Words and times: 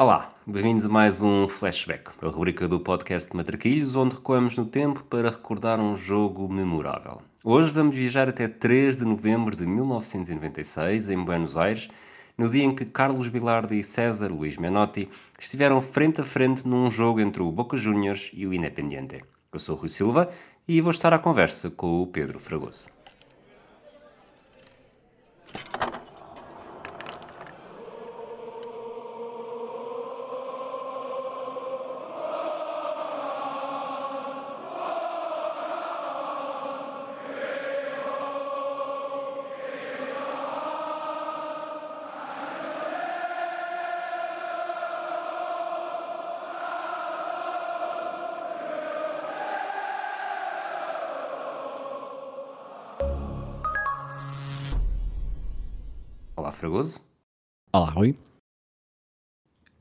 Olá, 0.00 0.28
bem-vindos 0.46 0.86
a 0.86 0.88
mais 0.88 1.22
um 1.22 1.48
Flashback, 1.48 2.12
a 2.22 2.28
rubrica 2.28 2.68
do 2.68 2.78
podcast 2.78 3.32
de 3.32 3.36
Matraquilhos, 3.36 3.96
onde 3.96 4.14
recuamos 4.14 4.56
no 4.56 4.64
tempo 4.64 5.02
para 5.02 5.28
recordar 5.28 5.80
um 5.80 5.96
jogo 5.96 6.48
memorável. 6.48 7.20
Hoje 7.42 7.72
vamos 7.72 7.96
viajar 7.96 8.28
até 8.28 8.46
3 8.46 8.96
de 8.96 9.04
novembro 9.04 9.56
de 9.56 9.66
1996, 9.66 11.10
em 11.10 11.24
Buenos 11.24 11.56
Aires, 11.56 11.88
no 12.38 12.48
dia 12.48 12.62
em 12.62 12.72
que 12.72 12.84
Carlos 12.84 13.28
Bilardi 13.28 13.80
e 13.80 13.82
César 13.82 14.28
Luís 14.28 14.56
Menotti 14.56 15.08
estiveram 15.36 15.80
frente 15.80 16.20
a 16.20 16.24
frente 16.24 16.64
num 16.64 16.88
jogo 16.88 17.20
entre 17.20 17.42
o 17.42 17.50
Boca 17.50 17.76
Juniors 17.76 18.30
e 18.32 18.46
o 18.46 18.54
Independiente. 18.54 19.20
Eu 19.52 19.58
sou 19.58 19.74
o 19.74 19.78
Rui 19.80 19.88
Silva 19.88 20.28
e 20.68 20.80
vou 20.80 20.92
estar 20.92 21.12
à 21.12 21.18
conversa 21.18 21.72
com 21.72 22.00
o 22.00 22.06
Pedro 22.06 22.38
Fragoso. 22.38 22.86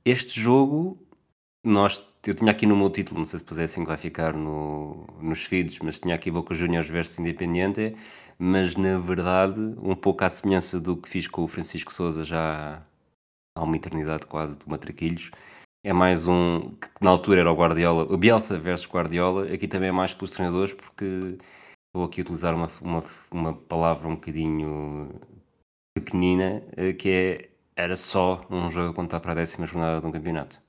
Este 0.10 0.40
jogo, 0.40 0.98
nós, 1.66 2.02
eu 2.26 2.34
tinha 2.34 2.52
aqui 2.52 2.66
no 2.66 2.78
meu 2.78 2.90
título, 2.90 3.20
não 3.20 3.26
sei 3.26 3.40
se 3.40 3.46
depois 3.46 3.60
é 3.60 3.80
que 3.82 3.86
vai 3.86 3.98
ficar 3.98 4.34
no, 4.34 5.06
nos 5.22 5.44
feeds, 5.44 5.80
mas 5.80 6.00
tinha 6.00 6.16
aqui 6.16 6.32
Boca 6.32 6.56
Juniors 6.56 6.88
versus 6.88 7.20
Independiente, 7.20 7.94
mas 8.40 8.78
na 8.78 9.00
verdade, 9.00 9.60
um 9.78 9.94
pouco 9.98 10.24
à 10.24 10.30
semelhança 10.30 10.80
do 10.80 10.96
que 10.96 11.10
fiz 11.10 11.28
com 11.28 11.44
o 11.44 11.48
Francisco 11.50 11.92
Souza 11.92 12.24
já 12.24 12.82
há 13.54 13.62
uma 13.62 13.76
eternidade 13.76 14.26
quase 14.28 14.58
de 14.58 14.70
Matraquilhos, 14.70 15.30
é 15.84 15.92
mais 15.92 16.26
um, 16.26 16.70
que 16.80 16.88
na 17.02 17.10
altura 17.10 17.42
era 17.42 17.52
o 17.52 17.56
Guardiola, 17.56 18.04
o 18.10 18.18
Bielsa 18.18 18.58
versus 18.58 18.88
Guardiola, 18.90 19.54
aqui 19.54 19.68
também 19.68 19.90
é 19.90 19.92
mais 19.92 20.14
pelos 20.14 20.32
treinadores, 20.32 20.74
porque 20.74 21.38
vou 21.94 22.06
aqui 22.06 22.22
utilizar 22.22 22.56
uma, 22.56 22.72
uma, 22.82 23.04
uma 23.30 23.54
palavra 23.54 24.08
um 24.08 24.16
bocadinho 24.16 25.20
pequenina, 25.94 26.64
eh, 26.78 26.94
que 26.94 27.10
é, 27.10 27.57
era 27.78 27.96
só 27.96 28.46
um 28.50 28.72
jogo 28.72 28.90
a 28.90 28.94
contar 28.94 29.20
para 29.20 29.34
a 29.34 29.36
décima 29.36 29.68
jornada 29.68 30.02
de 30.02 30.08
um 30.08 30.12
campeonato. 30.12 30.60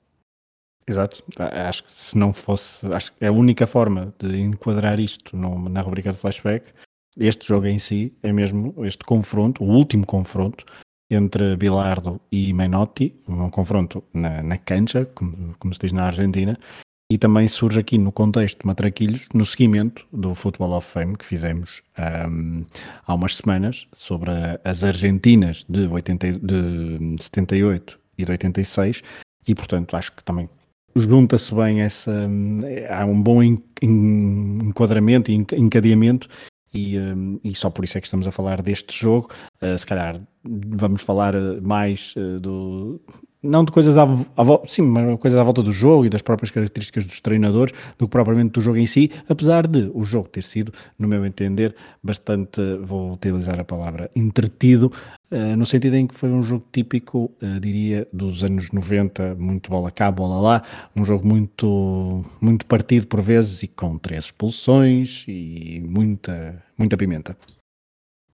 Exato. 0.87 1.23
Acho 1.67 1.83
que 1.83 1.93
se 1.93 2.17
não 2.17 2.31
fosse, 2.31 2.85
acho 2.93 3.11
que 3.13 3.25
é 3.25 3.27
a 3.27 3.31
única 3.31 3.67
forma 3.67 4.13
de 4.19 4.39
enquadrar 4.39 4.99
isto 4.99 5.35
no, 5.35 5.67
na 5.67 5.81
rubrica 5.81 6.11
de 6.11 6.17
flashback, 6.17 6.71
este 7.17 7.47
jogo 7.47 7.67
em 7.67 7.79
si 7.79 8.15
é 8.23 8.31
mesmo 8.31 8.73
este 8.85 9.03
confronto, 9.03 9.63
o 9.63 9.67
último 9.67 10.05
confronto 10.05 10.65
entre 11.11 11.55
Bilardo 11.55 12.21
e 12.31 12.53
Menotti, 12.53 13.19
um 13.27 13.49
confronto 13.49 14.03
na, 14.13 14.43
na 14.43 14.57
cancha, 14.57 15.05
como, 15.05 15.55
como 15.57 15.73
se 15.73 15.79
diz 15.79 15.91
na 15.91 16.05
Argentina, 16.05 16.57
e 17.11 17.17
também 17.17 17.47
surge 17.47 17.79
aqui 17.79 17.97
no 17.97 18.11
contexto 18.11 18.59
de 18.59 18.67
Matraquilhos, 18.67 19.29
no 19.33 19.45
seguimento 19.45 20.05
do 20.13 20.35
Football 20.35 20.73
of 20.73 20.87
Fame 20.87 21.17
que 21.17 21.25
fizemos 21.25 21.81
um, 22.27 22.63
há 23.05 23.13
umas 23.13 23.37
semanas 23.37 23.87
sobre 23.91 24.29
a, 24.29 24.59
as 24.63 24.83
Argentinas 24.83 25.65
de, 25.67 25.87
80, 25.87 26.33
de 26.33 27.15
78 27.19 27.99
e 28.17 28.25
de 28.25 28.31
86, 28.31 29.01
e 29.47 29.55
portanto 29.55 29.95
acho 29.95 30.15
que 30.15 30.23
também 30.23 30.47
junta-se 30.95 31.53
bem 31.53 31.81
essa. 31.81 32.11
Há 32.89 33.05
um 33.05 33.21
bom 33.21 33.41
enquadramento 33.81 35.31
e 35.31 35.35
encadeamento 35.35 36.27
e, 36.73 36.99
um, 36.99 37.39
e, 37.43 37.55
só 37.55 37.69
por 37.69 37.83
isso 37.83 37.97
é 37.97 38.01
que 38.01 38.07
estamos 38.07 38.27
a 38.27 38.31
falar 38.31 38.61
deste 38.61 38.99
jogo. 38.99 39.29
Uh, 39.61 39.77
se 39.77 39.85
calhar 39.85 40.21
vamos 40.43 41.01
falar 41.01 41.33
mais 41.61 42.15
uh, 42.15 42.39
do, 42.39 43.01
não 43.43 43.65
de 43.65 43.73
coisas 43.73 43.97
à, 43.97 44.03
à, 44.03 44.67
sim, 44.67 44.83
mas 44.83 45.19
coisas 45.19 45.37
à 45.37 45.43
volta 45.43 45.61
do 45.61 45.73
jogo 45.73 46.05
e 46.05 46.09
das 46.09 46.21
próprias 46.21 46.49
características 46.49 47.05
dos 47.05 47.19
treinadores 47.19 47.73
do 47.97 48.05
que 48.05 48.11
propriamente 48.11 48.53
do 48.53 48.61
jogo 48.61 48.77
em 48.77 48.87
si, 48.87 49.11
apesar 49.27 49.67
de 49.67 49.91
o 49.93 50.01
jogo 50.03 50.29
ter 50.29 50.43
sido, 50.43 50.71
no 50.97 51.09
meu 51.09 51.25
entender, 51.25 51.75
bastante, 52.01 52.61
vou 52.81 53.13
utilizar 53.13 53.59
a 53.59 53.65
palavra, 53.65 54.09
entretido, 54.15 54.91
no 55.57 55.65
sentido 55.65 55.95
em 55.95 56.07
que 56.07 56.15
foi 56.15 56.29
um 56.29 56.41
jogo 56.41 56.65
típico, 56.71 57.31
diria, 57.61 58.07
dos 58.11 58.43
anos 58.43 58.71
90, 58.71 59.35
muito 59.35 59.69
bola 59.69 59.91
cá, 59.91 60.11
bola 60.11 60.41
lá, 60.41 60.63
um 60.95 61.05
jogo 61.05 61.27
muito, 61.27 62.25
muito 62.41 62.65
partido 62.65 63.07
por 63.07 63.21
vezes 63.21 63.63
e 63.63 63.67
com 63.67 63.97
três 63.97 64.25
expulsões 64.25 65.23
e 65.27 65.81
muita, 65.85 66.61
muita 66.77 66.97
pimenta. 66.97 67.37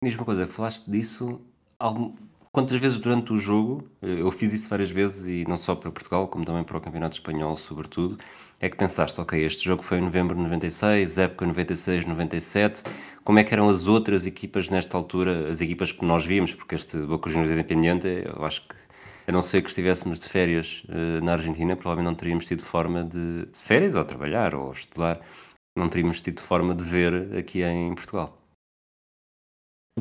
Diz 0.01 0.15
uma 0.15 0.25
coisa, 0.25 0.47
falaste 0.47 0.89
disso, 0.89 1.41
algum 1.79 2.13
Quantas 2.55 2.79
vezes 2.79 2.97
durante 2.97 3.33
o 3.33 3.37
jogo, 3.37 3.85
eh, 4.01 4.21
eu 4.21 4.31
fiz 4.31 4.53
isso 4.53 4.69
várias 4.69 4.89
vezes 4.89 5.27
e 5.27 5.45
não 5.45 5.57
só 5.57 5.75
para 5.75 5.91
Portugal, 5.91 6.25
como 6.29 6.45
também 6.45 6.63
para 6.63 6.77
o 6.77 6.79
Campeonato 6.79 7.15
Espanhol, 7.15 7.57
sobretudo, 7.57 8.17
é 8.61 8.69
que 8.69 8.77
pensaste, 8.77 9.19
ok, 9.19 9.45
este 9.45 9.65
jogo 9.65 9.83
foi 9.83 9.97
em 9.97 10.01
novembro 10.01 10.33
de 10.37 10.41
96, 10.41 11.17
época 11.17 11.45
96, 11.47 12.05
97, 12.05 12.83
como 13.25 13.39
é 13.39 13.43
que 13.43 13.53
eram 13.53 13.67
as 13.67 13.87
outras 13.87 14.25
equipas 14.25 14.69
nesta 14.69 14.95
altura, 14.95 15.49
as 15.49 15.59
equipas 15.59 15.91
que 15.91 16.05
nós 16.05 16.25
vimos, 16.25 16.53
porque 16.53 16.75
este 16.75 16.95
Boca 16.99 17.29
Juniors 17.29 17.51
Independiente, 17.51 18.07
eu 18.07 18.45
acho 18.45 18.61
que, 18.61 18.75
a 19.27 19.33
não 19.33 19.41
ser 19.41 19.61
que 19.61 19.67
estivéssemos 19.67 20.17
de 20.21 20.29
férias 20.29 20.85
uh, 20.87 21.21
na 21.25 21.33
Argentina, 21.33 21.75
provavelmente 21.75 22.09
não 22.09 22.15
teríamos 22.15 22.45
tido 22.45 22.63
forma 22.63 23.03
de, 23.03 23.47
de 23.47 23.59
férias, 23.59 23.95
ou 23.95 24.05
trabalhar, 24.05 24.55
ou 24.55 24.71
estudar, 24.71 25.19
não 25.77 25.89
teríamos 25.89 26.21
tido 26.21 26.39
forma 26.39 26.73
de 26.73 26.85
ver 26.85 27.35
aqui 27.37 27.63
em 27.63 27.93
Portugal. 27.93 28.44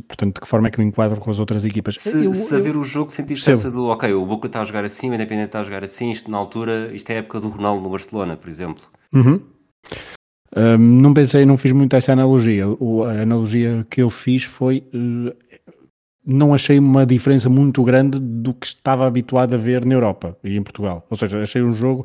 Portanto, 0.09 0.35
de 0.35 0.41
que 0.41 0.49
forma 0.49 0.67
é 0.67 0.71
que 0.73 0.81
me 0.81 0.85
enquadro 0.85 1.21
com 1.21 1.31
as 1.31 1.39
outras 1.39 1.65
equipas? 1.65 1.95
Se, 1.99 2.25
eu, 2.25 2.35
se 2.35 2.55
a 2.55 2.59
ver 2.59 2.77
o 2.77 2.83
jogo 2.83 3.11
sentiste 3.11 3.49
essa 3.49 3.71
do, 3.71 3.87
ok, 3.87 4.13
o 4.13 4.27
Boca 4.27 4.49
está 4.49 4.61
a 4.61 4.65
jogar 4.65 4.85
assim, 4.85 5.09
o 5.09 5.15
Independente 5.15 5.47
está 5.47 5.61
a 5.61 5.65
jogar 5.65 5.85
assim, 5.85 6.11
isto 6.11 6.29
na 6.29 6.37
altura, 6.37 6.91
isto 6.93 7.11
é 7.11 7.15
a 7.15 7.19
época 7.19 7.41
do 7.41 7.49
Ronaldo 7.49 7.81
no 7.81 7.91
Barcelona, 7.91 8.37
por 8.37 8.51
exemplo. 8.51 8.83
Uhum. 9.13 9.41
Um, 10.57 10.79
não 10.79 11.15
pensei, 11.15 11.47
não 11.47 11.57
fiz 11.57 11.71
muito 11.71 11.95
essa 11.95 12.13
analogia. 12.13 12.69
O, 12.69 13.05
a 13.05 13.23
analogia 13.23 13.87
que 13.89 14.03
eu 14.03 14.11
fiz 14.11 14.43
foi, 14.43 14.85
uh, 14.93 15.33
não 16.27 16.53
achei 16.53 16.79
uma 16.79 17.07
diferença 17.07 17.49
muito 17.49 17.83
grande 17.85 18.19
do 18.19 18.53
que 18.53 18.67
estava 18.67 19.07
habituado 19.07 19.55
a 19.55 19.59
ver 19.59 19.85
na 19.85 19.95
Europa 19.95 20.37
e 20.43 20.57
em 20.57 20.63
Portugal. 20.63 21.07
Ou 21.09 21.17
seja, 21.17 21.41
achei 21.41 21.63
um 21.63 21.73
jogo 21.73 22.05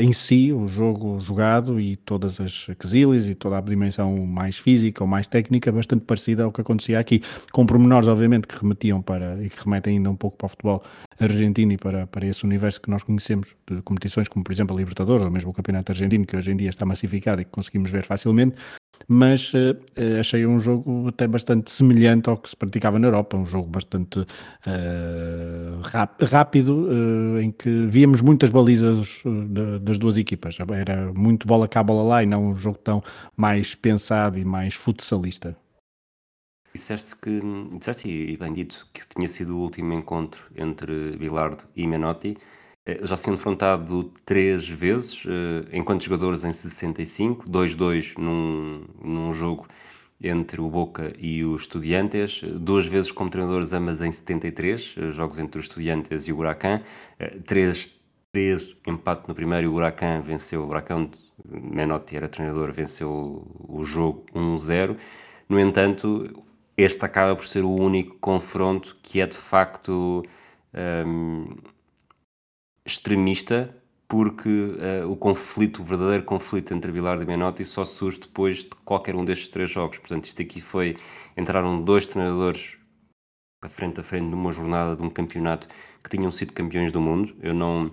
em 0.00 0.12
si, 0.12 0.52
o 0.52 0.66
jogo 0.66 1.20
jogado 1.20 1.80
e 1.80 1.96
todas 1.96 2.40
as 2.40 2.66
quesilhas 2.78 3.28
e 3.28 3.34
toda 3.34 3.58
a 3.58 3.60
dimensão 3.60 4.26
mais 4.26 4.58
física 4.58 5.02
ou 5.02 5.08
mais 5.08 5.26
técnica 5.26 5.70
bastante 5.70 6.04
parecida 6.04 6.44
ao 6.44 6.52
que 6.52 6.60
acontecia 6.60 6.98
aqui, 6.98 7.22
com 7.52 7.66
pormenores 7.66 8.08
obviamente 8.08 8.46
que 8.46 8.58
remetiam 8.60 9.02
para 9.02 9.42
e 9.42 9.50
que 9.50 9.64
remetem 9.64 9.96
ainda 9.96 10.10
um 10.10 10.16
pouco 10.16 10.36
para 10.36 10.46
o 10.46 10.48
futebol 10.48 10.82
argentino 11.20 11.72
e 11.72 11.76
para, 11.76 12.06
para 12.06 12.26
esse 12.26 12.44
universo 12.44 12.80
que 12.80 12.90
nós 12.90 13.02
conhecemos 13.02 13.54
de 13.68 13.82
competições 13.82 14.28
como 14.28 14.44
por 14.44 14.52
exemplo 14.52 14.74
a 14.74 14.78
Libertadores 14.78 15.24
ou 15.24 15.30
mesmo 15.30 15.50
o 15.50 15.54
Campeonato 15.54 15.92
Argentino 15.92 16.26
que 16.26 16.36
hoje 16.36 16.50
em 16.50 16.56
dia 16.56 16.70
está 16.70 16.86
massificado 16.86 17.42
e 17.42 17.44
que 17.44 17.50
conseguimos 17.50 17.90
ver 17.90 18.04
facilmente, 18.04 18.56
mas 19.08 19.52
uh, 19.54 19.76
achei 20.18 20.46
um 20.46 20.58
jogo 20.58 21.08
até 21.08 21.26
bastante 21.26 21.70
semelhante 21.70 22.28
ao 22.28 22.36
que 22.36 22.50
se 22.50 22.56
praticava 22.56 22.98
na 22.98 23.08
Europa, 23.08 23.36
um 23.36 23.44
jogo 23.44 23.68
bastante 23.68 24.20
uh, 24.20 24.26
rápido, 26.30 26.88
uh, 26.88 27.40
em 27.40 27.50
que 27.50 27.86
víamos 27.86 28.20
muitas 28.20 28.50
balizas 28.50 29.22
das 29.80 29.98
duas 29.98 30.16
equipas. 30.16 30.58
Era 30.60 31.12
muito 31.12 31.46
bola 31.46 31.68
cá, 31.68 31.82
bola 31.82 32.02
lá, 32.02 32.22
e 32.22 32.26
não 32.26 32.48
um 32.48 32.54
jogo 32.54 32.78
tão 32.78 33.02
mais 33.36 33.74
pensado 33.74 34.38
e 34.38 34.44
mais 34.44 34.74
futsalista. 34.74 35.56
Disseste 36.74 37.14
que, 37.16 37.40
disseste 37.76 38.08
e 38.08 38.36
bem 38.36 38.52
dito, 38.52 38.88
que 38.94 39.06
tinha 39.06 39.28
sido 39.28 39.56
o 39.56 39.60
último 39.60 39.92
encontro 39.92 40.46
entre 40.56 41.16
Bilardo 41.18 41.64
e 41.76 41.86
Menotti. 41.86 42.38
Eh, 42.84 43.00
já 43.04 43.16
se 43.16 43.30
enfrentado 43.30 44.12
três 44.24 44.68
vezes, 44.68 45.24
eh, 45.26 45.76
enquanto 45.78 46.02
jogadores 46.04 46.42
em 46.44 46.52
65, 46.52 47.48
2-2 47.48 48.14
num, 48.18 48.84
num 49.02 49.32
jogo 49.32 49.66
entre 50.20 50.60
o 50.60 50.68
Boca 50.68 51.12
e 51.18 51.44
os 51.44 51.62
Estudiantes, 51.62 52.42
duas 52.42 52.86
vezes 52.86 53.12
como 53.12 53.30
treinadores 53.30 53.72
ambas 53.72 54.00
em 54.02 54.10
73, 54.10 54.96
eh, 54.98 55.12
jogos 55.12 55.38
entre 55.38 55.60
os 55.60 55.66
Estudiantes 55.66 56.26
e 56.28 56.32
o 56.32 56.38
Huracan, 56.38 56.82
três, 57.46 57.90
três 58.32 58.76
empate 58.86 59.28
no 59.28 59.34
primeiro 59.34 59.64
e 59.66 59.68
o 59.68 59.74
Huracan 59.74 60.20
venceu, 60.20 60.62
o 60.62 60.68
Huracan, 60.68 61.08
Menotti 61.44 62.16
era 62.16 62.28
treinador, 62.28 62.72
venceu 62.72 63.46
o 63.68 63.84
jogo 63.84 64.24
1-0. 64.34 64.96
No 65.48 65.58
entanto, 65.60 66.44
este 66.76 67.04
acaba 67.04 67.36
por 67.36 67.46
ser 67.46 67.62
o 67.64 67.70
único 67.70 68.16
confronto 68.18 68.96
que 69.02 69.20
é 69.20 69.26
de 69.26 69.36
facto... 69.36 70.24
Um, 70.74 71.54
extremista 72.84 73.74
porque 74.12 74.48
uh, 74.50 75.10
o 75.10 75.16
conflito, 75.16 75.80
o 75.80 75.84
verdadeiro 75.84 76.22
conflito 76.22 76.74
entre 76.74 76.92
Bilardo 76.92 77.22
e 77.22 77.26
Menotti 77.26 77.64
só 77.64 77.82
surge 77.82 78.20
depois 78.20 78.58
de 78.58 78.68
qualquer 78.84 79.16
um 79.16 79.24
destes 79.24 79.48
três 79.48 79.70
jogos. 79.70 79.96
Portanto, 79.96 80.26
isto 80.26 80.42
aqui 80.42 80.60
foi, 80.60 80.98
entraram 81.34 81.82
dois 81.82 82.06
treinadores 82.06 82.76
para 83.58 83.70
frente 83.70 84.00
a 84.00 84.02
frente 84.02 84.24
numa 84.24 84.52
jornada 84.52 84.96
de 84.96 85.02
um 85.02 85.08
campeonato 85.08 85.66
que 86.04 86.10
tinham 86.10 86.30
sido 86.30 86.52
campeões 86.52 86.92
do 86.92 87.00
mundo. 87.00 87.34
Eu 87.40 87.54
não, 87.54 87.90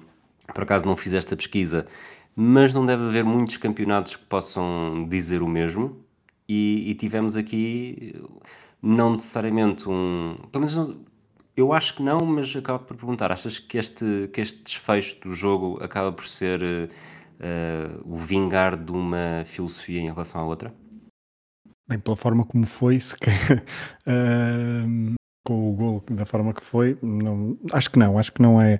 por 0.54 0.64
acaso 0.64 0.84
não 0.86 0.98
fiz 0.98 1.14
esta 1.14 1.38
pesquisa, 1.38 1.88
mas 2.36 2.74
não 2.74 2.86
deve 2.86 3.04
haver 3.04 3.24
muitos 3.24 3.56
campeonatos 3.56 4.18
que 4.18 4.26
possam 4.26 5.08
dizer 5.08 5.42
o 5.42 5.48
mesmo. 5.48 6.04
E, 6.50 6.90
e 6.90 6.96
tivemos 6.96 7.38
aqui, 7.38 8.14
não 8.82 9.14
necessariamente 9.14 9.88
um. 9.88 10.36
Pelo 10.52 10.66
menos 10.66 10.98
eu 11.60 11.74
acho 11.74 11.96
que 11.96 12.04
não, 12.04 12.20
mas 12.26 12.56
acabo 12.56 12.84
por 12.84 12.96
perguntar: 12.96 13.32
achas 13.32 13.60
que 13.60 13.78
este, 13.78 14.30
que 14.34 14.42
este 14.42 14.64
desfecho 14.64 15.20
do 15.22 15.34
jogo 15.34 15.78
acaba 15.84 16.12
por 16.12 16.28
ser 16.28 16.62
uh, 16.62 18.02
o 18.04 18.16
vingar 18.16 18.78
de 18.78 18.92
uma 18.92 19.44
filosofia 19.46 20.00
em 20.00 20.10
relação 20.10 20.42
à 20.42 20.46
outra? 20.46 20.74
Bem, 21.88 22.00
pela 22.00 22.16
forma 22.16 22.46
como 22.46 22.66
foi, 22.66 23.00
se 23.00 23.16
quer, 23.16 23.64
uh, 24.08 25.16
com 25.46 25.72
o 25.72 25.74
gol 25.74 26.04
da 26.12 26.26
forma 26.26 26.54
que 26.54 26.64
foi, 26.64 26.98
não, 27.02 27.58
acho 27.74 27.90
que 27.90 27.98
não, 27.98 28.18
acho 28.18 28.32
que 28.32 28.42
não 28.42 28.62
é 28.62 28.80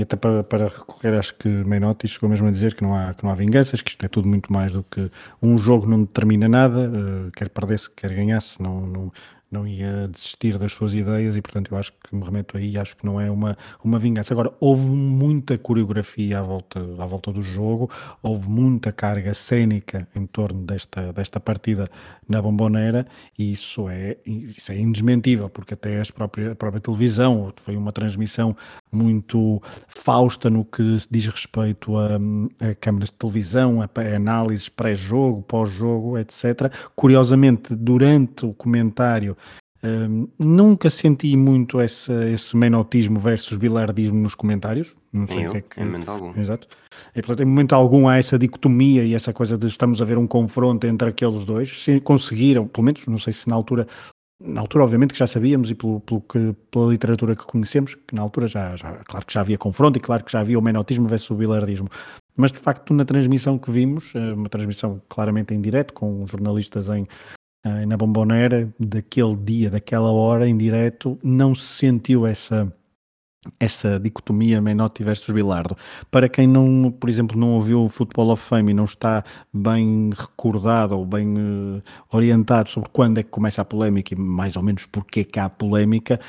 e 0.00 0.02
até 0.02 0.16
para, 0.16 0.42
para 0.42 0.68
recorrer, 0.68 1.18
acho 1.18 1.34
que 1.34 1.46
Menotti 1.46 2.08
chegou 2.08 2.30
mesmo 2.30 2.48
a 2.48 2.50
dizer 2.50 2.74
que 2.74 2.82
não, 2.82 2.96
há, 2.96 3.12
que 3.12 3.22
não 3.22 3.30
há 3.30 3.34
vinganças, 3.34 3.82
que 3.82 3.90
isto 3.90 4.02
é 4.06 4.08
tudo 4.08 4.26
muito 4.26 4.50
mais 4.50 4.72
do 4.72 4.82
que 4.82 5.10
um 5.42 5.58
jogo 5.58 5.86
não 5.86 6.04
determina 6.04 6.48
nada, 6.48 6.88
uh, 6.88 7.30
quer 7.32 7.50
perdesse, 7.50 7.90
quer 7.90 8.14
ganhasse, 8.14 8.62
não, 8.62 8.86
não, 8.86 9.12
não 9.50 9.66
ia 9.66 10.08
desistir 10.08 10.56
das 10.58 10.72
suas 10.72 10.94
ideias 10.94 11.36
e, 11.36 11.42
portanto, 11.42 11.72
eu 11.72 11.78
acho 11.78 11.92
que 11.92 12.14
me 12.14 12.24
remeto 12.24 12.56
aí, 12.56 12.78
acho 12.78 12.96
que 12.96 13.04
não 13.04 13.20
é 13.20 13.30
uma, 13.30 13.58
uma 13.82 13.98
vingança. 13.98 14.32
Agora, 14.32 14.52
houve 14.60 14.88
muita 14.88 15.58
coreografia 15.58 16.38
à 16.38 16.42
volta, 16.42 16.80
à 16.80 17.06
volta 17.06 17.32
do 17.32 17.42
jogo, 17.42 17.90
houve 18.22 18.48
muita 18.48 18.92
carga 18.92 19.34
cênica 19.34 20.06
em 20.14 20.24
torno 20.26 20.62
desta, 20.64 21.12
desta 21.12 21.40
partida 21.40 21.86
na 22.28 22.40
Bombonera 22.40 23.06
e 23.36 23.50
isso 23.52 23.88
é, 23.88 24.16
isso 24.24 24.70
é 24.70 24.78
indesmentível, 24.78 25.50
porque 25.50 25.74
até 25.74 26.00
as 26.00 26.10
própria, 26.10 26.52
a 26.52 26.54
própria 26.54 26.80
televisão 26.80 27.52
foi 27.56 27.76
uma 27.76 27.92
transmissão 27.92 28.56
muito 28.92 29.62
fausta 29.88 30.50
no 30.50 30.64
que 30.64 30.82
diz 31.10 31.26
respeito 31.26 31.96
a, 31.96 32.16
a 32.60 32.74
câmaras 32.74 33.08
de 33.08 33.14
televisão, 33.14 33.82
a, 33.82 33.84
a 33.84 34.16
análises 34.16 34.68
pré-jogo, 34.68 35.42
pós-jogo, 35.42 36.18
etc. 36.18 36.72
Curiosamente, 36.94 37.74
durante 37.74 38.46
o 38.46 38.52
comentário 38.52 39.36
um, 39.82 40.28
nunca 40.38 40.90
senti 40.90 41.34
muito 41.36 41.80
esse, 41.80 42.12
esse 42.32 42.54
menotismo 42.54 43.18
versus 43.18 43.56
bilardismo 43.56 44.18
nos 44.18 44.34
comentários. 44.34 44.94
Não 45.12 45.26
sei 45.26 45.48
o 45.48 45.52
que 45.52 45.56
é 45.56 45.60
que. 45.62 45.80
Em 45.80 45.86
momento 45.86 46.10
algum. 46.10 46.38
Exato. 46.38 46.68
E, 47.16 47.22
portanto, 47.22 47.42
em 47.42 47.46
momento 47.46 47.74
algum 47.74 48.06
há 48.06 48.18
essa 48.18 48.38
dicotomia 48.38 49.04
e 49.04 49.14
essa 49.14 49.32
coisa 49.32 49.56
de 49.56 49.66
estamos 49.66 50.02
a 50.02 50.04
ver 50.04 50.18
um 50.18 50.26
confronto 50.26 50.86
entre 50.86 51.08
aqueles 51.08 51.44
dois. 51.44 51.80
Se 51.80 51.98
conseguiram, 52.00 52.68
pelo 52.68 52.84
menos, 52.84 53.06
não 53.06 53.18
sei 53.18 53.32
se 53.32 53.48
na 53.48 53.54
altura. 53.54 53.86
Na 54.42 54.62
altura, 54.62 54.84
obviamente, 54.84 55.12
que 55.12 55.18
já 55.18 55.26
sabíamos 55.26 55.70
e 55.70 55.74
pelo, 55.74 56.00
pelo 56.00 56.20
que, 56.22 56.54
pela 56.70 56.90
literatura 56.90 57.36
que 57.36 57.44
conhecemos, 57.44 57.94
que 57.94 58.14
na 58.14 58.22
altura 58.22 58.46
já, 58.46 58.74
já, 58.74 58.94
claro 59.04 59.26
que 59.26 59.34
já 59.34 59.42
havia 59.42 59.58
confronto 59.58 59.98
e 59.98 60.00
claro 60.00 60.24
que 60.24 60.32
já 60.32 60.40
havia 60.40 60.58
o 60.58 60.62
menotismo 60.62 61.06
versus 61.06 61.30
o 61.30 61.34
bilardismo. 61.34 61.88
Mas 62.36 62.50
de 62.50 62.58
facto, 62.58 62.94
na 62.94 63.04
transmissão 63.04 63.58
que 63.58 63.70
vimos, 63.70 64.14
eh, 64.14 64.32
uma 64.32 64.48
transmissão 64.48 65.02
claramente 65.10 65.52
em 65.52 65.60
direto, 65.60 65.92
com 65.92 66.26
jornalistas 66.26 66.88
em, 66.88 67.02
uh, 67.02 67.86
na 67.86 67.96
Bombonera, 67.98 68.72
daquele 68.78 69.36
dia, 69.36 69.70
daquela 69.70 70.10
hora 70.10 70.48
em 70.48 70.56
direto, 70.56 71.18
não 71.22 71.54
se 71.54 71.66
sentiu 71.66 72.26
essa 72.26 72.72
essa 73.58 73.98
dicotomia 73.98 74.60
Menotti 74.60 75.02
versus 75.02 75.34
Bilardo. 75.34 75.76
Para 76.10 76.28
quem 76.28 76.46
não, 76.46 76.90
por 76.90 77.08
exemplo, 77.08 77.38
não 77.38 77.52
ouviu 77.52 77.84
o 77.84 77.88
Football 77.88 78.30
of 78.30 78.42
Fame 78.42 78.72
e 78.72 78.74
não 78.74 78.84
está 78.84 79.24
bem 79.52 80.10
recordado 80.14 80.96
ou 80.96 81.06
bem 81.06 81.26
uh, 81.38 81.82
orientado 82.12 82.68
sobre 82.68 82.90
quando 82.90 83.18
é 83.18 83.22
que 83.22 83.30
começa 83.30 83.62
a 83.62 83.64
polémica 83.64 84.14
e 84.14 84.18
mais 84.18 84.56
ou 84.56 84.62
menos 84.62 84.84
porque 84.86 85.20
é 85.20 85.24
que 85.24 85.40
há 85.40 85.48
polémica, 85.48 86.20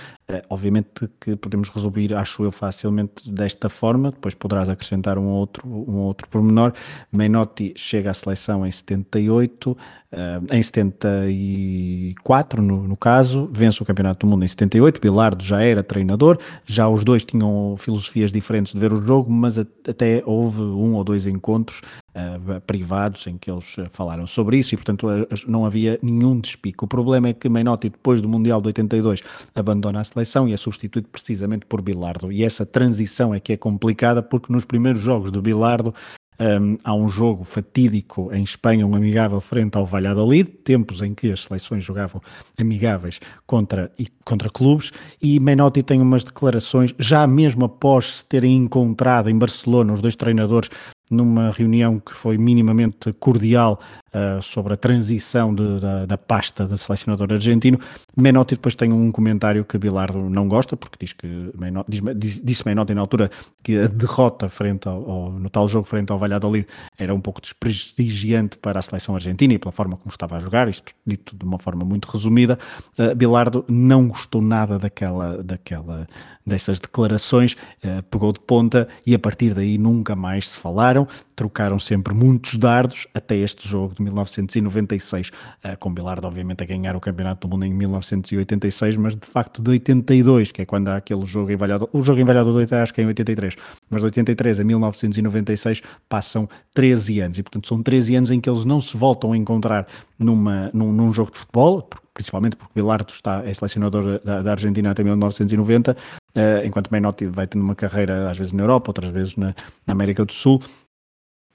obviamente 0.49 1.09
que 1.19 1.35
podemos 1.35 1.69
resolver, 1.69 2.15
acho 2.15 2.43
eu, 2.43 2.51
facilmente 2.51 3.29
desta 3.29 3.69
forma, 3.69 4.11
depois 4.11 4.33
poderás 4.33 4.69
acrescentar 4.69 5.17
um 5.17 5.27
outro, 5.27 5.67
um 5.67 5.97
outro 5.97 6.27
pormenor. 6.29 6.73
Menotti 7.11 7.73
chega 7.75 8.11
à 8.11 8.13
seleção 8.13 8.65
em 8.65 8.71
78, 8.71 9.77
Uh, 10.11 10.43
em 10.53 10.61
74, 10.61 12.61
no, 12.61 12.85
no, 12.85 12.97
caso, 12.97 13.49
vence 13.49 13.81
o 13.81 13.85
Campeonato 13.85 14.27
do 14.27 14.29
Mundo 14.29 14.43
em 14.43 14.47
78. 14.47 14.99
Bilardo 14.99 15.41
já 15.41 15.61
era 15.61 15.81
treinador, 15.81 16.37
já 16.65 16.89
os 16.89 17.05
dois 17.05 17.23
tinham 17.23 17.75
filosofias 17.77 18.29
diferentes 18.29 18.73
de 18.73 18.79
ver 18.79 18.91
o 18.91 19.01
jogo, 19.01 19.31
mas 19.31 19.57
até 19.57 20.21
houve 20.25 20.63
um 20.63 20.95
ou 20.95 21.03
dois 21.05 21.25
encontros 21.25 21.79
uh, 22.15 22.61
privados 22.61 23.27
em 23.27 23.37
que 23.37 23.49
eles 23.49 23.75
falaram 23.91 24.27
sobre 24.27 24.57
isso 24.57 24.73
e, 24.73 24.77
portanto, 24.77 25.07
não 25.47 25.65
havia 25.65 25.99
nenhum 26.01 26.39
despique. 26.39 26.83
O 26.83 26.87
problema 26.87 27.29
é 27.29 27.33
que 27.33 27.49
Menotti, 27.49 27.89
depois 27.89 28.21
do 28.21 28.29
Mundial 28.29 28.61
de 28.61 28.67
82, 28.67 29.21
abandona 29.55 29.99
a 29.99 30.03
seleção 30.03 30.47
e 30.47 30.53
é 30.53 30.57
substituído 30.57 31.07
precisamente 31.09 31.65
por 31.65 31.81
Bilardo. 31.81 32.31
E 32.31 32.43
essa 32.43 32.65
transição 32.65 33.33
é 33.33 33.39
que 33.39 33.53
é 33.53 33.57
complicada 33.57 34.21
porque 34.21 34.51
nos 34.51 34.65
primeiros 34.65 35.01
jogos 35.01 35.31
do 35.31 35.41
Bilardo 35.41 35.93
um, 36.41 36.77
há 36.83 36.93
um 36.95 37.07
jogo 37.07 37.43
fatídico 37.43 38.33
em 38.33 38.43
Espanha, 38.43 38.87
um 38.87 38.95
amigável 38.95 39.39
frente 39.39 39.77
ao 39.77 39.85
Valladolid, 39.85 40.49
tempos 40.49 41.01
em 41.03 41.13
que 41.13 41.31
as 41.31 41.43
seleções 41.43 41.83
jogavam 41.83 42.19
amigáveis 42.59 43.19
contra, 43.45 43.91
e, 43.97 44.07
contra 44.25 44.49
clubes, 44.49 44.91
e 45.21 45.39
Menotti 45.39 45.83
tem 45.83 46.01
umas 46.01 46.23
declarações, 46.23 46.95
já 46.97 47.27
mesmo 47.27 47.65
após 47.65 48.13
se 48.15 48.25
terem 48.25 48.55
encontrado 48.55 49.29
em 49.29 49.37
Barcelona 49.37 49.93
os 49.93 50.01
dois 50.01 50.15
treinadores 50.15 50.69
numa 51.11 51.51
reunião 51.51 51.99
que 51.99 52.13
foi 52.13 52.37
minimamente 52.37 53.13
cordial 53.13 53.79
uh, 54.13 54.41
sobre 54.41 54.73
a 54.73 54.75
transição 54.75 55.53
de, 55.53 55.79
da, 55.79 56.05
da, 56.05 56.17
pasta 56.17 56.65
de 56.65 56.77
selecionador 56.77 57.31
argentino. 57.31 57.79
Menotti 58.15 58.55
depois 58.55 58.75
tem 58.75 58.91
um 58.91 59.11
comentário 59.11 59.63
que 59.65 59.77
Bilardo 59.77 60.29
não 60.29 60.47
gosta, 60.47 60.75
porque 60.77 60.97
diz 60.99 61.13
que 61.13 61.27
Menotti, 61.57 62.01
diz, 62.15 62.41
disse 62.43 62.65
Menotti 62.65 62.93
na 62.93 63.01
altura 63.01 63.29
que 63.63 63.77
a 63.77 63.87
derrota 63.87 64.49
frente 64.49 64.87
ao, 64.87 65.09
ao, 65.09 65.31
no 65.31 65.49
tal 65.49 65.67
jogo 65.67 65.87
frente 65.87 66.11
ao 66.11 66.19
Valladolid 66.19 66.67
era 66.97 67.13
um 67.13 67.21
pouco 67.21 67.41
desprestigiante 67.41 68.57
para 68.57 68.79
a 68.79 68.81
seleção 68.81 69.15
argentina 69.15 69.53
e 69.53 69.59
pela 69.59 69.71
forma 69.71 69.97
como 69.97 70.11
estava 70.11 70.37
a 70.37 70.39
jogar, 70.39 70.67
isto 70.67 70.93
dito 71.05 71.35
de 71.35 71.45
uma 71.45 71.59
forma 71.59 71.85
muito 71.85 72.05
resumida. 72.05 72.59
Uh, 72.97 73.15
Bilardo 73.15 73.65
não 73.67 74.07
gostou 74.07 74.41
nada 74.41 74.77
daquela, 74.77 75.41
daquela 75.43 76.07
dessas 76.45 76.79
declarações, 76.79 77.53
uh, 77.83 78.01
pegou 78.09 78.33
de 78.33 78.39
ponta 78.39 78.87
e 79.05 79.13
a 79.13 79.19
partir 79.19 79.53
daí 79.53 79.77
nunca 79.77 80.15
mais 80.15 80.49
se 80.49 80.57
falaram, 80.57 81.07
trocaram 81.35 81.79
sempre 81.79 82.13
muitos 82.13 82.57
dardos 82.57 83.07
até 83.13 83.35
este 83.35 83.67
jogo 83.67 83.95
de 84.03 84.09
1996, 84.09 85.29
uh, 85.29 85.31
eh, 85.63 85.75
com 85.75 85.93
Bilardo 85.93 86.27
obviamente 86.27 86.63
a 86.63 86.65
ganhar 86.65 86.95
o 86.95 86.99
Campeonato 86.99 87.47
do 87.47 87.51
Mundo 87.51 87.65
em 87.65 87.73
1986, 87.73 88.97
mas 88.97 89.15
de 89.15 89.25
facto 89.25 89.61
de 89.61 89.69
82, 89.71 90.51
que 90.51 90.61
é 90.61 90.65
quando 90.65 90.87
há 90.89 90.97
aquele 90.97 91.25
jogo 91.25 91.51
em 91.51 91.57
o 91.93 92.01
jogo 92.01 92.19
em 92.19 92.23
Valladolid 92.23 92.73
acho 92.75 92.93
que 92.93 93.01
é 93.01 93.03
em 93.03 93.07
83, 93.07 93.55
mas 93.89 94.01
de 94.01 94.05
83 94.05 94.59
a 94.59 94.63
1996 94.63 95.81
passam 96.09 96.49
13 96.73 97.19
anos 97.21 97.39
e 97.39 97.43
portanto 97.43 97.67
são 97.67 97.81
13 97.81 98.15
anos 98.15 98.31
em 98.31 98.39
que 98.39 98.49
eles 98.49 98.65
não 98.65 98.81
se 98.81 98.95
voltam 98.97 99.33
a 99.33 99.37
encontrar 99.37 99.87
numa, 100.17 100.69
num, 100.73 100.91
num 100.91 101.11
jogo 101.11 101.31
de 101.31 101.39
futebol, 101.39 101.87
principalmente 102.13 102.55
porque 102.55 102.71
Bilardo 102.75 103.11
está, 103.11 103.43
é 103.45 103.53
selecionador 103.53 104.19
da, 104.23 104.41
da 104.41 104.51
Argentina 104.51 104.91
até 104.91 105.03
1990, 105.03 105.91
uh, 105.91 106.65
enquanto 106.65 106.89
Menotti 106.91 107.25
vai 107.25 107.47
tendo 107.47 107.63
uma 107.63 107.75
carreira 107.75 108.29
às 108.29 108.37
vezes 108.37 108.53
na 108.53 108.63
Europa, 108.63 108.89
outras 108.89 109.09
vezes 109.11 109.35
na, 109.35 109.53
na 109.85 109.93
América 109.93 110.25
do 110.25 110.31
Sul. 110.31 110.61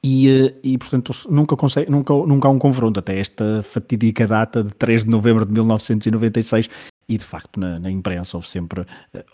E, 0.06 0.28
eh, 0.28 0.54
e, 0.62 0.78
portanto 0.78 1.12
nunca, 1.28 1.56
consegue, 1.56 1.90
nunca, 1.90 2.14
nunca 2.14 2.46
há 2.46 2.50
um 2.50 2.58
confronto. 2.60 3.00
Até 3.00 3.18
esta 3.18 3.62
fatídica 3.64 4.24
data 4.26 4.62
de 4.62 4.72
3 4.72 5.02
de 5.02 5.10
novembro 5.10 5.44
de 5.44 5.52
1996 5.52 6.70
e 7.08 7.18
de 7.18 7.24
facto 7.24 7.58
na, 7.58 7.78
na 7.78 7.90
imprensa 7.90 8.36
houve 8.36 8.48
sempre 8.48 8.84
eh, 9.14 9.24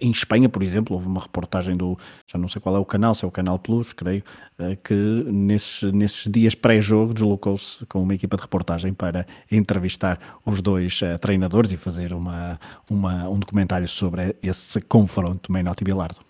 em 0.00 0.12
Espanha 0.12 0.48
por 0.48 0.62
exemplo 0.62 0.94
houve 0.94 1.08
uma 1.08 1.20
reportagem 1.20 1.76
do 1.76 1.98
já 2.30 2.38
não 2.38 2.48
sei 2.48 2.62
qual 2.62 2.76
é 2.76 2.78
o 2.78 2.84
canal 2.84 3.12
se 3.12 3.24
é 3.24 3.28
o 3.28 3.30
Canal 3.32 3.58
Plus 3.58 3.92
creio 3.92 4.22
eh, 4.56 4.76
que 4.76 4.94
nesses, 4.94 5.92
nesses 5.92 6.30
dias 6.30 6.54
pré-jogo 6.54 7.12
deslocou-se 7.12 7.84
com 7.86 8.04
uma 8.04 8.14
equipa 8.14 8.36
de 8.36 8.42
reportagem 8.42 8.94
para 8.94 9.26
entrevistar 9.50 10.38
os 10.46 10.62
dois 10.62 11.00
treinadores 11.20 11.72
e 11.72 11.76
fazer 11.76 12.12
uma, 12.12 12.56
uma, 12.88 13.28
um 13.28 13.38
documentário 13.40 13.88
sobre 13.88 14.36
esse 14.40 14.80
confronto 14.82 15.50
Menotti 15.50 15.82
e 15.82 15.86
Bilardo 15.86 16.27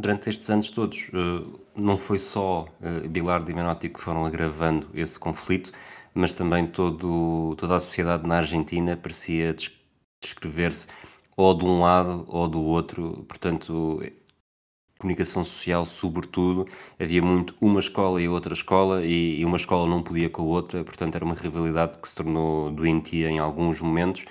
Durante 0.00 0.30
estes 0.30 0.48
anos 0.48 0.70
todos, 0.70 1.10
não 1.76 1.98
foi 1.98 2.18
só 2.18 2.66
Bilardo 3.10 3.50
e 3.50 3.54
Menotti 3.54 3.90
que 3.90 4.00
foram 4.00 4.24
agravando 4.24 4.88
esse 4.94 5.18
conflito, 5.18 5.72
mas 6.14 6.32
também 6.32 6.66
todo, 6.66 7.54
toda 7.58 7.76
a 7.76 7.80
sociedade 7.80 8.26
na 8.26 8.38
Argentina 8.38 8.96
parecia 8.96 9.54
descrever-se 10.22 10.88
ou 11.36 11.54
de 11.54 11.64
um 11.66 11.80
lado 11.80 12.24
ou 12.28 12.48
do 12.48 12.62
outro, 12.62 13.24
portanto, 13.28 14.00
comunicação 14.98 15.44
social, 15.44 15.84
sobretudo, 15.84 16.66
havia 16.98 17.22
muito 17.22 17.54
uma 17.60 17.80
escola 17.80 18.20
e 18.22 18.28
outra 18.28 18.54
escola, 18.54 19.04
e, 19.04 19.40
e 19.40 19.44
uma 19.44 19.56
escola 19.58 19.88
não 19.88 20.02
podia 20.02 20.30
com 20.30 20.42
a 20.42 20.44
outra, 20.46 20.82
portanto, 20.84 21.14
era 21.14 21.24
uma 21.24 21.34
rivalidade 21.34 21.98
que 21.98 22.08
se 22.08 22.16
tornou 22.16 22.70
doentia 22.70 23.28
em 23.28 23.38
alguns 23.38 23.80
momentos. 23.82 24.24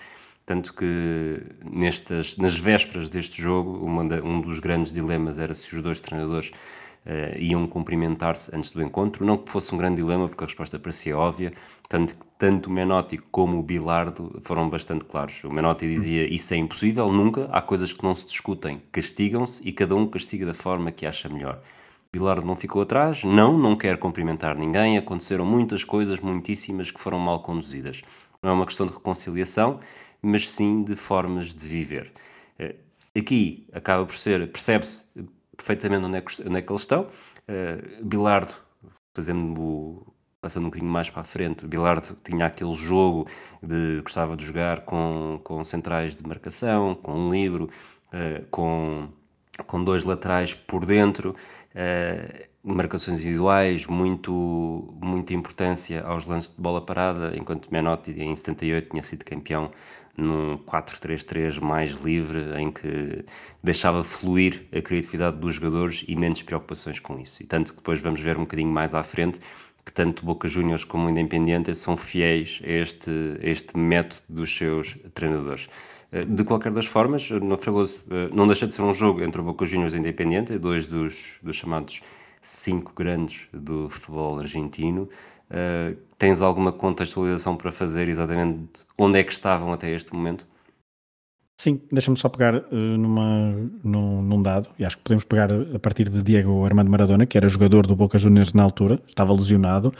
Tanto 0.50 0.74
que 0.74 1.44
nestas, 1.64 2.36
nas 2.36 2.58
vésperas 2.58 3.08
deste 3.08 3.40
jogo, 3.40 3.86
uma, 3.86 4.02
um 4.24 4.42
dos 4.42 4.58
grandes 4.58 4.92
dilemas 4.92 5.38
era 5.38 5.54
se 5.54 5.76
os 5.76 5.80
dois 5.80 6.00
treinadores 6.00 6.50
uh, 7.06 7.38
iam 7.38 7.68
cumprimentar-se 7.68 8.50
antes 8.56 8.72
do 8.72 8.82
encontro. 8.82 9.24
Não 9.24 9.38
que 9.38 9.52
fosse 9.52 9.76
um 9.76 9.78
grande 9.78 9.98
dilema, 9.98 10.28
porque 10.28 10.44
a 10.44 10.48
resposta 10.48 10.80
parecia 10.80 11.16
óbvia, 11.16 11.54
tanto 11.88 12.16
tanto 12.36 12.66
o 12.66 12.74
Menotti 12.74 13.20
como 13.30 13.60
o 13.60 13.62
Bilardo 13.62 14.42
foram 14.42 14.68
bastante 14.68 15.06
claros. 15.06 15.44
O 15.44 15.52
Menotti 15.52 15.88
dizia 15.88 16.26
isso 16.28 16.52
é 16.52 16.58
impossível, 16.58 17.12
nunca, 17.12 17.48
há 17.52 17.62
coisas 17.62 17.94
que 17.94 18.04
não 18.04 18.16
se 18.16 18.26
discutem, 18.26 18.82
castigam-se 18.92 19.62
e 19.64 19.72
cada 19.72 19.94
um 19.96 20.08
castiga 20.08 20.48
da 20.48 20.56
forma 20.56 20.90
que 20.92 21.06
acha 21.06 21.30
melhor. 21.30 21.62
Bilardo 22.12 22.48
não 22.48 22.56
ficou 22.56 22.82
atrás, 22.82 23.24
não, 23.24 23.56
não 23.56 23.76
quer 23.76 24.00
cumprimentar 24.00 24.58
ninguém, 24.58 24.98
aconteceram 24.98 25.46
muitas 25.46 25.84
coisas, 25.84 26.20
muitíssimas, 26.20 26.90
que 26.90 27.00
foram 27.00 27.20
mal 27.20 27.40
conduzidas. 27.44 28.02
Não 28.42 28.52
é 28.52 28.54
uma 28.54 28.66
questão 28.66 28.86
de 28.86 28.94
reconciliação, 28.94 29.80
mas 30.22 30.50
sim 30.50 30.84
de 30.84 30.96
formas 30.96 31.54
de 31.54 31.68
viver. 31.68 32.12
Eh, 32.58 32.76
aqui 33.18 33.68
acaba 33.74 34.06
por 34.06 34.16
ser, 34.16 34.52
percebe-se 34.52 35.04
perfeitamente 35.56 36.06
onde 36.06 36.18
é, 36.18 36.22
que, 36.22 36.42
onde 36.42 36.58
é 36.58 36.62
que 36.62 36.72
eles 36.72 36.82
estão. 36.82 37.04
Uh, 37.04 38.06
Bilardo, 38.06 38.54
fazendo 39.14 40.06
passando 40.42 40.64
um 40.64 40.70
bocadinho 40.70 40.92
mais 40.92 41.10
para 41.10 41.22
a 41.22 41.26
frente, 41.26 41.68
Bilardo 41.68 42.16
tinha 42.24 42.46
aquele 42.46 42.74
jogo 42.74 43.28
de 43.62 44.00
gostava 44.02 44.38
de 44.38 44.46
jogar 44.46 44.82
com, 44.86 45.42
com 45.44 45.62
centrais 45.66 46.16
de 46.16 46.26
marcação, 46.26 46.96
com 46.96 47.14
um 47.14 47.30
livro, 47.30 47.70
uh, 48.14 48.46
com, 48.50 49.10
com 49.68 49.84
dois 49.84 50.06
laterais 50.06 50.54
por 50.54 50.86
dentro, 50.86 51.36
marcações 52.64 53.20
individuais, 53.20 53.86
muito, 53.86 54.98
muita 55.02 55.34
importância 55.34 56.04
aos 56.04 56.26
lances 56.26 56.50
de 56.50 56.62
bola 56.62 56.82
parada, 56.82 57.36
enquanto 57.36 57.72
Menotti 57.72 58.12
em 58.12 58.36
78 58.36 58.90
tinha 58.92 59.04
sido 59.04 59.26
campeão 59.26 59.72
num 60.18 60.58
4-3-3 60.58 61.60
mais 61.60 61.92
livre, 61.92 62.40
em 62.58 62.72
que 62.72 63.24
deixava 63.64 64.04
fluir 64.04 64.68
a 64.76 64.82
criatividade 64.82 65.38
dos 65.38 65.56
jogadores 65.56 66.04
e 66.08 66.16
menos 66.16 66.42
preocupações 66.42 67.00
com 67.00 67.20
isso. 67.20 67.42
E 67.44 67.46
tanto 67.46 67.72
que 67.72 67.78
depois 67.78 68.02
vamos 68.02 68.22
ver 68.22 68.38
um 68.38 68.42
bocadinho 68.42 68.72
mais 68.72 68.94
à 68.94 69.04
frente 69.04 69.40
que 69.86 69.94
tanto 69.94 70.24
Boca 70.24 70.48
Juniors 70.48 70.84
como 70.84 71.10
Independiente 71.10 71.74
são 71.74 71.98
fiéis 71.98 72.62
a 72.64 72.70
este, 72.70 73.10
a 73.42 73.50
este 73.50 73.78
método 73.78 74.22
dos 74.30 74.56
seus 74.56 74.98
treinadores. 75.16 75.68
Eh, 76.12 76.26
de 76.26 76.44
qualquer 76.44 76.72
das 76.72 76.86
formas, 76.86 77.30
no 77.30 77.58
Fragoso 77.58 78.04
eh, 78.10 78.30
não 78.32 78.46
deixa 78.48 78.68
de 78.68 78.74
ser 78.74 78.82
um 78.82 78.94
jogo 78.94 79.24
entre 79.24 79.42
o 79.42 79.44
Boca 79.44 79.66
Juniors 79.66 79.94
e 79.94 79.98
Independiente, 79.98 80.58
dois 80.58 80.86
dos, 80.86 81.40
dos 81.42 81.56
chamados 81.56 82.02
cinco 82.42 82.94
grandes 82.96 83.48
do 83.54 83.90
futebol 83.90 84.40
argentino. 84.40 85.10
Uh, 85.50 85.98
tens 86.18 86.42
alguma 86.42 86.72
contextualização 86.72 87.56
para 87.56 87.72
fazer 87.72 88.08
exatamente 88.08 88.86
onde 88.98 89.20
é 89.20 89.24
que 89.24 89.32
estavam 89.32 89.74
até 89.74 89.90
este 89.90 90.14
momento? 90.14 90.48
Sim, 91.60 91.82
deixa-me 91.92 92.18
só 92.18 92.30
pegar 92.30 92.56
uh, 92.56 92.76
numa, 92.76 93.52
num, 93.84 94.22
num, 94.22 94.42
dado, 94.42 94.70
e 94.78 94.86
acho 94.86 94.98
que 94.98 95.04
podemos 95.04 95.24
pegar 95.24 95.50
a 95.52 95.80
partir 95.80 96.08
de 96.08 96.24
Diego 96.24 96.64
Armando 96.64 96.90
Maradona, 96.90 97.26
que 97.26 97.38
era 97.38 97.50
jogador 97.50 97.86
do 97.86 97.96
Boca 97.96 98.18
Juniors 98.18 98.54
na 98.54 98.64
altura, 98.64 99.02
estava 99.08 99.34
lesionado. 99.34 99.94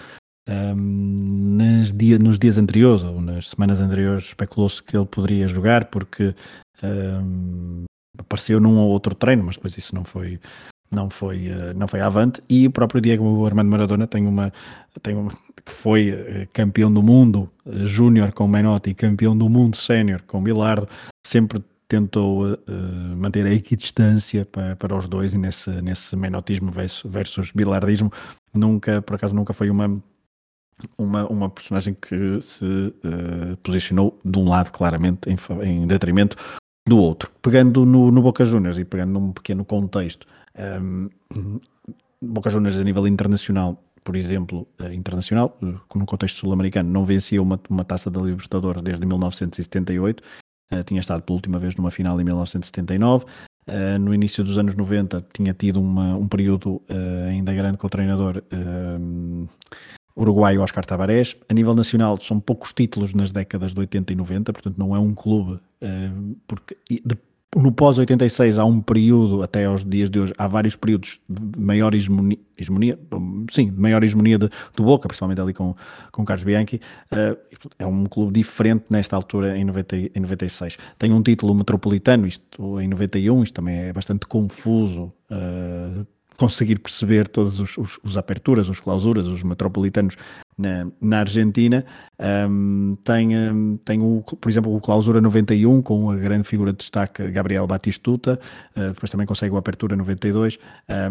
Um, 0.48 1.58
nas 1.58 1.94
dia, 1.94 2.18
nos 2.18 2.40
dias 2.40 2.58
anteriores, 2.58 3.04
ou 3.04 3.22
nas 3.22 3.50
semanas 3.50 3.80
anteriores, 3.80 4.26
especulou-se 4.26 4.82
que 4.82 4.96
ele 4.96 5.06
poderia 5.06 5.48
jogar, 5.48 5.86
porque 5.86 6.34
apareceu 8.18 8.60
num 8.60 8.78
ou 8.78 8.90
outro 8.90 9.14
treino, 9.14 9.44
mas 9.44 9.56
depois 9.56 9.78
isso 9.78 9.94
não 9.94 10.04
foi, 10.04 10.40
não 10.92 11.10
foi, 11.10 11.50
uh, 11.50 11.74
não 11.76 11.88
foi 11.88 12.02
avante. 12.02 12.42
E 12.50 12.68
o 12.68 12.72
próprio 12.72 13.02
Diego 13.02 13.46
Armando 13.46 13.70
Maradona 13.70 14.08
tem 14.08 14.26
uma, 14.26 14.52
tem 15.02 15.16
uma 15.16 15.32
que 15.32 15.72
foi 15.72 16.12
uh, 16.12 16.48
campeão 16.54 16.92
do 16.92 17.04
mundo 17.04 17.50
uh, 17.66 17.86
júnior 17.86 18.32
com 18.32 18.48
Menotti, 18.48 18.94
campeão 18.94 19.38
do 19.38 19.48
mundo 19.50 19.78
sénior 19.78 20.22
com 20.26 20.42
Bilardo, 20.42 20.88
sempre 21.26 21.64
tentou 21.88 22.56
manter 23.18 23.48
a 23.48 23.52
equidistância 23.52 24.46
para, 24.46 24.76
para 24.76 24.96
os 24.96 25.08
dois 25.08 25.34
e 25.34 25.40
nesse, 25.40 25.72
nesse 25.82 26.16
menotismo 26.16 26.70
versus, 26.70 27.12
versus 27.12 27.52
bilardismo 27.52 28.12
nunca, 28.54 29.02
por 29.02 29.16
acaso 29.16 29.34
nunca 29.34 29.54
foi 29.54 29.72
uma 29.72 30.00
uma, 31.00 31.26
uma 31.26 31.50
personagem 31.50 31.98
que 32.00 32.40
se 32.42 32.94
posicionou 33.64 34.20
de 34.24 34.38
um 34.38 34.48
lado 34.48 34.72
claramente 34.72 35.28
em, 35.28 35.36
em 35.64 35.88
detrimento 35.88 36.38
do 36.88 36.98
outro. 36.98 37.32
Pegando 37.42 37.86
no, 37.86 38.12
no 38.12 38.22
Boca 38.22 38.46
Juniors 38.46 38.78
e 38.78 38.86
pegando 38.86 39.14
num 39.14 39.32
pequeno 39.32 39.66
contexto, 39.66 40.28
um, 40.60 41.60
Boca 42.22 42.50
Juniors 42.50 42.80
a 42.80 42.84
nível 42.84 43.08
internacional, 43.08 43.82
por 44.04 44.16
exemplo, 44.16 44.68
uh, 44.80 44.92
internacional, 44.92 45.58
uh, 45.62 45.98
no 45.98 46.06
contexto 46.06 46.38
sul-americano, 46.38 46.90
não 46.90 47.06
vencia 47.06 47.42
uma, 47.42 47.60
uma 47.70 47.84
taça 47.84 48.10
da 48.10 48.20
Libertadores 48.22 48.82
desde 48.82 49.06
1978, 49.06 50.22
uh, 50.74 50.84
tinha 50.84 51.00
estado 51.00 51.22
pela 51.24 51.36
última 51.36 51.60
vez 51.60 51.76
numa 51.76 51.92
final 51.92 52.20
em 52.20 52.24
1979. 52.24 53.26
Uh, 53.70 54.00
no 54.00 54.16
início 54.16 54.44
dos 54.44 54.58
anos 54.58 54.74
90 54.74 55.24
tinha 55.32 55.54
tido 55.54 55.80
uma, 55.80 56.16
um 56.16 56.28
período 56.28 56.82
uh, 56.90 57.28
ainda 57.30 57.54
grande 57.54 57.78
com 57.78 57.86
o 57.86 57.90
treinador 57.90 58.42
uh, 58.52 59.48
uruguaio 60.16 60.62
Oscar 60.62 60.84
Tavares. 60.84 61.36
A 61.48 61.54
nível 61.54 61.76
nacional 61.76 62.20
são 62.20 62.40
poucos 62.40 62.74
títulos 62.74 63.14
nas 63.14 63.32
décadas 63.32 63.72
de 63.72 63.80
80 63.80 64.12
e 64.12 64.16
90, 64.16 64.54
portanto 64.54 64.78
não 64.78 64.96
é 64.96 65.00
um 65.00 65.14
clube, 65.14 65.60
porque 66.48 66.76
de, 66.90 67.16
no 67.56 67.72
pós-86 67.72 68.60
há 68.60 68.66
um 68.66 68.80
período, 68.80 69.42
até 69.42 69.66
aos 69.66 69.84
dias 69.84 70.10
de 70.10 70.20
hoje, 70.20 70.34
há 70.38 70.48
vários 70.48 70.76
períodos 70.76 71.20
de 71.28 71.60
maior 71.60 71.94
hegemonia, 71.96 73.00
sim, 73.52 73.72
de 73.72 73.80
maior 73.80 74.04
hegemonia 74.04 74.38
de, 74.38 74.50
do 74.76 74.84
Boca, 74.84 75.08
principalmente 75.08 75.42
ali 75.42 75.54
com, 75.54 75.76
com 76.12 76.24
Carlos 76.24 76.44
Bianchi. 76.44 76.80
Uh, 77.12 77.38
é 77.80 77.86
um 77.88 78.06
clube 78.06 78.34
diferente 78.34 78.86
nesta 78.90 79.16
altura, 79.16 79.58
em, 79.58 79.66
90, 79.66 79.98
em 79.98 80.20
96. 80.20 80.78
Tem 80.98 81.12
um 81.12 81.24
título 81.24 81.56
metropolitano, 81.56 82.28
isto 82.28 82.80
em 82.80 82.88
91, 82.88 83.44
isto 83.44 83.54
também 83.56 83.80
é 83.80 83.94
bastante 83.94 84.28
confuso. 84.28 85.12
Uh, 85.32 86.06
conseguir 86.40 86.80
perceber 86.80 87.28
todas 87.28 87.60
os, 87.60 87.78
os, 87.78 88.00
os, 88.02 88.18
aperturas, 88.18 88.70
os 88.70 88.80
clausuras, 88.80 89.28
os 89.28 89.44
metropolitanos 89.44 90.16
na, 90.58 90.88
na 91.02 91.20
Argentina. 91.20 91.86
Um, 92.50 92.98
tem, 93.04 93.38
um, 93.38 93.78
tem 93.78 94.02
o, 94.02 94.22
por 94.22 94.50
exemplo, 94.50 94.74
o 94.74 94.80
Clausura 94.80 95.20
91, 95.20 95.82
com 95.82 96.10
a 96.10 96.16
grande 96.16 96.48
figura 96.48 96.72
de 96.72 96.78
destaque 96.78 97.30
Gabriel 97.30 97.68
Batistuta, 97.68 98.40
uh, 98.76 98.94
depois 98.94 99.12
também 99.12 99.28
consegue 99.28 99.54
o 99.54 99.58
Apertura 99.58 99.98
92, 99.98 100.58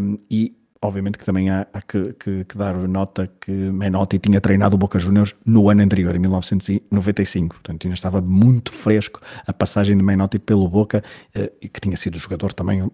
um, 0.01 0.17
e 0.31 0.57
obviamente 0.83 1.19
que 1.19 1.25
também 1.25 1.51
há, 1.51 1.67
há 1.73 1.83
que, 1.83 2.13
que, 2.15 2.45
que, 2.45 2.57
dar 2.57 2.75
nota 2.89 3.31
que 3.41 3.51
Menotti 3.51 4.19
tinha 4.19 4.41
treinado 4.41 4.77
o 4.77 4.79
Boca 4.79 4.99
Juniors 4.99 5.35
no 5.45 5.69
ano 5.69 5.83
anterior, 5.83 6.15
em 6.15 6.19
1995, 6.19 7.57
portanto 7.57 7.87
ainda 7.87 7.95
estava 7.95 8.21
muito 8.21 8.73
fresco 8.73 9.21
a 9.47 9.53
passagem 9.53 9.97
de 9.97 10.03
Menotti 10.03 10.39
pelo 10.39 10.69
Boca, 10.69 11.03
uh, 11.37 11.51
e 11.61 11.69
que 11.69 11.81
tinha 11.81 11.97
sido 11.97 12.19
jogador 12.19 12.53
também 12.53 12.81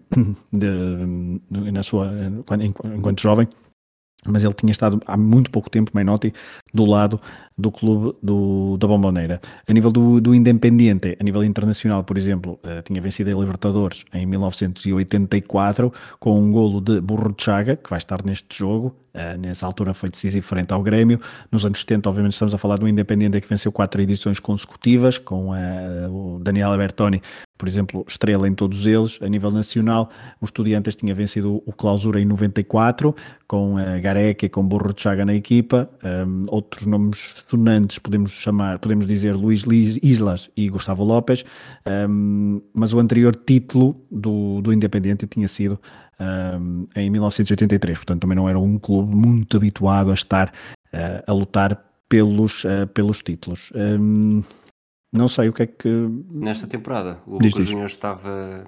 de, 0.51 1.41
de, 1.49 1.71
na 1.71 1.83
sua, 1.83 2.11
enquanto 2.93 3.21
jovem, 3.21 3.47
mas 4.25 4.43
ele 4.43 4.53
tinha 4.53 4.71
estado 4.71 4.99
há 5.05 5.15
muito 5.15 5.51
pouco 5.51 5.69
tempo, 5.69 5.91
Menotti, 5.93 6.33
do 6.73 6.85
lado 6.85 7.21
do 7.57 7.71
clube 7.71 8.17
do, 8.21 8.77
da 8.77 8.87
Bomboneira. 8.87 9.39
A 9.67 9.73
nível 9.73 9.91
do, 9.91 10.19
do 10.19 10.35
Independiente, 10.35 11.15
a 11.19 11.23
nível 11.23 11.43
internacional, 11.43 12.03
por 12.03 12.17
exemplo, 12.17 12.59
uh, 12.63 12.81
tinha 12.83 13.01
vencido 13.01 13.29
a 13.35 13.39
Libertadores 13.39 14.03
em 14.13 14.25
1984 14.25 15.93
com 16.19 16.39
um 16.39 16.51
golo 16.51 16.81
de 16.81 16.99
Burro 16.99 17.33
de 17.33 17.43
Chaga, 17.43 17.75
que 17.75 17.89
vai 17.89 17.97
estar 17.97 18.23
neste 18.25 18.57
jogo. 18.57 18.95
Uh, 19.13 19.37
nessa 19.37 19.65
altura 19.65 19.93
foi 19.93 20.09
decisivo 20.09 20.45
frente 20.45 20.73
ao 20.73 20.83
Grêmio. 20.83 21.19
Nos 21.49 21.65
anos 21.65 21.79
70, 21.79 22.09
obviamente, 22.09 22.33
estamos 22.33 22.53
a 22.53 22.57
falar 22.57 22.77
do 22.77 22.87
Independiente 22.87 23.39
que 23.39 23.47
venceu 23.47 23.71
quatro 23.71 24.01
edições 24.01 24.39
consecutivas, 24.39 25.17
com 25.17 25.51
uh, 25.51 26.35
o 26.35 26.39
Daniel 26.39 26.71
Albertoni 26.71 27.21
por 27.57 27.67
exemplo, 27.69 28.05
estrela 28.07 28.47
em 28.47 28.53
todos 28.53 28.85
eles. 28.85 29.17
A 29.21 29.29
nível 29.29 29.49
nacional, 29.49 30.09
o 30.41 30.45
Estudiantes 30.45 30.95
tinha 30.95 31.13
vencido 31.13 31.63
o 31.65 31.71
Clausura 31.71 32.19
em 32.19 32.25
94, 32.25 33.15
com 33.47 33.77
a 33.77 33.97
Gareca 33.97 34.45
e 34.45 34.49
com 34.49 34.67
Burro 34.67 34.93
de 34.93 35.01
Chaga 35.01 35.25
na 35.25 35.33
equipa. 35.33 35.89
Um, 36.03 36.45
outros 36.47 36.85
nomes 36.85 37.33
sonantes 37.47 37.99
podemos 37.99 38.31
chamar, 38.31 38.79
podemos 38.79 39.05
dizer 39.05 39.33
Luís 39.33 39.63
Islas 40.01 40.49
e 40.55 40.69
Gustavo 40.69 41.03
Lopes, 41.03 41.45
um, 42.09 42.61
mas 42.73 42.93
o 42.93 42.99
anterior 42.99 43.35
título 43.35 44.05
do, 44.11 44.61
do 44.61 44.73
Independiente 44.73 45.27
tinha 45.27 45.47
sido 45.47 45.79
um, 46.19 46.87
em 46.95 47.09
1983, 47.09 47.97
portanto 47.97 48.21
também 48.21 48.35
não 48.35 48.49
era 48.49 48.59
um 48.59 48.77
clube 48.77 49.15
muito 49.15 49.57
habituado 49.57 50.11
a 50.11 50.13
estar 50.13 50.53
uh, 50.93 51.23
a 51.27 51.33
lutar 51.33 51.83
pelos, 52.09 52.63
uh, 52.63 52.87
pelos 52.93 53.21
títulos. 53.21 53.71
Um, 53.75 54.43
não 55.11 55.27
sei 55.27 55.49
o 55.49 55.53
que 55.53 55.63
é 55.63 55.67
que. 55.67 55.89
Nesta 56.29 56.67
temporada, 56.67 57.19
o 57.25 57.37
Lucas 57.37 57.65
Júnior 57.65 57.87
estava, 57.87 58.65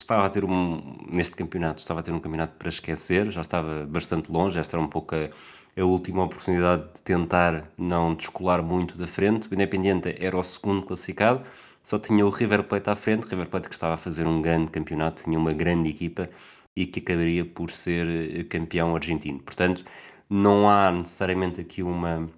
estava 0.00 0.24
a 0.24 0.30
ter 0.30 0.44
um. 0.44 0.96
Neste 1.12 1.36
campeonato, 1.36 1.80
estava 1.80 2.00
a 2.00 2.02
ter 2.02 2.12
um 2.12 2.18
campeonato 2.18 2.54
para 2.56 2.68
esquecer, 2.68 3.30
já 3.30 3.42
estava 3.42 3.84
bastante 3.84 4.32
longe. 4.32 4.58
Esta 4.58 4.76
era 4.76 4.84
um 4.84 4.88
pouco 4.88 5.14
a, 5.14 5.28
a 5.76 5.84
última 5.84 6.24
oportunidade 6.24 6.84
de 6.94 7.02
tentar 7.02 7.70
não 7.78 8.14
descolar 8.14 8.62
muito 8.62 8.96
da 8.96 9.06
frente. 9.06 9.48
O 9.48 9.54
Independiente 9.54 10.16
era 10.20 10.36
o 10.36 10.42
segundo 10.42 10.86
classificado, 10.86 11.42
só 11.82 11.98
tinha 11.98 12.24
o 12.26 12.30
River 12.30 12.64
Plate 12.64 12.90
à 12.90 12.96
frente. 12.96 13.26
River 13.26 13.48
Plate 13.48 13.68
que 13.68 13.74
estava 13.74 13.94
a 13.94 13.96
fazer 13.96 14.26
um 14.26 14.42
grande 14.42 14.70
campeonato, 14.70 15.24
tinha 15.24 15.38
uma 15.38 15.52
grande 15.52 15.88
equipa 15.90 16.28
e 16.76 16.86
que 16.86 17.00
acabaria 17.00 17.44
por 17.44 17.70
ser 17.70 18.06
eh, 18.08 18.44
campeão 18.44 18.94
argentino. 18.94 19.40
Portanto, 19.40 19.84
não 20.28 20.68
há 20.68 20.90
necessariamente 20.92 21.60
aqui 21.60 21.82
uma 21.82 22.28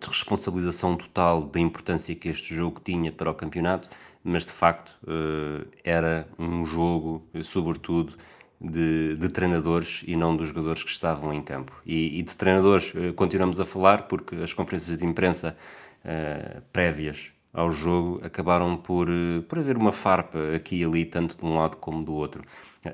responsabilização 0.00 0.96
total 0.96 1.44
da 1.44 1.58
importância 1.60 2.14
que 2.14 2.28
este 2.28 2.54
jogo 2.54 2.80
tinha 2.84 3.10
para 3.12 3.30
o 3.30 3.34
campeonato, 3.34 3.88
mas 4.22 4.46
de 4.46 4.52
facto 4.52 4.98
eh, 5.06 5.66
era 5.84 6.28
um 6.38 6.64
jogo, 6.64 7.24
sobretudo, 7.42 8.16
de, 8.60 9.16
de, 9.16 9.28
treinadores 9.28 10.02
e 10.06 10.16
não 10.16 10.36
dos 10.36 10.48
jogadores 10.48 10.82
que 10.82 10.90
estavam 10.90 11.32
em 11.32 11.42
campo. 11.42 11.72
E, 11.84 12.18
e 12.18 12.22
de 12.22 12.36
treinadores 12.36 12.92
eh, 12.94 13.12
continuamos 13.12 13.60
a 13.60 13.64
falar 13.64 14.02
porque 14.02 14.36
as 14.36 14.52
conferências 14.52 14.96
de 14.96 15.06
imprensa 15.06 15.56
uh, 16.04 16.62
prévias 16.72 17.32
ao 17.52 17.70
jogo 17.70 18.20
acabaram 18.24 18.76
por, 18.76 19.08
por 19.48 19.58
haver 19.58 19.76
uma 19.76 19.92
farpa 19.92 20.38
aqui 20.54 20.80
e 20.80 20.84
ali, 20.84 21.04
tanto 21.04 21.38
de 21.38 21.44
um 21.44 21.56
lado 21.58 21.76
como 21.78 22.04
do 22.04 22.14
outro. 22.14 22.42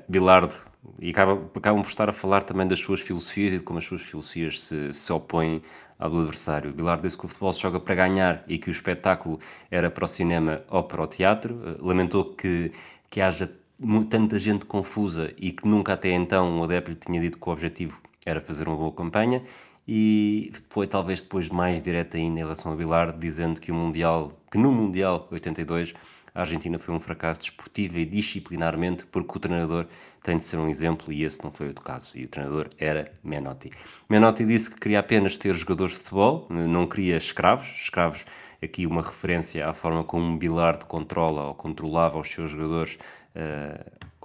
Bilardo 0.07 0.53
e 0.99 1.09
acabam, 1.11 1.49
acabam 1.55 1.81
por 1.81 1.89
estar 1.89 2.09
a 2.09 2.13
falar 2.13 2.43
também 2.43 2.67
das 2.67 2.79
suas 2.79 3.01
filosofias 3.01 3.53
e 3.53 3.57
de 3.57 3.63
como 3.63 3.79
as 3.79 3.85
suas 3.85 4.01
filosofias 4.01 4.61
se, 4.61 4.93
se 4.93 5.11
opõem 5.11 5.61
ao 5.99 6.09
do 6.09 6.19
adversário. 6.19 6.73
Bilardo 6.73 7.03
disse 7.03 7.17
que 7.17 7.25
o 7.25 7.27
futebol 7.27 7.53
se 7.53 7.61
joga 7.61 7.79
para 7.79 7.95
ganhar 7.95 8.43
e 8.47 8.57
que 8.57 8.69
o 8.69 8.71
espetáculo 8.71 9.39
era 9.69 9.89
para 9.91 10.05
o 10.05 10.07
cinema 10.07 10.61
ou 10.69 10.83
para 10.83 11.01
o 11.01 11.07
teatro. 11.07 11.61
Eh, 11.65 11.77
lamentou 11.79 12.33
que, 12.33 12.71
que 13.09 13.21
haja 13.21 13.49
tanta 14.09 14.39
gente 14.39 14.65
confusa 14.65 15.33
e 15.37 15.51
que 15.51 15.67
nunca 15.67 15.93
até 15.93 16.11
então 16.11 16.59
o 16.59 16.63
adepto 16.63 16.95
tinha 16.95 17.19
dito 17.19 17.37
que 17.37 17.47
o 17.47 17.51
objetivo 17.51 18.01
era 18.25 18.39
fazer 18.39 18.67
uma 18.67 18.77
boa 18.77 18.91
campanha 18.91 19.41
e 19.87 20.51
foi 20.69 20.87
talvez 20.87 21.21
depois 21.21 21.49
mais 21.49 21.81
direto 21.81 22.15
ainda 22.15 22.39
em 22.39 22.43
relação 22.43 22.71
a 22.71 22.75
Bilardo, 22.75 23.19
dizendo 23.19 23.59
que 23.59 23.71
o 23.71 23.75
Mundial, 23.75 24.31
que 24.49 24.57
no 24.57 24.71
Mundial 24.71 25.27
82 25.31 25.93
a 26.35 26.41
Argentina 26.41 26.79
foi 26.79 26.95
um 26.95 26.99
fracasso 26.99 27.41
desportivo 27.41 27.99
e 27.99 28.05
disciplinarmente 28.05 29.05
porque 29.05 29.37
o 29.37 29.39
treinador 29.39 29.85
tem 30.23 30.37
de 30.37 30.43
ser 30.43 30.57
um 30.57 30.67
exemplo 30.67 31.13
e 31.13 31.23
esse 31.23 31.43
não 31.43 31.51
foi 31.51 31.69
o 31.69 31.73
caso. 31.75 32.17
E 32.17 32.25
o 32.25 32.27
treinador 32.27 32.69
era 32.79 33.11
Menotti. 33.23 33.71
Menotti 34.09 34.43
disse 34.43 34.71
que 34.71 34.79
queria 34.79 34.99
apenas 34.99 35.37
ter 35.37 35.53
jogadores 35.53 35.93
de 35.93 35.99
futebol, 35.99 36.47
não 36.49 36.87
queria 36.87 37.17
escravos. 37.17 37.67
Escravos, 37.67 38.25
aqui 38.63 38.87
uma 38.87 39.03
referência 39.03 39.67
à 39.67 39.73
forma 39.73 40.03
como 40.03 40.37
Bilardo 40.37 40.87
controla 40.87 41.43
ou 41.43 41.53
controlava 41.53 42.19
os 42.19 42.31
seus 42.31 42.49
jogadores 42.49 42.97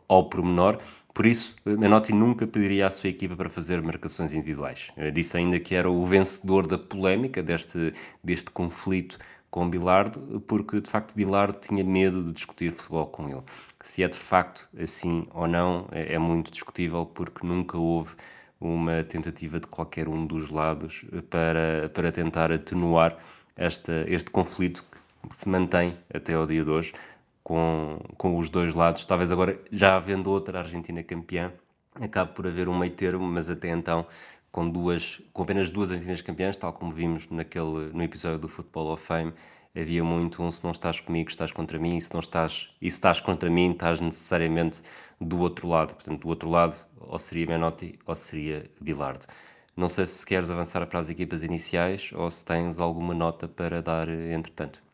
ao 0.08 0.28
pormenor. 0.28 0.78
Por 1.12 1.26
isso, 1.26 1.56
Menotti 1.64 2.12
nunca 2.12 2.46
pediria 2.46 2.86
à 2.86 2.90
sua 2.90 3.10
equipa 3.10 3.36
para 3.36 3.50
fazer 3.50 3.82
marcações 3.82 4.32
individuais. 4.32 4.92
Disse 5.12 5.36
ainda 5.36 5.58
que 5.58 5.74
era 5.74 5.90
o 5.90 6.06
vencedor 6.06 6.66
da 6.66 6.78
polémica 6.78 7.42
deste, 7.42 7.92
deste 8.22 8.50
conflito 8.50 9.18
com 9.50 9.68
Bilardo, 9.68 10.42
porque 10.46 10.80
de 10.80 10.90
facto 10.90 11.14
Bilardo 11.14 11.58
tinha 11.58 11.82
medo 11.82 12.22
de 12.22 12.32
discutir 12.32 12.70
futebol 12.70 13.06
com 13.06 13.28
ele. 13.28 13.42
Se 13.82 14.02
é 14.02 14.08
de 14.08 14.16
facto 14.16 14.68
assim 14.78 15.26
ou 15.32 15.48
não, 15.48 15.88
é, 15.90 16.14
é 16.14 16.18
muito 16.18 16.52
discutível, 16.52 17.06
porque 17.06 17.46
nunca 17.46 17.76
houve 17.78 18.14
uma 18.60 19.02
tentativa 19.04 19.58
de 19.58 19.66
qualquer 19.66 20.08
um 20.08 20.26
dos 20.26 20.50
lados 20.50 21.04
para, 21.30 21.90
para 21.94 22.12
tentar 22.12 22.52
atenuar 22.52 23.16
esta, 23.56 24.04
este 24.08 24.30
conflito 24.30 24.84
que 25.28 25.36
se 25.36 25.48
mantém 25.48 25.96
até 26.12 26.34
ao 26.34 26.46
dia 26.46 26.62
de 26.62 26.70
hoje 26.70 26.92
com, 27.48 27.98
com 28.18 28.38
os 28.38 28.50
dois 28.50 28.74
lados. 28.74 29.06
Talvez 29.06 29.32
agora, 29.32 29.56
já 29.72 29.96
havendo 29.96 30.30
outra 30.30 30.58
Argentina 30.58 31.02
campeã, 31.02 31.50
acabe 31.94 32.34
por 32.34 32.46
haver 32.46 32.68
um 32.68 32.76
meio 32.76 32.92
termo, 32.92 33.26
mas 33.26 33.48
até 33.48 33.70
então 33.70 34.06
com, 34.52 34.68
duas, 34.68 35.22
com 35.32 35.44
apenas 35.44 35.70
duas 35.70 35.90
Argentinas 35.90 36.20
campeãs, 36.20 36.58
tal 36.58 36.74
como 36.74 36.92
vimos 36.92 37.26
naquele, 37.30 37.90
no 37.94 38.02
episódio 38.02 38.38
do 38.38 38.48
Football 38.48 38.92
of 38.92 39.02
Fame, 39.02 39.32
havia 39.74 40.04
muito 40.04 40.42
um 40.42 40.50
se 40.52 40.62
não 40.62 40.72
estás 40.72 41.00
comigo, 41.00 41.30
estás 41.30 41.50
contra 41.50 41.78
mim, 41.78 41.96
e 41.96 42.00
se 42.02 42.12
não 42.12 42.20
estás, 42.20 42.70
e 42.82 42.90
se 42.90 42.98
estás 42.98 43.18
contra 43.18 43.48
mim, 43.48 43.72
estás 43.72 43.98
necessariamente 43.98 44.82
do 45.18 45.38
outro 45.38 45.68
lado. 45.68 45.94
Portanto, 45.94 46.20
do 46.20 46.28
outro 46.28 46.50
lado, 46.50 46.76
ou 47.00 47.18
seria 47.18 47.46
Menotti 47.46 47.98
ou 48.04 48.14
seria 48.14 48.70
Bilardo. 48.78 49.24
Não 49.74 49.88
sei 49.88 50.04
se 50.04 50.26
queres 50.26 50.50
avançar 50.50 50.86
para 50.86 50.98
as 50.98 51.08
equipas 51.08 51.42
iniciais 51.42 52.10
ou 52.14 52.30
se 52.30 52.44
tens 52.44 52.78
alguma 52.78 53.14
nota 53.14 53.48
para 53.48 53.80
dar 53.80 54.08
entretanto. 54.10 54.87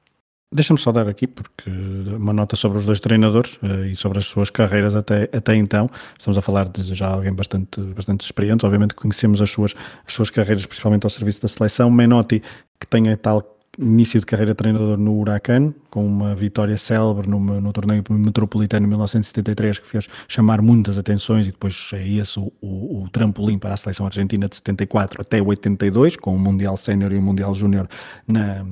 Deixa-me 0.55 0.79
só 0.79 0.93
dar 0.93 1.09
aqui, 1.09 1.27
porque 1.27 1.69
uma 1.69 2.33
nota 2.33 2.55
sobre 2.55 2.79
os 2.79 2.87
dois 2.87 3.01
treinadores 3.01 3.55
uh, 3.55 3.87
e 3.87 3.97
sobre 3.97 4.19
as 4.19 4.27
suas 4.27 4.51
carreiras 4.51 4.95
até, 4.95 5.25
até 5.25 5.57
então. 5.57 5.91
Estamos 6.17 6.39
a 6.39 6.43
falar 6.43 6.69
de 6.69 6.95
já 6.95 7.09
alguém 7.09 7.33
bastante, 7.33 7.81
bastante 7.81 8.21
experiente, 8.21 8.65
obviamente 8.65 8.95
conhecemos 8.95 9.43
as 9.43 9.51
suas, 9.51 9.75
as 10.07 10.15
suas 10.15 10.31
carreiras, 10.31 10.65
principalmente 10.65 11.03
ao 11.03 11.11
serviço 11.11 11.43
da 11.43 11.49
seleção. 11.49 11.91
Menotti, 11.91 12.41
que 12.79 12.87
tem 12.87 13.11
a 13.11 13.17
tal 13.17 13.54
início 13.79 14.21
de 14.21 14.27
carreira 14.27 14.53
de 14.53 14.57
treinador 14.57 14.99
no 14.99 15.19
Huracan, 15.19 15.73
com 15.91 16.07
uma 16.07 16.35
vitória 16.35 16.77
célebre 16.77 17.29
no, 17.29 17.39
no 17.39 17.73
torneio 17.73 18.03
metropolitano 18.11 18.87
em 18.87 18.89
1973, 18.89 19.79
que 19.79 19.87
fez 19.87 20.09
chamar 20.29 20.63
muitas 20.63 20.99
atenções, 20.99 21.47
e 21.47 21.51
depois 21.51 21.91
é 21.93 22.09
esse 22.09 22.39
o, 22.39 22.53
o, 22.61 23.03
o, 23.03 23.09
trampolim 23.11 23.59
para 23.59 23.75
a 23.75 23.77
seleção 23.77 24.07
argentina 24.07 24.49
de 24.49 24.57
74 24.57 25.23
até 25.23 25.43
82, 25.43 26.17
com 26.17 26.35
o 26.35 26.39
Mundial 26.39 26.77
Sénior 26.77 27.13
e 27.13 27.19
o 27.19 27.23
Mundial 27.23 27.55
Júnior 27.55 27.89
na 28.27 28.65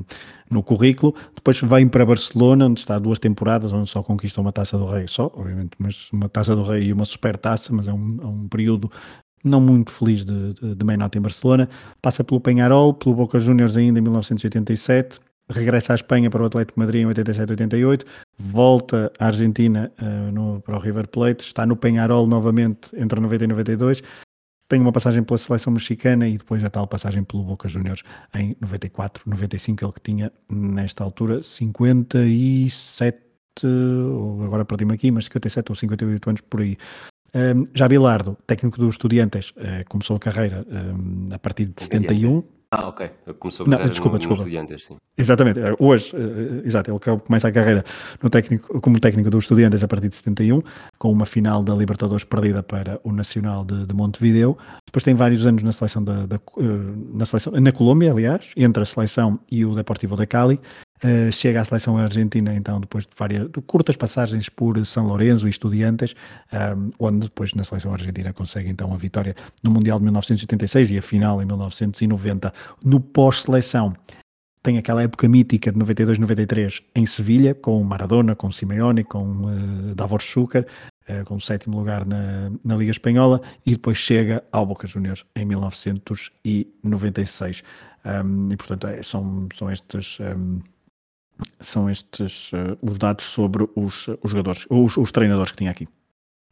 no 0.53 0.63
currículo. 0.63 1.15
Depois 1.35 1.61
vem 1.61 1.89
para 1.89 2.05
Barcelona, 2.05 2.67
onde 2.67 2.81
está 2.81 2.99
duas 2.99 3.19
temporadas, 3.19 3.73
onde 3.73 3.89
só 3.89 4.03
conquista 4.03 4.41
uma 4.41 4.53
taça 4.53 4.77
do 4.77 4.85
Rei, 4.85 5.07
só, 5.09 5.33
obviamente, 5.35 5.71
mas 5.79 6.11
uma 6.13 6.29
taça 6.29 6.55
do 6.55 6.63
Rei 6.63 6.85
e 6.85 6.93
uma 6.93 7.05
super 7.05 7.37
taça, 7.37 7.73
mas 7.73 7.89
é 7.89 7.93
um, 7.93 8.19
é 8.23 8.27
um 8.27 8.49
período 8.49 8.91
não 9.43 9.61
muito 9.61 9.91
feliz 9.91 10.25
de, 10.25 10.55
de, 10.55 10.75
de 10.75 10.85
em 11.19 11.21
Barcelona. 11.21 11.69
Passa 12.01 12.23
pelo 12.23 12.41
Penharol, 12.41 12.95
pelo 12.95 13.15
Boca 13.15 13.39
Juniors 13.39 13.77
ainda 13.77 13.99
em 13.99 14.03
1987. 14.03 15.21
Regressa 15.49 15.93
à 15.93 15.97
Espanha 15.97 16.31
para 16.31 16.43
o 16.43 16.47
Atlético 16.47 16.79
Madrid 16.79 17.03
em 17.03 17.07
87-88, 17.07 18.07
volta 18.39 19.13
à 19.19 19.27
Argentina 19.27 19.93
uh, 20.01 20.33
no, 20.33 20.61
para 20.61 20.77
o 20.77 20.79
River 20.79 21.09
Plate, 21.09 21.45
está 21.45 21.67
no 21.67 21.77
Penharol 21.77 22.27
novamente 22.27 22.97
entre 22.97 23.21
90 23.21 23.45
e 23.45 23.47
92, 23.49 24.03
tem 24.69 24.81
uma 24.81 24.93
passagem 24.93 25.23
pela 25.23 25.37
seleção 25.37 25.71
mexicana 25.73 26.27
e 26.27 26.39
depois 26.39 26.65
a 26.65 26.71
tal 26.71 26.87
passagem 26.87 27.23
pelo 27.23 27.43
Boca 27.43 27.69
Juniors 27.69 28.03
em 28.35 28.57
94, 28.61 29.23
95, 29.27 29.85
ele 29.85 29.93
que 29.93 30.01
tinha 30.01 30.33
nesta 30.51 31.05
altura 31.05 31.43
57, 31.43 33.19
agora 34.43 34.65
perdi-me 34.65 34.95
aqui, 34.95 35.11
mas 35.11 35.25
57 35.25 35.73
ou 35.73 35.77
58 35.77 36.31
anos 36.31 36.41
por 36.41 36.63
aí. 36.63 36.79
Um, 37.35 37.67
já 37.73 37.89
Bilardo, 37.89 38.37
técnico 38.47 38.79
dos 38.79 38.91
Estudiantes, 38.91 39.51
uh, 39.51 39.89
começou 39.89 40.17
a 40.17 40.19
carreira 40.19 40.67
um, 40.71 41.29
a 41.35 41.39
partir 41.39 41.67
de 41.67 41.83
71. 41.83 42.45
Ah, 42.71 42.89
ok. 42.89 43.11
Começou 43.39 43.65
a 43.65 43.69
carreira 43.69 43.85
Não, 43.85 43.91
desculpa, 43.91 44.15
no, 44.15 44.19
desculpa. 44.19 44.43
Estudiantes, 44.43 44.87
sim. 44.87 44.97
Exatamente. 45.17 45.61
Eh, 45.61 45.75
hoje, 45.79 46.15
uh, 46.17 46.67
exato, 46.67 46.91
ele 46.91 46.99
começa 47.21 47.49
a 47.49 47.53
carreira 47.53 47.85
no 48.23 48.31
técnico, 48.31 48.81
como 48.81 48.99
técnico 48.99 49.31
dos 49.31 49.45
Estudiantes 49.45 49.85
a 49.85 49.89
partir 49.89 50.09
de 50.09 50.17
71, 50.17 50.63
com 50.99 51.13
uma 51.13 51.27
final 51.27 51.63
da 51.63 51.75
Libertadores 51.75 52.25
perdida 52.25 52.63
para 52.63 52.99
o 53.05 53.13
Nacional 53.13 53.65
de, 53.65 53.87
de 53.87 53.95
Montevideo. 53.95 54.57
Depois 54.87 55.03
tem 55.03 55.15
vários 55.15 55.47
anos 55.47 55.63
na 55.63 55.73
seleção 55.73 56.03
da, 56.03 56.25
da 56.25 56.37
uh, 56.37 57.17
na 57.17 57.27
seleção 57.27 57.53
na 57.53 57.73
Colômbia, 57.73 58.11
aliás, 58.11 58.53
entre 58.57 58.83
a 58.83 58.87
seleção 58.87 59.39
e 59.51 59.65
o 59.65 59.75
Deportivo 59.75 60.17
de 60.17 60.27
Cali. 60.27 60.59
Uh, 61.05 61.33
chega 61.33 61.61
à 61.61 61.65
seleção 61.65 61.97
argentina, 61.97 62.55
então, 62.55 62.81
depois 62.81 63.05
de 63.05 63.11
várias 63.19 63.51
de 63.51 63.61
curtas 63.63 63.97
passagens 63.97 64.49
por 64.49 64.79
São 64.87 65.05
Lourenço 65.05 65.49
e 65.49 65.51
Estudiantes, 65.51 66.15
ehm, 66.53 66.91
onde 66.97 67.27
depois 67.27 67.55
na 67.55 67.65
seleção 67.65 67.93
argentina 67.93 68.33
consegue 68.33 68.71
então 68.71 68.95
a 68.95 68.97
vitória 68.97 69.35
no 69.65 69.73
Mundial 69.73 69.99
de 69.99 70.05
1986 70.05 70.93
e 70.93 70.99
a 70.99 71.03
final 71.03 71.43
em 71.43 71.45
1990. 71.45 72.55
No 72.85 73.01
pós-seleção, 73.01 73.97
tem 74.63 74.79
aquela 74.79 75.03
época 75.03 75.29
mítica 75.29 75.71
de 75.73 75.79
92-93 75.79 76.85
em 76.95 77.05
Sevilha, 77.05 77.53
com 77.53 77.83
Maradona, 77.83 78.37
com 78.37 78.53
Simeone, 78.53 79.03
com 79.03 79.25
uh, 79.25 79.97
Davor 79.97 80.23
uh, 80.23 80.65
com 81.25 81.35
o 81.35 81.41
sétimo 81.41 81.79
lugar 81.79 82.07
na, 82.07 82.53
na 82.65 82.77
Liga 82.77 82.93
Espanhola, 82.93 83.43
e 83.67 83.73
depois 83.73 83.99
chega 83.99 84.45
ao 84.53 84.65
Boca 84.65 84.87
Juniors 84.87 85.27
em 85.35 85.45
1996. 85.45 87.65
Um, 88.05 88.09
ehm, 88.09 88.53
e 88.53 88.57
portanto 88.57 88.87
é, 88.87 89.03
são, 89.03 89.49
são 89.53 89.69
estes. 89.69 90.21
Um, 90.21 90.25
ehm, 90.25 90.61
são 91.61 91.89
estes 91.91 92.53
uh, 92.53 92.79
os 92.83 92.99
dados 92.99 93.25
sobre 93.25 93.69
os, 93.75 94.09
os 94.23 94.31
jogadores, 94.31 94.67
os, 94.71 94.97
os, 94.97 95.13
treinadores 95.13 95.53
que 95.53 95.59
tinha 95.59 95.71
aqui. 95.71 95.89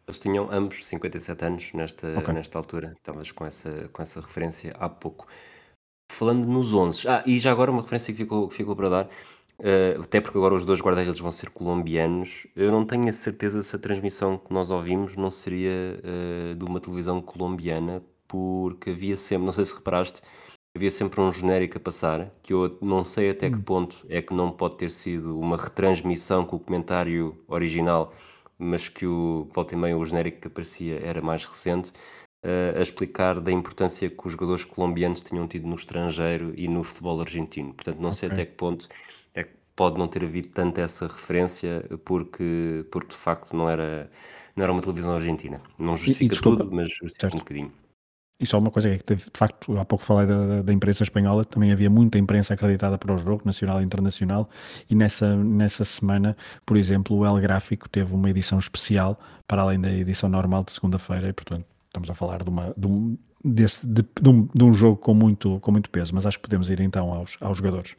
Eles 0.06 0.18
tinham 0.18 0.48
ambos 0.50 0.84
57 0.86 1.44
anos 1.44 1.72
nesta, 1.72 2.18
okay. 2.18 2.34
nesta 2.34 2.58
altura, 2.58 2.94
estavas 2.96 3.30
com 3.30 3.46
essa, 3.46 3.88
com 3.88 4.02
essa 4.02 4.20
referência 4.20 4.74
há 4.78 4.88
pouco. 4.88 5.26
Falando 6.10 6.46
nos 6.46 6.74
11, 6.74 7.08
ah, 7.08 7.22
e 7.24 7.38
já 7.38 7.52
agora 7.52 7.70
uma 7.70 7.82
referência 7.82 8.12
que 8.12 8.18
ficou, 8.18 8.48
que 8.48 8.54
ficou 8.54 8.74
para 8.74 8.88
dar, 8.88 9.04
uh, 9.04 10.02
até 10.02 10.20
porque 10.20 10.36
agora 10.36 10.54
os 10.54 10.64
dois 10.64 10.80
guarda-redes 10.80 11.20
vão 11.20 11.30
ser 11.30 11.50
colombianos, 11.50 12.48
eu 12.56 12.72
não 12.72 12.84
tenho 12.84 13.08
a 13.08 13.12
certeza 13.12 13.62
se 13.62 13.76
a 13.76 13.78
transmissão 13.78 14.36
que 14.36 14.52
nós 14.52 14.70
ouvimos 14.70 15.16
não 15.16 15.30
seria 15.30 15.70
uh, 15.70 16.54
de 16.56 16.64
uma 16.64 16.80
televisão 16.80 17.22
colombiana, 17.22 18.02
porque 18.26 18.90
havia 18.90 19.16
sempre, 19.16 19.46
não 19.46 19.52
sei 19.52 19.64
se 19.64 19.74
reparaste, 19.74 20.22
havia 20.74 20.90
sempre 20.90 21.20
um 21.20 21.32
genérico 21.32 21.78
a 21.78 21.80
passar, 21.80 22.30
que 22.42 22.52
eu 22.52 22.78
não 22.80 23.04
sei 23.04 23.30
até 23.30 23.50
que 23.50 23.56
hum. 23.56 23.62
ponto 23.62 24.06
é 24.08 24.22
que 24.22 24.32
não 24.32 24.50
pode 24.50 24.76
ter 24.76 24.90
sido 24.90 25.38
uma 25.38 25.56
retransmissão 25.56 26.44
com 26.44 26.56
o 26.56 26.60
comentário 26.60 27.36
original, 27.48 28.12
mas 28.58 28.88
que 28.88 29.06
o 29.06 29.48
volta 29.52 29.74
e 29.74 29.76
meia 29.76 29.96
o 29.96 30.04
genérico 30.04 30.40
que 30.40 30.48
aparecia 30.48 31.00
era 31.02 31.20
mais 31.20 31.44
recente, 31.44 31.92
uh, 32.44 32.78
a 32.78 32.82
explicar 32.82 33.40
da 33.40 33.50
importância 33.50 34.08
que 34.08 34.26
os 34.26 34.32
jogadores 34.32 34.64
colombianos 34.64 35.22
tinham 35.22 35.46
tido 35.48 35.66
no 35.66 35.76
estrangeiro 35.76 36.52
e 36.56 36.68
no 36.68 36.84
futebol 36.84 37.20
argentino. 37.20 37.74
Portanto, 37.74 37.98
não 38.00 38.12
sei 38.12 38.28
até 38.28 38.44
que 38.44 38.52
ponto 38.52 38.88
é 39.34 39.44
que 39.44 39.50
pode 39.74 39.98
não 39.98 40.06
ter 40.06 40.24
havido 40.24 40.48
tanta 40.48 40.80
essa 40.82 41.06
referência, 41.06 41.84
porque, 42.04 42.86
porque 42.90 43.10
de 43.10 43.16
facto 43.16 43.56
não 43.56 43.68
era, 43.68 44.10
não 44.54 44.64
era 44.64 44.72
uma 44.72 44.82
televisão 44.82 45.14
argentina. 45.14 45.60
Não 45.78 45.96
justifica 45.96 46.34
e, 46.34 46.38
e 46.38 46.40
tudo, 46.40 46.68
mas 46.70 46.88
justifica 46.90 47.20
certo. 47.20 47.34
um 47.34 47.38
bocadinho. 47.38 47.72
E 48.40 48.46
só 48.46 48.58
uma 48.58 48.70
coisa 48.70 48.88
é 48.88 48.98
que, 48.98 49.14
de 49.14 49.22
facto, 49.34 49.78
há 49.78 49.84
pouco 49.84 50.02
falei 50.02 50.26
da, 50.26 50.62
da, 50.62 50.72
imprensa 50.72 51.02
espanhola, 51.02 51.44
também 51.44 51.70
havia 51.70 51.90
muita 51.90 52.18
imprensa 52.18 52.54
acreditada 52.54 52.96
para 52.96 53.14
o 53.14 53.18
jogo, 53.18 53.42
nacional 53.44 53.82
e 53.82 53.84
internacional, 53.84 54.48
e 54.88 54.94
nessa, 54.94 55.36
nessa 55.36 55.84
semana, 55.84 56.34
por 56.64 56.78
exemplo, 56.78 57.18
o 57.18 57.26
El 57.26 57.38
Gráfico 57.40 57.86
teve 57.86 58.14
uma 58.14 58.30
edição 58.30 58.58
especial, 58.58 59.20
para 59.46 59.60
além 59.60 59.78
da 59.78 59.92
edição 59.92 60.30
normal 60.30 60.64
de 60.64 60.72
segunda-feira, 60.72 61.28
e 61.28 61.32
portanto 61.34 61.66
estamos 61.86 62.08
a 62.08 62.14
falar 62.14 62.42
de, 62.42 62.48
uma, 62.48 62.72
de, 62.76 62.86
um, 62.86 63.18
desse, 63.44 63.86
de, 63.86 64.02
de, 64.02 64.28
um, 64.28 64.48
de 64.54 64.64
um 64.64 64.72
jogo 64.72 64.96
com 64.96 65.12
muito, 65.12 65.60
com 65.60 65.70
muito 65.70 65.90
peso, 65.90 66.14
mas 66.14 66.24
acho 66.24 66.38
que 66.38 66.42
podemos 66.42 66.70
ir 66.70 66.80
então 66.80 67.12
aos, 67.12 67.36
aos 67.40 67.58
jogadores. 67.58 67.94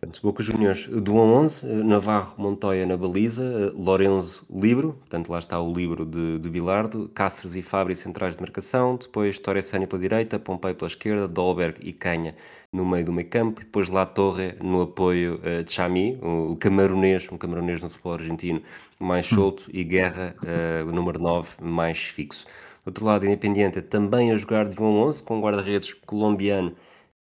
Portanto, 0.00 0.22
Boca 0.22 0.42
Juniors 0.42 0.86
do 0.86 1.14
1 1.14 1.18
a 1.18 1.24
11, 1.24 1.66
Navarro 1.84 2.34
Montoya 2.38 2.86
na 2.86 2.96
baliza, 2.96 3.70
Lorenzo 3.76 4.46
Libro, 4.50 4.94
portanto 4.94 5.28
lá 5.28 5.38
está 5.38 5.60
o 5.60 5.70
Libro 5.70 6.06
de, 6.06 6.38
de 6.38 6.48
Bilardo, 6.48 7.10
Cáceres 7.14 7.54
e 7.54 7.60
Fabri 7.60 7.94
centrais 7.94 8.34
de 8.34 8.40
marcação, 8.40 8.96
depois 8.96 9.38
Torres 9.38 9.66
Sani 9.66 9.86
pela 9.86 10.00
direita, 10.00 10.38
Pompei 10.38 10.72
pela 10.72 10.88
esquerda, 10.88 11.28
Dolberg 11.28 11.86
e 11.86 11.92
Canha 11.92 12.34
no 12.72 12.86
meio 12.86 13.04
do 13.04 13.12
meio 13.12 13.28
campo, 13.28 13.60
depois 13.60 13.90
La 13.90 14.06
Torre 14.06 14.54
no 14.62 14.80
apoio 14.80 15.38
uh, 15.44 15.62
de 15.62 15.70
Chami, 15.70 16.18
o, 16.22 16.52
o 16.52 16.56
camaronês, 16.56 17.28
um 17.30 17.36
camaronês 17.36 17.82
no 17.82 17.90
futebol 17.90 18.14
argentino 18.14 18.62
mais 18.98 19.30
hum. 19.30 19.34
solto, 19.34 19.68
e 19.70 19.84
Guerra, 19.84 20.34
uh, 20.42 20.88
o 20.88 20.92
número 20.92 21.18
9, 21.18 21.56
mais 21.60 21.98
fixo. 21.98 22.46
Do 22.86 22.88
outro 22.88 23.04
lado, 23.04 23.26
Independiente 23.26 23.82
também 23.82 24.32
a 24.32 24.36
jogar 24.38 24.66
de 24.66 24.80
1 24.80 24.82
a 24.82 24.88
11, 24.88 25.22
com 25.24 25.42
guarda-redes 25.42 25.92
colombiano 26.06 26.74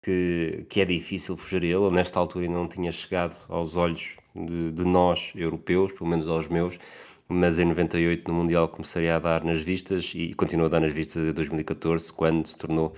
que, 0.04 0.66
que 0.68 0.80
é 0.82 0.84
difícil 0.84 1.36
fugir 1.36 1.62
a 1.62 1.66
ele. 1.66 1.90
Nesta 1.94 2.20
altura 2.20 2.44
ainda 2.44 2.58
não 2.58 2.68
tinha 2.68 2.92
chegado 2.92 3.36
aos 3.48 3.74
olhos 3.74 4.16
de, 4.34 4.70
de, 4.72 4.84
nós, 4.84 5.32
europeus, 5.34 5.92
pelo 5.92 6.10
menos 6.10 6.28
aos 6.28 6.46
meus, 6.46 6.78
mas 7.26 7.58
em 7.58 7.64
98 7.64 8.28
no 8.28 8.34
Mundial 8.34 8.68
começaria 8.68 9.16
a 9.16 9.18
dar 9.18 9.42
nas 9.42 9.60
vistas 9.60 10.12
e 10.14 10.34
continua 10.34 10.66
a 10.66 10.68
dar 10.68 10.80
nas 10.80 10.92
vistas 10.92 11.26
em 11.26 11.32
2014, 11.32 12.12
quando 12.12 12.46
se 12.46 12.56
tornou, 12.56 12.92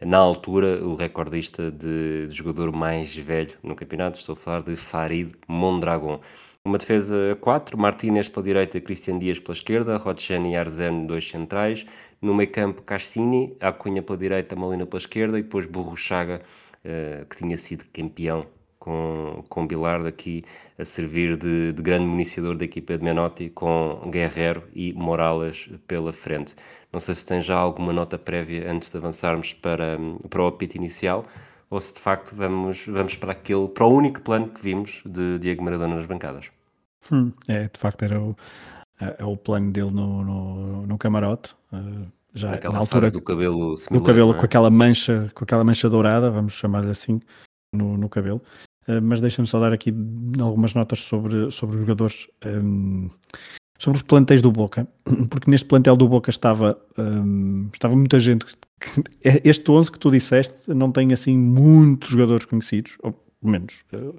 na 0.00 0.18
altura, 0.18 0.84
o 0.84 0.94
recordista 0.94 1.70
de, 1.70 2.28
de 2.28 2.34
jogador 2.34 2.72
mais 2.72 3.14
velho 3.16 3.54
no 3.62 3.74
campeonato. 3.74 4.18
Estou 4.18 4.32
a 4.34 4.36
falar 4.36 4.62
de 4.62 4.76
Farid 4.76 5.32
Mondragon. 5.46 6.20
Uma 6.64 6.78
defesa 6.78 7.32
a 7.32 7.36
4, 7.36 7.76
Martínez 7.76 8.28
pela 8.28 8.44
direita, 8.44 8.80
Cristian 8.80 9.18
Dias 9.18 9.40
pela 9.40 9.52
esquerda, 9.52 9.96
Rodchen 9.96 10.52
e 10.52 10.56
Arzen 10.56 11.06
dois 11.06 11.28
centrais, 11.28 11.84
no 12.20 12.32
meio 12.32 12.52
campo 12.52 12.82
Cassini, 12.82 13.56
Acunha 13.58 14.00
pela 14.00 14.16
direita, 14.16 14.54
Molina 14.54 14.86
pela 14.86 15.00
esquerda 15.00 15.40
e 15.40 15.42
depois 15.42 15.66
Burro 15.66 15.96
Chaga, 15.96 16.40
uh, 16.84 17.26
que 17.26 17.36
tinha 17.36 17.56
sido 17.56 17.84
campeão 17.92 18.46
com, 18.78 19.42
com 19.48 19.66
Bilardo 19.66 20.06
aqui 20.06 20.44
a 20.78 20.84
servir 20.84 21.36
de, 21.36 21.72
de, 21.72 21.82
grande 21.82 22.06
municiador 22.06 22.56
da 22.56 22.64
equipa 22.64 22.96
de 22.96 23.02
Menotti, 23.02 23.50
com 23.50 24.00
Guerrero 24.08 24.62
e 24.72 24.92
Morales 24.92 25.68
pela 25.88 26.12
frente. 26.12 26.54
Não 26.92 27.00
sei 27.00 27.16
se 27.16 27.26
tem 27.26 27.40
já 27.40 27.56
alguma 27.56 27.92
nota 27.92 28.16
prévia 28.16 28.70
antes 28.70 28.88
de 28.88 28.96
avançarmos 28.96 29.52
para, 29.52 29.98
para 30.30 30.42
o 30.44 30.46
apito 30.46 30.76
inicial 30.76 31.24
ou 31.72 31.80
se 31.80 31.94
de 31.94 32.00
facto 32.00 32.36
vamos, 32.36 32.86
vamos 32.86 33.16
para 33.16 33.32
aquele, 33.32 33.66
para 33.66 33.86
o 33.86 33.96
único 33.96 34.20
plano 34.20 34.48
que 34.48 34.60
vimos 34.60 35.02
de 35.06 35.38
Diego 35.38 35.64
Maradona 35.64 35.96
nas 35.96 36.04
bancadas. 36.04 36.50
Hum, 37.10 37.32
é, 37.48 37.62
de 37.66 37.80
facto 37.80 38.02
era 38.02 38.20
o, 38.20 38.36
é, 39.00 39.16
é 39.20 39.24
o 39.24 39.38
plano 39.38 39.72
dele 39.72 39.90
no, 39.90 40.22
no, 40.22 40.86
no 40.86 40.98
camarote. 40.98 41.54
Uh, 41.72 42.06
já 42.34 42.50
Naquela 42.50 42.74
na 42.74 42.80
altura 42.80 43.10
do 43.10 43.22
cabelo 43.22 43.76
similar, 43.78 44.06
cabelo 44.06 44.34
é? 44.34 44.38
com 44.38 44.44
aquela 44.44 44.70
mancha 44.70 45.30
com 45.34 45.44
aquela 45.44 45.62
mancha 45.62 45.90
dourada 45.90 46.30
vamos 46.30 46.54
chamar-lhe 46.54 46.90
assim 46.90 47.20
no, 47.74 47.98
no 47.98 48.08
cabelo 48.08 48.40
uh, 48.88 49.02
mas 49.02 49.20
deixa-me 49.20 49.46
só 49.46 49.60
dar 49.60 49.70
aqui 49.70 49.94
algumas 50.40 50.72
notas 50.72 51.00
sobre, 51.00 51.50
sobre 51.50 51.76
os 51.76 51.82
jogadores 51.82 52.28
um, 52.46 53.10
sobre 53.82 53.96
os 53.96 54.02
plantéis 54.02 54.40
do 54.40 54.52
Boca 54.52 54.86
porque 55.30 55.50
neste 55.50 55.66
plantel 55.66 55.96
do 55.96 56.08
Boca 56.08 56.30
estava 56.30 56.78
um, 56.96 57.68
estava 57.72 57.96
muita 57.96 58.20
gente 58.20 58.46
este 59.44 59.70
11 59.70 59.92
que 59.92 59.98
tu 59.98 60.10
disseste 60.10 60.54
não 60.68 60.90
tem 60.90 61.12
assim 61.12 61.36
muitos 61.36 62.10
jogadores 62.10 62.44
conhecidos, 62.44 62.96
ou 63.02 63.12
pelo 63.12 63.52
menos, 63.52 63.74
uh, 63.92 64.14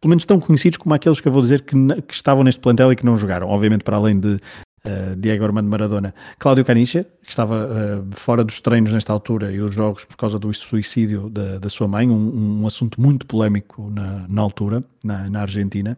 pelo 0.00 0.10
menos 0.10 0.24
tão 0.24 0.40
conhecidos 0.40 0.78
como 0.78 0.94
aqueles 0.94 1.20
que 1.20 1.28
eu 1.28 1.32
vou 1.32 1.42
dizer 1.42 1.62
que, 1.62 1.74
que 2.02 2.14
estavam 2.14 2.44
neste 2.44 2.60
plantel 2.60 2.92
e 2.92 2.96
que 2.96 3.04
não 3.04 3.16
jogaram. 3.16 3.48
Obviamente, 3.48 3.82
para 3.82 3.96
além 3.96 4.18
de 4.18 4.34
uh, 4.34 5.16
Diego 5.16 5.44
Armando 5.44 5.68
Maradona, 5.68 6.14
Cláudio 6.38 6.64
Canicha, 6.64 7.04
que 7.22 7.30
estava 7.30 7.66
uh, 7.66 8.06
fora 8.12 8.44
dos 8.44 8.60
treinos 8.60 8.92
nesta 8.92 9.12
altura 9.12 9.52
e 9.52 9.58
dos 9.58 9.74
jogos 9.74 10.04
por 10.04 10.16
causa 10.16 10.38
do 10.38 10.52
suicídio 10.54 11.28
da, 11.28 11.58
da 11.58 11.68
sua 11.68 11.88
mãe, 11.88 12.08
um, 12.08 12.60
um, 12.62 12.66
assunto 12.66 13.00
muito 13.00 13.26
polémico 13.26 13.90
na, 13.90 14.26
na 14.28 14.42
altura, 14.42 14.82
na, 15.04 15.28
na 15.28 15.40
Argentina. 15.42 15.96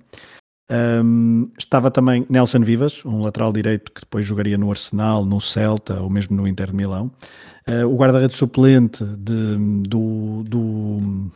Um, 0.71 1.51
estava 1.59 1.91
também 1.91 2.25
Nelson 2.31 2.61
Vivas, 2.61 3.05
um 3.05 3.23
lateral 3.23 3.53
direito 3.53 3.91
que 3.91 4.03
depois 4.03 4.25
jogaria 4.25 4.57
no 4.57 4.71
Arsenal, 4.71 5.25
no 5.25 5.41
Celta 5.41 6.01
ou 6.01 6.09
mesmo 6.09 6.37
no 6.37 6.47
Inter 6.47 6.69
de 6.69 6.77
Milão. 6.77 7.11
Uh, 7.69 7.87
o 7.89 7.97
guarda-redes 7.97 8.37
suplente 8.37 9.05
de, 9.05 9.57
do, 9.89 10.45
do, 10.45 11.31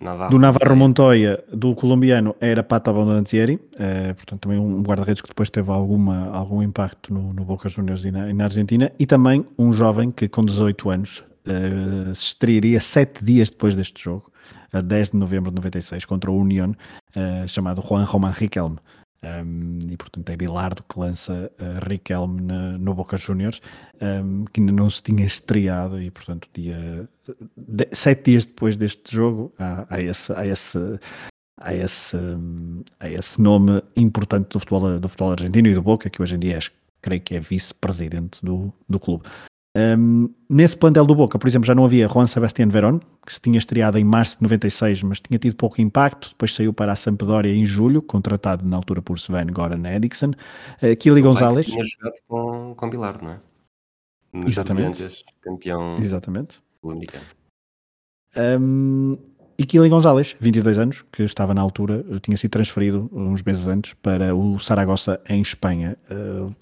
Navarro, 0.00 0.30
do 0.30 0.38
Navarro 0.38 0.76
Montoya, 0.76 1.42
do 1.52 1.74
colombiano, 1.74 2.34
era 2.40 2.64
Pato 2.64 2.90
Abondanzieri, 2.90 3.54
uh, 3.54 4.14
portanto 4.16 4.40
também 4.40 4.58
um 4.58 4.82
guarda-redes 4.82 5.22
que 5.22 5.28
depois 5.28 5.48
teve 5.48 5.70
alguma, 5.70 6.28
algum 6.30 6.60
impacto 6.62 7.14
no, 7.14 7.32
no 7.32 7.44
Boca 7.44 7.68
Juniors 7.68 8.04
e 8.04 8.10
na, 8.10 8.28
e 8.28 8.32
na, 8.32 8.44
Argentina, 8.44 8.90
e 8.98 9.06
também 9.06 9.46
um 9.56 9.72
jovem 9.72 10.10
que 10.10 10.28
com 10.28 10.44
18 10.44 10.90
anos 10.90 11.18
uh, 11.46 12.12
se 12.12 12.24
estrearia 12.24 12.80
sete 12.80 13.24
dias 13.24 13.50
depois 13.50 13.74
deste 13.74 14.02
jogo, 14.02 14.32
a 14.72 14.80
10 14.80 15.10
de 15.10 15.16
novembro 15.16 15.50
de 15.50 15.56
96, 15.56 16.04
contra 16.04 16.30
o 16.30 16.36
Union, 16.36 16.72
uh, 17.16 17.48
chamado 17.48 17.82
Juan 17.82 18.04
Román 18.04 18.32
Riquelme. 18.32 18.78
Um, 19.22 19.78
e 19.90 19.96
portanto 19.96 20.28
é 20.28 20.36
Bilardo 20.36 20.84
que 20.84 20.98
lança 20.98 21.50
uh, 21.58 21.88
Riquelme 21.88 22.40
na, 22.42 22.78
no 22.78 22.94
Boca 22.94 23.16
Juniors, 23.16 23.60
um, 24.00 24.44
que 24.44 24.60
ainda 24.60 24.72
não 24.72 24.90
se 24.90 25.02
tinha 25.02 25.24
estreado, 25.26 26.00
e 26.00 26.10
portanto, 26.10 26.48
dia, 26.52 27.08
de, 27.56 27.88
sete 27.92 28.30
dias 28.30 28.44
depois 28.44 28.76
deste 28.76 29.14
jogo, 29.14 29.52
há, 29.58 29.86
há, 29.88 30.00
esse, 30.00 30.32
há, 30.32 30.46
esse, 30.46 30.78
há, 31.58 31.74
esse, 31.74 32.16
há 33.00 33.08
esse 33.08 33.40
nome 33.40 33.82
importante 33.96 34.50
do 34.50 34.60
futebol, 34.60 35.00
do 35.00 35.08
futebol 35.08 35.32
argentino 35.32 35.68
e 35.68 35.74
do 35.74 35.82
Boca, 35.82 36.10
que 36.10 36.20
hoje 36.22 36.36
em 36.36 36.38
dia 36.38 36.58
é, 36.58 36.60
creio 37.00 37.20
que 37.20 37.34
é 37.34 37.40
vice-presidente 37.40 38.44
do, 38.44 38.72
do 38.88 39.00
clube. 39.00 39.24
Um, 39.76 40.30
nesse 40.48 40.74
plantel 40.74 41.04
do 41.04 41.14
Boca, 41.14 41.38
por 41.38 41.46
exemplo, 41.46 41.66
já 41.66 41.74
não 41.74 41.84
havia 41.84 42.08
Juan 42.08 42.24
Sebastián 42.24 42.68
Verón, 42.68 42.98
que 43.26 43.34
se 43.34 43.40
tinha 43.40 43.58
estreado 43.58 43.98
em 43.98 44.04
março 44.04 44.38
de 44.38 44.42
96, 44.44 45.02
mas 45.02 45.20
tinha 45.20 45.38
tido 45.38 45.54
pouco 45.54 45.82
impacto. 45.82 46.30
Depois 46.30 46.54
saiu 46.54 46.72
para 46.72 46.92
a 46.92 46.96
Sampdoria 46.96 47.54
em 47.54 47.64
julho, 47.64 48.00
contratado 48.00 48.64
na 48.64 48.76
altura 48.76 49.02
por 49.02 49.18
Sven 49.18 49.48
Goran 49.52 49.86
Eriksson. 49.86 50.30
Uh, 50.82 50.96
Kili 50.98 51.20
Gonzalez. 51.20 51.66
Tinha 51.66 51.84
jogado 51.84 52.14
com, 52.26 52.74
com 52.74 52.88
Bilardo, 52.88 53.24
não 53.24 53.32
é? 53.32 53.40
Nos 54.32 54.52
Exatamente. 54.52 55.24
campeão 55.42 55.98
Exatamente. 55.98 56.62
Um, 58.36 59.18
e 59.58 59.64
Kili 59.64 59.88
Gonzalez, 59.88 60.36
22 60.40 60.78
anos, 60.78 61.04
que 61.12 61.22
estava 61.22 61.52
na 61.52 61.60
altura, 61.60 62.04
tinha 62.20 62.36
sido 62.36 62.50
transferido 62.50 63.10
uns 63.12 63.42
meses 63.42 63.66
antes 63.66 63.94
para 63.94 64.34
o 64.34 64.58
Saragossa 64.58 65.20
em 65.28 65.42
Espanha. 65.42 65.96
Uh, 66.10 66.54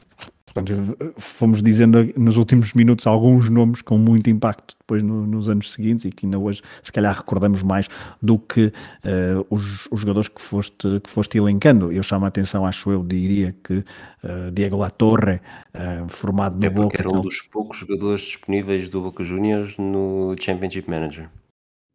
Portanto, 0.54 0.96
fomos 1.16 1.60
dizendo 1.60 2.12
nos 2.16 2.36
últimos 2.36 2.72
minutos 2.74 3.08
alguns 3.08 3.48
nomes 3.48 3.82
com 3.82 3.98
muito 3.98 4.30
impacto 4.30 4.76
depois 4.78 5.02
no, 5.02 5.26
nos 5.26 5.48
anos 5.48 5.72
seguintes 5.72 6.04
e 6.04 6.12
que 6.12 6.26
ainda 6.26 6.38
hoje 6.38 6.62
se 6.80 6.92
calhar 6.92 7.16
recordamos 7.16 7.60
mais 7.62 7.88
do 8.22 8.38
que 8.38 8.66
uh, 8.66 9.44
os, 9.50 9.88
os, 9.90 10.00
jogadores 10.00 10.28
que 10.28 10.40
foste, 10.40 11.00
que 11.00 11.10
foste 11.10 11.38
elencando. 11.38 11.90
Eu 11.90 12.04
chamo 12.04 12.24
a 12.24 12.28
atenção, 12.28 12.64
acho 12.64 12.88
eu, 12.92 13.02
diria 13.02 13.54
que 13.64 13.78
uh, 13.78 14.50
Diego 14.52 14.76
Latorre, 14.76 15.40
uh, 15.74 16.08
formado 16.08 16.60
no 16.60 16.66
é 16.66 16.70
Boca... 16.70 16.96
era 17.00 17.10
um 17.10 17.20
dos 17.20 17.42
poucos 17.42 17.78
jogadores 17.78 18.22
disponíveis 18.22 18.88
do 18.88 19.02
Boca 19.02 19.24
Juniors 19.24 19.76
no 19.76 20.36
Championship 20.40 20.88
Manager. 20.88 21.28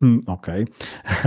Hum, 0.01 0.21
ok. 0.27 0.67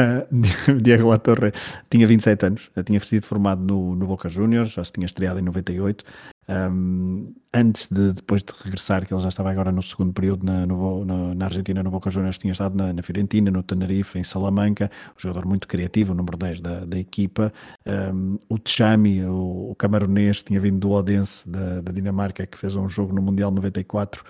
Diego 0.82 1.08
Latorre 1.08 1.52
tinha 1.88 2.06
27 2.06 2.46
anos, 2.46 2.70
tinha 2.84 3.00
sido 3.00 3.24
formado 3.24 3.62
no, 3.62 3.96
no 3.96 4.06
Boca 4.06 4.28
Juniors, 4.28 4.72
já 4.72 4.84
se 4.84 4.92
tinha 4.92 5.06
estreado 5.06 5.38
em 5.40 5.42
98 5.42 6.04
um, 6.48 7.32
antes 7.54 7.88
de 7.88 8.12
depois 8.14 8.42
de 8.42 8.52
regressar, 8.64 9.06
que 9.06 9.14
ele 9.14 9.22
já 9.22 9.28
estava 9.28 9.50
agora 9.50 9.70
no 9.70 9.82
segundo 9.82 10.12
período 10.12 10.44
na, 10.44 10.66
no, 10.66 11.04
no, 11.04 11.34
na 11.34 11.44
Argentina, 11.44 11.82
no 11.82 11.90
Boca 11.90 12.10
Juniors, 12.10 12.38
tinha 12.38 12.52
estado 12.52 12.76
na, 12.76 12.92
na, 12.92 13.02
Fiorentina, 13.02 13.50
no 13.50 13.62
Tenerife, 13.62 14.18
em 14.18 14.24
Salamanca, 14.24 14.90
um 15.16 15.20
jogador 15.20 15.46
muito 15.46 15.68
criativo, 15.68 16.12
o 16.12 16.16
número 16.16 16.36
10 16.36 16.60
da, 16.60 16.84
da 16.84 16.98
equipa. 16.98 17.52
Um, 17.86 18.38
o 18.48 18.58
Tchami, 18.58 19.24
o, 19.24 19.70
o 19.70 19.74
camaronês, 19.76 20.42
tinha 20.42 20.60
vindo 20.60 20.78
do 20.78 20.90
Odense, 20.90 21.48
da, 21.48 21.80
da 21.80 21.92
Dinamarca, 21.92 22.46
que 22.46 22.58
fez 22.58 22.74
um 22.74 22.88
jogo 22.88 23.14
no 23.14 23.22
Mundial 23.22 23.50
94 23.50 24.24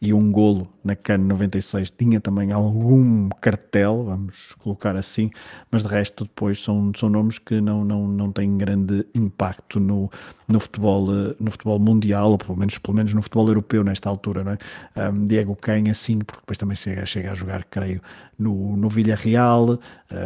e 0.00 0.12
um 0.12 0.30
golo 0.30 0.68
na 0.84 0.94
CAN 0.94 1.18
96 1.18 1.90
tinha 1.90 2.20
também 2.20 2.52
algum 2.52 3.28
cartel, 3.40 4.04
vamos 4.04 4.54
colocar 4.58 4.94
assim, 4.94 5.30
mas 5.70 5.82
de 5.82 5.88
resto 5.88 6.24
depois 6.24 6.62
são, 6.62 6.92
são 6.94 7.08
nomes 7.08 7.38
que 7.38 7.60
não, 7.60 7.84
não, 7.84 8.06
não 8.06 8.30
têm 8.30 8.58
grande 8.58 9.06
impacto 9.14 9.80
no, 9.80 10.10
no, 10.46 10.60
futebol, 10.60 11.06
no 11.40 11.50
futebol 11.50 11.78
mundial, 11.78 12.32
ou 12.32 12.38
pelo 12.38 12.56
menos, 12.56 12.76
pelo 12.78 12.96
menos 12.96 13.14
no 13.14 13.22
futebol 13.22 13.48
europeu 13.48 13.82
nesta 13.82 14.08
altura, 14.08 14.44
não 14.44 14.52
é? 14.52 15.10
Um, 15.10 15.26
Diego 15.26 15.56
Canha 15.56 15.94
sim, 15.94 16.18
porque 16.18 16.40
depois 16.40 16.58
também 16.58 16.76
chega, 16.76 17.06
chega 17.06 17.32
a 17.32 17.34
jogar, 17.34 17.64
creio, 17.64 18.00
no, 18.38 18.76
no 18.76 18.88
Villarreal 18.88 19.70
uh, 19.70 19.78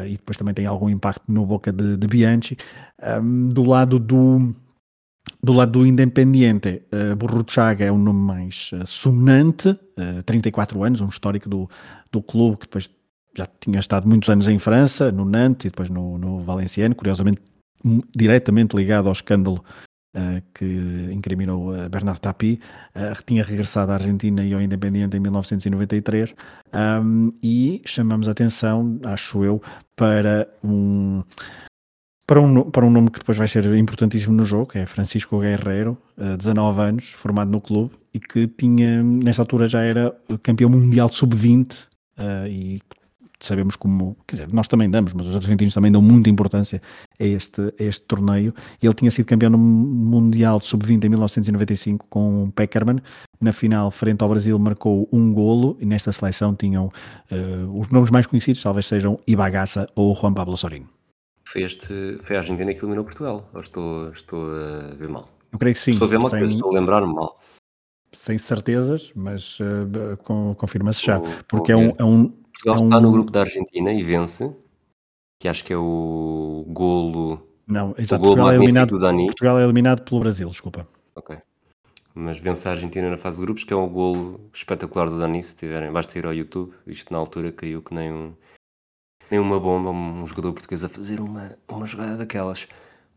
e 0.07 0.13
depois 0.13 0.37
também 0.37 0.53
tem 0.53 0.67
algum 0.67 0.91
impacto 0.91 1.23
no 1.29 1.47
Boca 1.47 1.73
de, 1.73 1.97
de 1.97 2.07
Bianchi. 2.09 2.57
Um, 3.03 3.49
do 3.49 3.65
lado 3.65 3.99
do 3.99 4.55
do 5.43 5.53
lado 5.53 5.73
do 5.73 5.87
Independiente, 5.87 6.83
uh, 6.93 7.17
Burruchaga 7.17 7.85
é 7.85 7.93
um 7.93 7.99
nome 7.99 8.21
mais 8.21 8.71
uh, 8.73 8.87
sonante, 8.87 9.69
uh, 9.69 10.23
34 10.25 10.83
anos, 10.83 11.01
um 11.01 11.09
histórico 11.09 11.49
do, 11.49 11.69
do 12.13 12.23
clube 12.23 12.59
que 12.59 12.67
depois 12.67 12.91
já 13.37 13.47
tinha 13.61 13.81
estado 13.81 14.09
muitos 14.09 14.29
anos 14.29 14.49
em 14.49 14.59
França, 14.59 15.11
no 15.11 15.25
Nantes 15.25 15.67
e 15.67 15.71
depois 15.71 15.89
no, 15.89 16.19
no 16.19 16.41
Valenciano, 16.41 16.95
curiosamente 16.95 17.41
diretamente 18.15 18.77
ligado 18.77 19.07
ao 19.07 19.13
escândalo 19.13 19.65
uh, 20.17 20.43
que 20.55 20.65
incriminou 21.13 21.73
uh, 21.73 21.89
Bernardo 21.89 22.21
Tapie, 22.21 22.61
uh, 22.95 23.23
tinha 23.25 23.45
regressado 23.45 23.93
à 23.93 23.95
Argentina 23.95 24.45
e 24.45 24.53
ao 24.53 24.61
Independiente 24.61 25.17
em 25.17 25.21
1993 25.21 26.35
um, 27.03 27.33
e 27.43 27.83
chamamos 27.87 28.29
a 28.29 28.33
atenção, 28.33 28.99
acho 29.05 29.45
eu, 29.45 29.63
para 29.97 30.49
um 30.63 31.23
para 32.31 32.41
um, 32.41 32.71
para 32.71 32.87
um 32.87 32.91
nome 32.91 33.11
que 33.11 33.19
depois 33.19 33.37
vai 33.37 33.49
ser 33.49 33.67
importantíssimo 33.75 34.33
no 34.33 34.45
jogo, 34.45 34.67
que 34.67 34.79
é 34.79 34.87
Francisco 34.87 35.41
Guerreiro, 35.41 35.99
19 36.17 36.81
anos, 36.81 37.09
formado 37.09 37.51
no 37.51 37.61
clube 37.61 37.91
e 38.15 38.21
que 38.21 38.47
tinha, 38.47 39.03
nesta 39.03 39.43
altura 39.43 39.67
já 39.67 39.83
era 39.83 40.15
campeão 40.41 40.71
mundial 40.71 41.09
sub-20 41.09 41.87
uh, 42.19 42.47
e 42.47 42.81
sabemos 43.41 43.75
como, 43.75 44.17
quer 44.29 44.37
dizer, 44.37 44.53
nós 44.53 44.69
também 44.69 44.89
damos, 44.89 45.13
mas 45.13 45.27
os 45.27 45.35
argentinos 45.35 45.75
também 45.75 45.91
dão 45.91 46.01
muita 46.01 46.31
importância 46.31 46.81
a 47.19 47.25
este, 47.25 47.63
a 47.63 47.83
este 47.83 48.03
torneio. 48.03 48.55
Ele 48.81 48.95
tinha 48.95 49.11
sido 49.11 49.27
campeão 49.27 49.51
Mundial 49.51 50.61
de 50.61 50.67
Sub-20 50.67 51.03
em 51.03 51.09
1995 51.09 52.07
com 52.09 52.45
o 52.45 52.53
Peckerman. 52.53 53.01
Na 53.41 53.53
final, 53.53 53.91
frente 53.91 54.23
ao 54.23 54.29
Brasil, 54.29 54.57
marcou 54.57 55.09
um 55.11 55.33
golo 55.33 55.77
e 55.81 55.85
nesta 55.85 56.13
seleção 56.13 56.55
tinham 56.55 56.93
uh, 57.33 57.81
os 57.81 57.89
nomes 57.89 58.11
mais 58.13 58.25
conhecidos, 58.25 58.63
talvez 58.63 58.87
sejam 58.87 59.19
Ibagaça 59.27 59.89
ou 59.97 60.15
Juan 60.15 60.33
Pablo 60.33 60.57
Sorin. 60.57 60.87
Foi, 61.51 61.63
este, 61.63 62.19
foi 62.23 62.37
a 62.37 62.41
Argentina 62.41 62.73
que 62.73 62.81
eliminou 62.81 63.05
Portugal, 63.05 63.49
ou 63.53 63.61
estou, 63.61 64.11
estou 64.13 64.47
a 64.55 64.95
ver 64.95 65.09
mal? 65.09 65.29
Eu 65.53 65.59
creio 65.59 65.75
que 65.75 65.81
sim. 65.81 65.91
Estou 65.91 66.07
a 66.07 66.11
ver 66.11 66.19
mal, 66.19 66.31
sem... 66.31 66.43
estou 66.43 66.71
a 66.71 66.75
lembrar-me 66.75 67.13
mal 67.13 67.39
sem 68.13 68.39
certezas, 68.39 69.13
mas 69.15 69.59
uh, 69.61 70.55
confirma-se 70.57 71.05
já. 71.05 71.21
porque 71.49 71.73
é 71.73 71.77
um, 71.77 71.93
é 71.99 72.05
um, 72.05 72.29
Portugal 72.29 72.77
é 72.77 72.81
um... 72.81 72.85
está 72.87 73.01
no 73.01 73.13
grupo 73.13 73.31
da 73.31 73.41
Argentina 73.41 73.93
e 73.93 74.03
vence, 74.03 74.55
que 75.39 75.49
acho 75.49 75.65
que 75.65 75.73
é 75.73 75.77
o 75.77 76.65
golo. 76.69 77.47
Não, 77.67 77.95
exato. 77.97 78.23
O 78.23 78.27
golo 78.27 78.37
Portugal, 78.37 78.53
é 78.53 78.57
eliminado, 78.57 78.91
do 78.91 78.99
Dani. 78.99 79.27
Portugal 79.27 79.59
é 79.59 79.65
eliminado 79.65 80.03
pelo 80.03 80.21
Brasil, 80.21 80.49
desculpa. 80.49 80.87
Ok. 81.15 81.37
Mas 82.13 82.39
vence 82.39 82.69
a 82.69 82.73
Argentina 82.73 83.09
na 83.09 83.17
fase 83.17 83.37
de 83.37 83.43
grupos, 83.43 83.63
que 83.63 83.73
é 83.73 83.77
um 83.77 83.89
golo 83.89 84.41
espetacular 84.53 85.09
do 85.09 85.19
Dani. 85.19 85.43
Se 85.43 85.55
tiverem, 85.55 85.93
basta 85.93 86.19
ir 86.19 86.27
ao 86.27 86.35
YouTube. 86.35 86.73
Isto 86.87 87.13
na 87.13 87.19
altura 87.19 87.53
caiu 87.53 87.81
que 87.81 87.95
nem, 87.95 88.13
um, 88.13 88.35
nem 89.31 89.41
uma 89.41 89.61
bomba, 89.61 89.91
um 89.91 90.27
jogador 90.27 90.53
português 90.53 90.85
a 90.85 90.89
fazer 90.89 91.21
uma, 91.21 91.57
uma 91.69 91.87
jogada 91.87 92.17
daquelas. 92.17 92.67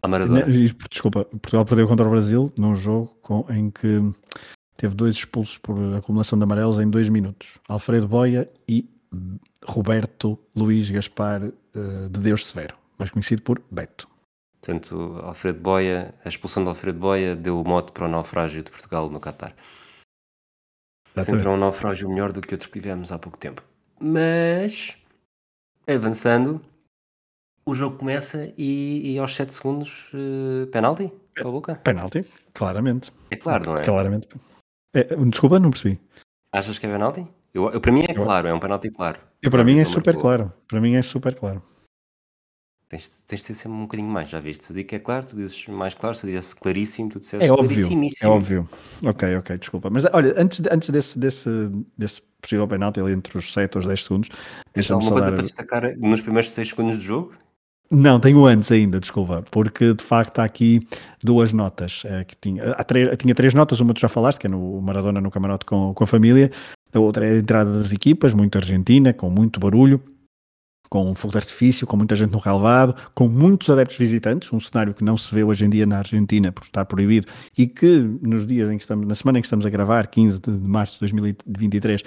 A 0.02 0.08
Maradona. 0.08 0.46
Desculpa, 0.90 1.26
Portugal 1.26 1.66
perdeu 1.66 1.88
contra 1.88 2.06
o 2.06 2.10
Brasil 2.10 2.52
num 2.58 2.76
jogo 2.76 3.16
com, 3.22 3.46
em 3.50 3.72
que 3.72 4.02
teve 4.76 4.96
dois 4.96 5.16
expulsos 5.16 5.58
por 5.58 5.78
acumulação 5.96 6.38
de 6.38 6.44
amarelos 6.44 6.80
em 6.80 6.90
dois 6.90 7.10
minutos. 7.10 7.58
Alfredo 7.68 8.08
Boia 8.08 8.50
e 8.68 8.90
Roberto 9.66 10.38
Luís 10.56 10.90
Gaspar 10.90 11.44
uh, 11.44 12.10
de 12.10 12.20
Deus 12.20 12.46
Severo, 12.48 12.76
mais 12.98 13.12
conhecido 13.12 13.42
por 13.42 13.62
Beto. 13.72 14.08
Portanto, 14.62 15.20
Alfredo 15.24 15.60
Boia, 15.60 16.14
a 16.24 16.30
expulsão 16.30 16.64
de 16.64 16.70
Alfredo 16.70 17.00
Boia 17.00 17.36
deu 17.36 17.60
o 17.60 17.68
mote 17.68 17.92
para 17.92 18.06
o 18.06 18.10
naufrágio 18.10 18.64
de 18.64 18.72
Portugal 18.72 19.10
no 19.10 19.20
Qatar. 19.20 19.54
Sempre 21.18 21.46
é 21.46 21.50
um 21.50 21.58
naufrágio 21.58 22.10
melhor 22.10 22.32
do 22.32 22.42
que 22.42 22.54
outro 22.54 22.70
que 22.70 22.80
tivemos 22.80 23.12
há 23.12 23.20
pouco 23.20 23.38
tempo. 23.38 23.62
Mas, 24.00 24.98
avançando, 25.88 26.62
o 27.66 27.74
jogo 27.74 27.98
começa 27.98 28.54
e, 28.58 29.14
e 29.14 29.20
aos 29.20 29.36
7 29.36 29.54
segundos, 29.54 30.12
uh, 30.14 30.68
penalti? 30.68 31.12
a 31.40 31.44
boca? 31.44 31.76
Penalti, 31.76 32.26
claramente. 32.54 33.12
É 33.32 33.36
claro, 33.36 33.66
não 33.66 33.78
é? 33.78 33.84
Claramente. 33.84 34.28
É, 34.94 35.04
desculpa, 35.16 35.60
não 35.60 35.72
percebi. 35.72 36.00
Achas 36.52 36.78
que 36.78 36.86
é 36.86 36.92
penalti? 36.92 37.26
Eu, 37.54 37.72
eu, 37.72 37.82
para 37.82 37.92
mim 37.92 38.04
é 38.08 38.14
claro, 38.14 38.48
é 38.48 38.54
um 38.54 38.60
penalti 38.60 38.90
claro. 38.90 39.20
Eu, 39.42 39.50
para 39.50 39.64
mim 39.64 39.80
é 39.80 39.84
super 39.84 40.16
claro. 40.16 40.52
Para 40.68 40.80
mim 40.80 40.96
é 40.96 41.02
super 41.02 41.36
claro. 41.36 41.62
Tens, 42.94 43.24
tens 43.26 43.40
de 43.40 43.46
ser 43.48 43.54
sempre 43.56 43.76
um 43.76 43.82
bocadinho 43.82 44.08
mais, 44.08 44.30
já 44.30 44.40
viste? 44.40 44.66
Se 44.66 44.72
eu 44.72 44.76
digo 44.76 44.90
que 44.90 44.96
é 44.96 45.00
claro, 45.00 45.26
tu 45.26 45.36
dizes 45.36 45.68
mais 45.68 45.96
claro, 45.96 46.16
se 46.16 46.28
eu 46.28 46.30
dissesse 46.30 46.56
claríssimo, 46.56 47.10
tu 47.10 47.20
disseste 47.20 47.50
é 47.50 47.52
óbvio, 47.52 47.88
É 48.22 48.28
óbvio. 48.28 48.70
Ok, 49.04 49.36
ok, 49.36 49.58
desculpa. 49.58 49.90
Mas 49.90 50.06
olha, 50.14 50.36
antes, 50.38 50.62
antes 50.70 50.92
desse, 50.92 51.18
desse, 51.18 51.50
desse 51.98 52.22
possível 52.40 52.68
penalti 52.68 53.00
ali 53.00 53.14
entre 53.14 53.36
os 53.36 53.52
7 53.52 53.78
ou 53.78 53.80
os 53.80 53.88
10 53.88 54.04
segundos, 54.04 54.30
deixa-me 54.76 55.02
só 55.02 55.10
coisa 55.10 55.26
dar... 55.26 55.34
para 55.34 55.42
destacar 55.42 55.98
nos 55.98 56.22
primeiros 56.22 56.52
6 56.52 56.70
segundos 56.70 56.98
do 56.98 57.02
jogo? 57.02 57.34
Não, 57.90 58.20
tenho 58.20 58.46
antes 58.46 58.72
ainda, 58.72 59.00
desculpa, 59.00 59.44
porque 59.50 59.96
de 59.96 60.04
facto 60.04 60.38
há 60.38 60.44
aqui 60.44 60.88
duas 61.24 61.52
notas. 61.52 62.04
É, 62.06 62.24
que 62.24 62.36
tinha, 62.36 62.74
há 62.74 62.84
três, 62.84 63.18
tinha 63.18 63.34
três 63.34 63.56
notas, 63.56 63.80
uma 63.80 63.96
tu 63.96 64.02
já 64.02 64.08
falaste, 64.08 64.38
que 64.38 64.46
é 64.46 64.50
no 64.52 64.80
Maradona 64.84 65.20
no 65.20 65.32
camarote 65.32 65.66
com, 65.66 65.96
com 65.96 66.04
a 66.04 66.08
família, 66.08 66.52
a 66.94 67.00
outra 67.00 67.28
é 67.28 67.32
a 67.32 67.38
entrada 67.40 67.76
das 67.76 67.92
equipas, 67.92 68.36
muito 68.36 68.56
argentina, 68.56 69.14
com 69.14 69.32
muito 69.32 69.60
barulho, 69.60 70.00
com 70.94 71.16
fogo 71.16 71.32
de 71.32 71.40
artifício, 71.40 71.88
com 71.88 71.98
muita 71.98 72.16
gente 72.16 72.30
no 72.30 72.38
relevado, 72.38 72.94
com 73.16 73.28
muitos 73.28 73.68
adeptos 73.68 73.98
visitantes, 73.98 74.54
um 74.54 74.60
cenário 74.60 74.94
que 74.94 75.04
não 75.04 75.18
se 75.18 75.34
vê 75.34 75.44
hoje 75.44 75.66
em 75.66 75.70
dia 75.70 75.88
na 75.88 75.98
Argentina 75.98 76.52
por 76.52 76.62
estar 76.62 76.86
proibido 76.86 77.26
e 77.58 77.66
que 77.66 77.98
nos 78.22 78.46
dias 78.46 78.70
em 78.70 78.78
que 78.78 78.84
estamos, 78.84 79.08
na 79.08 79.16
semana 79.16 79.40
em 79.40 79.42
que 79.42 79.48
estamos 79.48 79.66
a 79.66 79.72
gravar, 79.72 80.06
15 80.06 80.40
de 80.40 80.52
março 80.52 80.94
de 80.94 81.00
2023, 81.00 82.04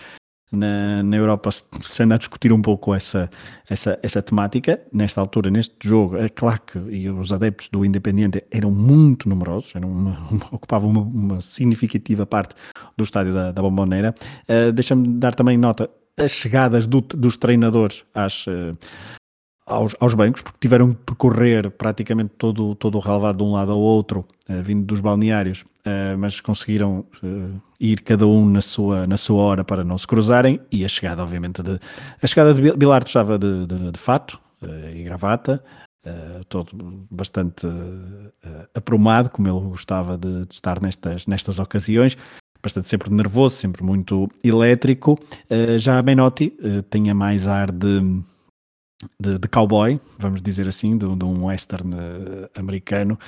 na, 0.52 1.02
na 1.02 1.16
Europa 1.16 1.50
se 1.50 2.02
anda 2.04 2.14
a 2.14 2.18
discutir 2.18 2.52
um 2.52 2.62
pouco 2.62 2.94
essa, 2.94 3.28
essa, 3.68 3.98
essa 4.04 4.22
temática. 4.22 4.80
Nesta 4.92 5.20
altura, 5.20 5.50
neste 5.50 5.76
jogo, 5.82 6.16
é 6.18 6.28
claro 6.28 6.60
que 6.64 6.78
e 6.78 7.10
os 7.10 7.32
adeptos 7.32 7.68
do 7.68 7.84
Independiente 7.84 8.44
eram 8.52 8.70
muito 8.70 9.28
numerosos, 9.28 9.74
eram 9.74 9.90
uma, 9.90 10.16
uma, 10.30 10.46
ocupavam 10.52 10.90
uma, 10.90 11.00
uma, 11.00 11.40
significativa 11.40 12.24
parte 12.24 12.54
do 12.96 13.02
estádio 13.02 13.34
da, 13.34 13.50
da 13.50 13.60
Bomboneira. 13.60 14.14
Uh, 14.48 14.70
Deixa-me 14.70 15.08
dar 15.18 15.34
também 15.34 15.58
nota 15.58 15.90
as 16.18 16.32
chegadas 16.32 16.86
do, 16.86 17.00
dos 17.00 17.36
treinadores 17.36 18.04
às, 18.14 18.46
uh, 18.46 18.76
aos, 19.66 19.94
aos, 19.98 20.14
bancos, 20.14 20.42
porque 20.42 20.58
tiveram 20.60 20.94
que 20.94 21.02
percorrer 21.04 21.70
praticamente 21.70 22.34
todo, 22.38 22.74
todo 22.76 22.96
o 22.96 23.00
relevado 23.00 23.38
de 23.38 23.42
um 23.42 23.52
lado 23.52 23.72
ao 23.72 23.80
outro, 23.80 24.24
uh, 24.48 24.62
vindo 24.62 24.86
dos 24.86 25.00
balneários, 25.00 25.62
uh, 25.62 26.16
mas 26.16 26.40
conseguiram 26.40 27.04
uh, 27.22 27.60
ir 27.80 28.00
cada 28.02 28.26
um 28.26 28.48
na 28.48 28.60
sua, 28.60 29.06
na 29.06 29.16
sua 29.16 29.42
hora 29.42 29.64
para 29.64 29.84
não 29.84 29.98
se 29.98 30.06
cruzarem, 30.06 30.60
e 30.70 30.84
a 30.84 30.88
chegada, 30.88 31.22
obviamente, 31.22 31.62
de 31.62 31.80
a 32.22 32.26
chegada 32.26 32.54
de 32.54 32.72
Bilardo 32.72 33.08
estava 33.08 33.38
de, 33.38 33.66
de, 33.66 33.92
de 33.92 33.98
fato 33.98 34.40
e 34.94 35.02
gravata, 35.02 35.62
todo 36.48 37.06
bastante 37.10 37.66
aprumado, 38.74 39.28
como 39.28 39.46
ele 39.46 39.68
gostava 39.68 40.16
de, 40.16 40.46
de, 40.46 40.54
estar 40.54 40.80
nestas, 40.80 41.26
nestas 41.26 41.58
ocasiões, 41.58 42.16
bastante 42.62 42.88
sempre 42.88 43.10
nervoso, 43.10 43.56
sempre 43.56 43.82
muito 43.82 44.28
elétrico. 44.42 45.18
já 45.78 45.98
a 45.98 46.02
Menotti 46.02 46.52
tinha 46.90 47.14
mais 47.14 47.46
ar 47.46 47.70
de 47.70 48.22
de, 49.20 49.38
de 49.38 49.48
cowboy, 49.48 50.00
vamos 50.18 50.40
dizer 50.40 50.66
assim, 50.66 50.96
de, 50.96 51.06
de 51.06 51.24
um 51.24 51.46
western 51.46 51.94
uh, 51.94 52.50
americano, 52.56 53.18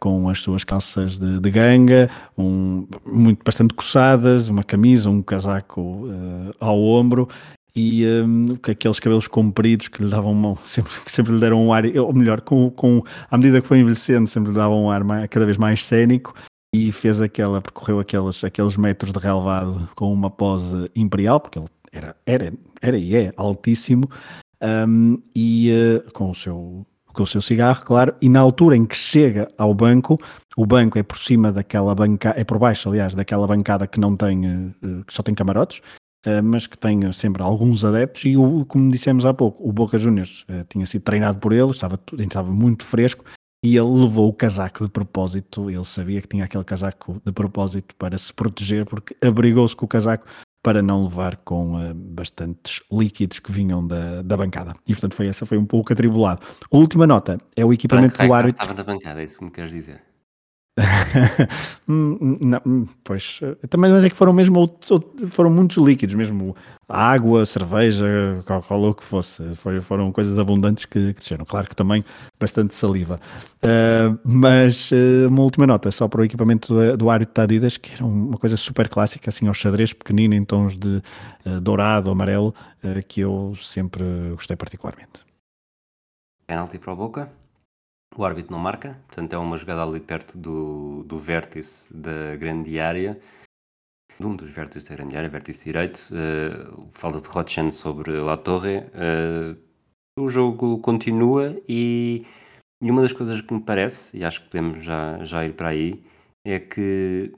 com 0.00 0.28
as 0.28 0.40
suas 0.40 0.64
calças 0.64 1.18
de, 1.18 1.38
de 1.38 1.50
ganga, 1.50 2.10
um, 2.36 2.86
muito, 3.06 3.44
bastante 3.44 3.74
coçadas, 3.74 4.48
uma 4.48 4.64
camisa, 4.64 5.08
um 5.08 5.22
casaco 5.22 5.80
uh, 5.80 6.54
ao 6.58 6.82
ombro 6.82 7.28
e 7.76 8.04
um, 8.06 8.54
aqueles 8.54 8.98
cabelos 8.98 9.28
compridos 9.28 9.86
que 9.86 10.02
lhe 10.02 10.10
davam 10.10 10.32
uma, 10.32 10.56
sempre, 10.64 10.92
que 11.04 11.12
sempre 11.12 11.32
lhe 11.32 11.40
deram 11.40 11.64
um 11.64 11.72
ar, 11.72 11.84
ou 11.84 12.12
melhor, 12.12 12.40
com, 12.40 12.70
com, 12.70 13.04
à 13.30 13.36
medida 13.38 13.60
que 13.60 13.68
foi 13.68 13.78
envelhecendo, 13.78 14.26
sempre 14.26 14.50
lhe 14.50 14.56
davam 14.56 14.84
um 14.84 14.90
ar 14.90 15.04
mais, 15.04 15.28
cada 15.28 15.44
vez 15.44 15.56
mais 15.56 15.84
cénico 15.84 16.34
e 16.74 16.92
fez 16.92 17.20
aquela, 17.20 17.60
percorreu 17.60 17.98
aqueles, 17.98 18.44
aqueles 18.44 18.76
metros 18.76 19.12
de 19.12 19.18
relevado 19.18 19.88
com 19.94 20.12
uma 20.12 20.30
pose 20.30 20.90
imperial, 20.94 21.40
porque 21.40 21.58
ele 21.58 21.68
era, 21.92 22.16
era, 22.26 22.52
era 22.80 22.98
e 22.98 23.16
é 23.16 23.32
altíssimo, 23.36 24.08
um, 24.62 25.20
e 25.34 25.70
uh, 25.72 26.12
com 26.12 26.30
o 26.30 26.34
seu 26.34 26.86
com 27.14 27.24
o 27.24 27.26
seu 27.26 27.40
cigarro, 27.40 27.84
claro, 27.84 28.14
e 28.22 28.28
na 28.28 28.38
altura 28.38 28.76
em 28.76 28.86
que 28.86 28.94
chega 28.94 29.50
ao 29.58 29.74
banco, 29.74 30.20
o 30.56 30.64
banco 30.64 31.00
é 31.00 31.02
por 31.02 31.18
cima 31.18 31.50
daquela 31.50 31.92
bancada, 31.92 32.38
é 32.38 32.44
por 32.44 32.60
baixo, 32.60 32.88
aliás, 32.88 33.12
daquela 33.12 33.44
bancada 33.44 33.88
que 33.88 33.98
não 33.98 34.14
tem, 34.14 34.46
uh, 34.46 35.04
que 35.04 35.12
só 35.12 35.20
tem 35.20 35.34
camarotes, 35.34 35.78
uh, 36.26 36.40
mas 36.44 36.68
que 36.68 36.78
tem 36.78 37.10
sempre 37.12 37.42
alguns 37.42 37.84
adeptos, 37.84 38.24
e 38.24 38.36
o, 38.36 38.64
como 38.66 38.88
dissemos 38.92 39.26
há 39.26 39.34
pouco, 39.34 39.68
o 39.68 39.72
Boca 39.72 39.98
Juniors 39.98 40.46
tinha 40.68 40.86
sido 40.86 41.02
treinado 41.02 41.38
por 41.38 41.52
ele, 41.52 41.70
estava, 41.70 41.98
estava 42.20 42.52
muito 42.52 42.84
fresco, 42.84 43.24
e 43.62 43.76
ele 43.76 43.88
levou 43.88 44.28
o 44.28 44.32
casaco 44.32 44.84
de 44.84 44.90
propósito, 44.90 45.70
ele 45.70 45.84
sabia 45.84 46.20
que 46.20 46.28
tinha 46.28 46.44
aquele 46.44 46.64
casaco 46.64 47.20
de 47.24 47.32
propósito 47.32 47.94
para 47.96 48.16
se 48.16 48.32
proteger, 48.32 48.86
porque 48.86 49.16
abrigou-se 49.24 49.74
com 49.74 49.84
o 49.84 49.88
casaco 49.88 50.26
para 50.62 50.82
não 50.82 51.04
levar 51.04 51.36
com 51.36 51.74
uh, 51.74 51.94
bastantes 51.94 52.82
líquidos 52.90 53.38
que 53.38 53.50
vinham 53.50 53.86
da, 53.86 54.22
da 54.22 54.36
bancada. 54.36 54.74
E 54.86 54.92
portanto 54.92 55.14
foi 55.14 55.26
essa, 55.28 55.46
foi 55.46 55.58
um 55.58 55.64
pouco 55.64 55.92
atribulado. 55.92 56.40
A 56.70 56.76
última 56.76 57.06
nota 57.06 57.38
é 57.56 57.64
o 57.64 57.72
equipamento 57.72 58.16
do 58.16 58.32
árbitro. 58.32 58.62
Estava 58.62 58.76
na 58.76 58.84
bancada, 58.84 59.20
é 59.20 59.24
isso 59.24 59.38
que 59.38 59.44
me 59.44 59.50
queres 59.50 59.70
dizer? 59.70 60.07
Hum, 61.90 62.36
não, 62.38 62.60
hum, 62.66 62.86
pois 63.02 63.40
também 63.70 63.90
mas 63.90 64.04
é 64.04 64.10
que 64.10 64.14
foram 64.14 64.30
mesmo 64.30 64.78
foram 65.30 65.50
muitos 65.50 65.78
líquidos 65.78 66.14
mesmo 66.14 66.54
água, 66.86 67.46
cerveja, 67.46 68.06
qual 68.46 68.82
o 68.82 68.94
que 68.94 69.02
fosse 69.02 69.54
Foi, 69.56 69.80
foram 69.80 70.12
coisas 70.12 70.38
abundantes 70.38 70.84
que, 70.84 71.14
que 71.14 71.20
desceram, 71.20 71.46
claro 71.46 71.66
que 71.66 71.74
também 71.74 72.04
bastante 72.38 72.74
saliva. 72.74 73.18
Uh, 73.62 74.18
mas 74.22 74.90
uh, 74.90 75.28
uma 75.28 75.42
última 75.42 75.66
nota 75.66 75.90
só 75.90 76.08
para 76.08 76.20
o 76.20 76.24
equipamento 76.24 76.74
do, 76.74 76.96
do 76.96 77.10
árbitro 77.10 77.34
da 77.34 77.42
Adidas 77.44 77.78
que 77.78 77.94
era 77.94 78.04
uma 78.04 78.36
coisa 78.36 78.56
super 78.56 78.88
clássica 78.88 79.30
assim 79.30 79.48
ao 79.48 79.54
xadrez 79.54 79.94
pequenino 79.94 80.34
em 80.34 80.44
tons 80.44 80.76
de 80.76 81.02
uh, 81.46 81.60
dourado, 81.60 82.10
amarelo 82.10 82.54
que 83.08 83.20
eu 83.20 83.56
sempre 83.60 84.04
gostei 84.32 84.56
particularmente. 84.56 85.26
Penalti 86.46 86.78
para 86.78 86.92
a 86.92 86.96
boca 86.96 87.30
o 88.16 88.24
árbitro 88.24 88.52
não 88.52 88.58
marca, 88.58 88.98
portanto 89.06 89.32
é 89.32 89.38
uma 89.38 89.56
jogada 89.56 89.82
ali 89.82 90.00
perto 90.00 90.36
do, 90.38 91.02
do 91.04 91.18
vértice 91.18 91.92
da 91.94 92.36
grande 92.36 92.80
área, 92.80 93.18
de 94.18 94.26
um 94.26 94.34
dos 94.34 94.50
vértices 94.50 94.88
da 94.88 94.96
grande 94.96 95.16
área, 95.16 95.28
vértice 95.28 95.64
direito, 95.64 96.10
uh, 96.10 96.90
falta 96.90 97.20
de 97.20 97.28
Rochen 97.28 97.70
sobre 97.70 98.18
La 98.18 98.36
Torre. 98.36 98.78
Uh, 98.94 99.56
o 100.18 100.28
jogo 100.28 100.78
continua 100.80 101.56
e, 101.68 102.26
e, 102.82 102.90
uma 102.90 103.02
das 103.02 103.12
coisas 103.12 103.40
que 103.40 103.54
me 103.54 103.60
parece, 103.60 104.16
e 104.16 104.24
acho 104.24 104.42
que 104.42 104.50
podemos 104.50 104.82
já, 104.82 105.24
já 105.24 105.44
ir 105.44 105.54
para 105.54 105.68
aí, 105.68 106.02
é 106.44 106.58
que 106.58 107.32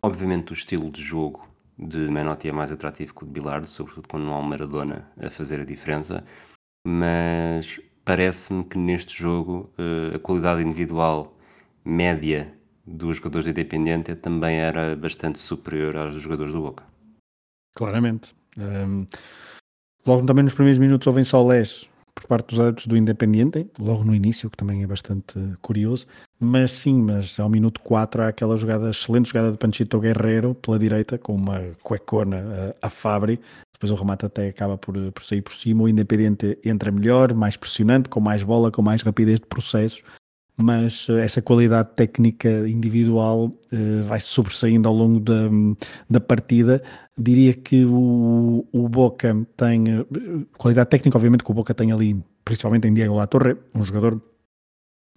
obviamente 0.00 0.52
o 0.52 0.54
estilo 0.54 0.90
de 0.90 1.02
jogo 1.02 1.48
de 1.76 1.98
Menotti 1.98 2.48
é 2.48 2.52
mais 2.52 2.70
atrativo 2.70 3.14
que 3.14 3.24
o 3.24 3.26
de 3.26 3.32
Bilardo, 3.32 3.66
sobretudo 3.66 4.08
quando 4.08 4.24
não 4.24 4.34
há 4.34 4.38
um 4.38 4.42
Maradona 4.42 5.10
a 5.18 5.28
fazer 5.30 5.60
a 5.60 5.64
diferença, 5.64 6.24
mas 6.86 7.80
parece-me 8.08 8.64
que 8.64 8.78
neste 8.78 9.22
jogo 9.22 9.70
uh, 9.78 10.16
a 10.16 10.18
qualidade 10.18 10.62
individual 10.62 11.36
média 11.84 12.50
dos 12.86 13.18
jogadores 13.18 13.44
do 13.44 13.50
Independente 13.50 14.14
também 14.14 14.60
era 14.60 14.96
bastante 14.96 15.38
superior 15.38 15.94
aos 15.94 16.14
dos 16.14 16.22
jogadores 16.22 16.54
do 16.54 16.62
Boca. 16.62 16.84
Claramente. 17.76 18.34
Um, 18.56 19.06
logo 20.06 20.24
também 20.24 20.42
nos 20.42 20.54
primeiros 20.54 20.78
minutos 20.78 21.06
houve 21.06 21.22
só 21.22 21.46
Les 21.46 21.86
por 22.14 22.26
parte 22.26 22.48
dos 22.48 22.60
adeptos 22.60 22.86
do 22.86 22.96
Independiente, 22.96 23.70
logo 23.78 24.02
no 24.02 24.14
início, 24.14 24.48
que 24.50 24.56
também 24.56 24.82
é 24.82 24.86
bastante 24.86 25.38
curioso, 25.60 26.06
mas 26.40 26.72
sim, 26.72 27.00
mas 27.00 27.38
ao 27.38 27.48
minuto 27.48 27.80
4 27.82 28.22
há 28.22 28.28
aquela 28.28 28.56
jogada, 28.56 28.90
excelente 28.90 29.28
jogada 29.28 29.52
de 29.52 29.58
Panchito 29.58 30.00
Guerreiro 30.00 30.54
pela 30.54 30.78
direita, 30.78 31.16
com 31.18 31.34
uma 31.34 31.60
cuecona 31.82 32.74
a, 32.82 32.86
a 32.86 32.90
Fabri, 32.90 33.38
depois 33.78 33.92
o 33.92 33.94
remate 33.94 34.26
até 34.26 34.48
acaba 34.48 34.76
por, 34.76 34.94
por 35.12 35.22
sair 35.22 35.40
por 35.40 35.54
cima, 35.54 35.84
o 35.84 35.88
Independiente 35.88 36.58
entra 36.64 36.90
melhor, 36.90 37.32
mais 37.32 37.56
pressionante, 37.56 38.08
com 38.08 38.18
mais 38.18 38.42
bola, 38.42 38.72
com 38.72 38.82
mais 38.82 39.02
rapidez 39.02 39.38
de 39.38 39.46
processos, 39.46 40.02
mas 40.56 41.06
eh, 41.08 41.24
essa 41.24 41.40
qualidade 41.40 41.90
técnica 41.94 42.48
individual 42.68 43.44
uh, 43.46 44.04
vai 44.04 44.18
sobressaindo 44.18 44.88
ao 44.88 44.94
longo 44.94 45.20
da, 45.20 45.48
da 46.10 46.20
partida. 46.20 46.82
Diria 47.16 47.54
que 47.54 47.84
o, 47.84 48.66
o 48.72 48.88
Boca 48.88 49.46
tem 49.56 50.00
uh, 50.00 50.06
qualidade 50.56 50.90
técnica, 50.90 51.16
obviamente 51.16 51.44
que 51.44 51.50
o 51.52 51.54
Boca 51.54 51.72
tem 51.72 51.92
ali, 51.92 52.20
principalmente 52.44 52.88
em 52.88 52.94
Diego 52.94 53.14
La 53.14 53.28
Torre, 53.28 53.56
um 53.72 53.84
jogador 53.84 54.16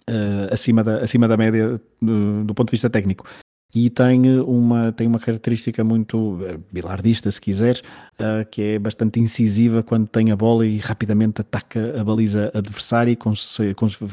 uh, 0.08 0.52
acima, 0.52 0.84
da, 0.84 0.98
acima 0.98 1.26
da 1.26 1.36
média 1.36 1.80
do, 2.00 2.44
do 2.44 2.54
ponto 2.54 2.68
de 2.68 2.76
vista 2.76 2.88
técnico 2.88 3.26
e 3.74 3.88
tem 3.88 4.28
uma, 4.40 4.92
tem 4.92 5.06
uma 5.06 5.18
característica 5.18 5.82
muito 5.82 6.34
uh, 6.34 6.62
bilardista, 6.70 7.30
se 7.30 7.40
quiseres, 7.40 7.80
uh, 7.80 8.44
que 8.50 8.62
é 8.62 8.78
bastante 8.78 9.18
incisiva 9.18 9.82
quando 9.82 10.06
tem 10.06 10.30
a 10.30 10.36
bola 10.36 10.66
e 10.66 10.76
rapidamente 10.76 11.40
ataca 11.40 11.98
a 11.98 12.04
baliza 12.04 12.50
adversária 12.54 13.10
e 13.10 13.16
cons 13.16 13.58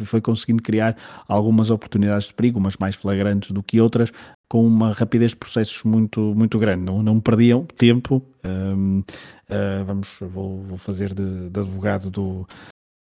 foi 0.05 0.21
conseguindo 0.21 0.63
criar 0.63 0.95
algumas 1.27 1.69
oportunidades 1.69 2.27
de 2.27 2.33
perigo, 2.33 2.59
umas 2.59 2.77
mais 2.77 2.95
flagrantes 2.95 3.51
do 3.51 3.61
que 3.61 3.81
outras, 3.81 4.11
com 4.47 4.65
uma 4.65 4.93
rapidez 4.93 5.31
de 5.31 5.37
processos 5.37 5.83
muito, 5.83 6.33
muito 6.35 6.57
grande. 6.57 6.83
Não, 6.83 7.03
não 7.03 7.19
perdiam 7.19 7.65
tempo. 7.77 8.23
Um, 8.43 8.99
uh, 8.99 9.03
eh, 9.49 9.83
vamos, 9.85 10.07
vou, 10.21 10.63
vou 10.63 10.77
fazer 10.77 11.13
de, 11.13 11.49
de 11.49 11.59
advogado 11.59 12.09
do, 12.09 12.47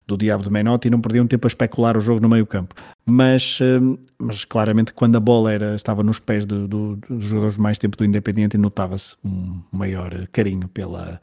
do 0.06 0.16
Diabo 0.16 0.42
de 0.42 0.50
Menotti 0.50 0.88
e 0.88 0.90
não 0.90 1.00
perdiam 1.00 1.26
tempo 1.26 1.46
a 1.46 1.48
especular 1.48 1.96
o 1.96 2.00
jogo 2.00 2.20
no 2.20 2.28
meio 2.28 2.46
campo. 2.46 2.74
Mas, 3.04 3.58
hum, 3.60 3.96
mas 4.18 4.44
claramente 4.44 4.92
quando 4.92 5.16
a 5.16 5.20
bola 5.20 5.52
era, 5.52 5.74
estava 5.74 6.02
nos 6.02 6.18
pés 6.18 6.44
do, 6.44 6.66
do, 6.66 6.96
dos 6.96 7.24
jogadores 7.24 7.56
mais 7.56 7.78
tempo 7.78 7.96
do 7.96 8.04
Independiente 8.04 8.58
notava-se 8.58 9.16
um 9.24 9.60
maior 9.70 10.26
carinho 10.28 10.68
pela, 10.68 11.20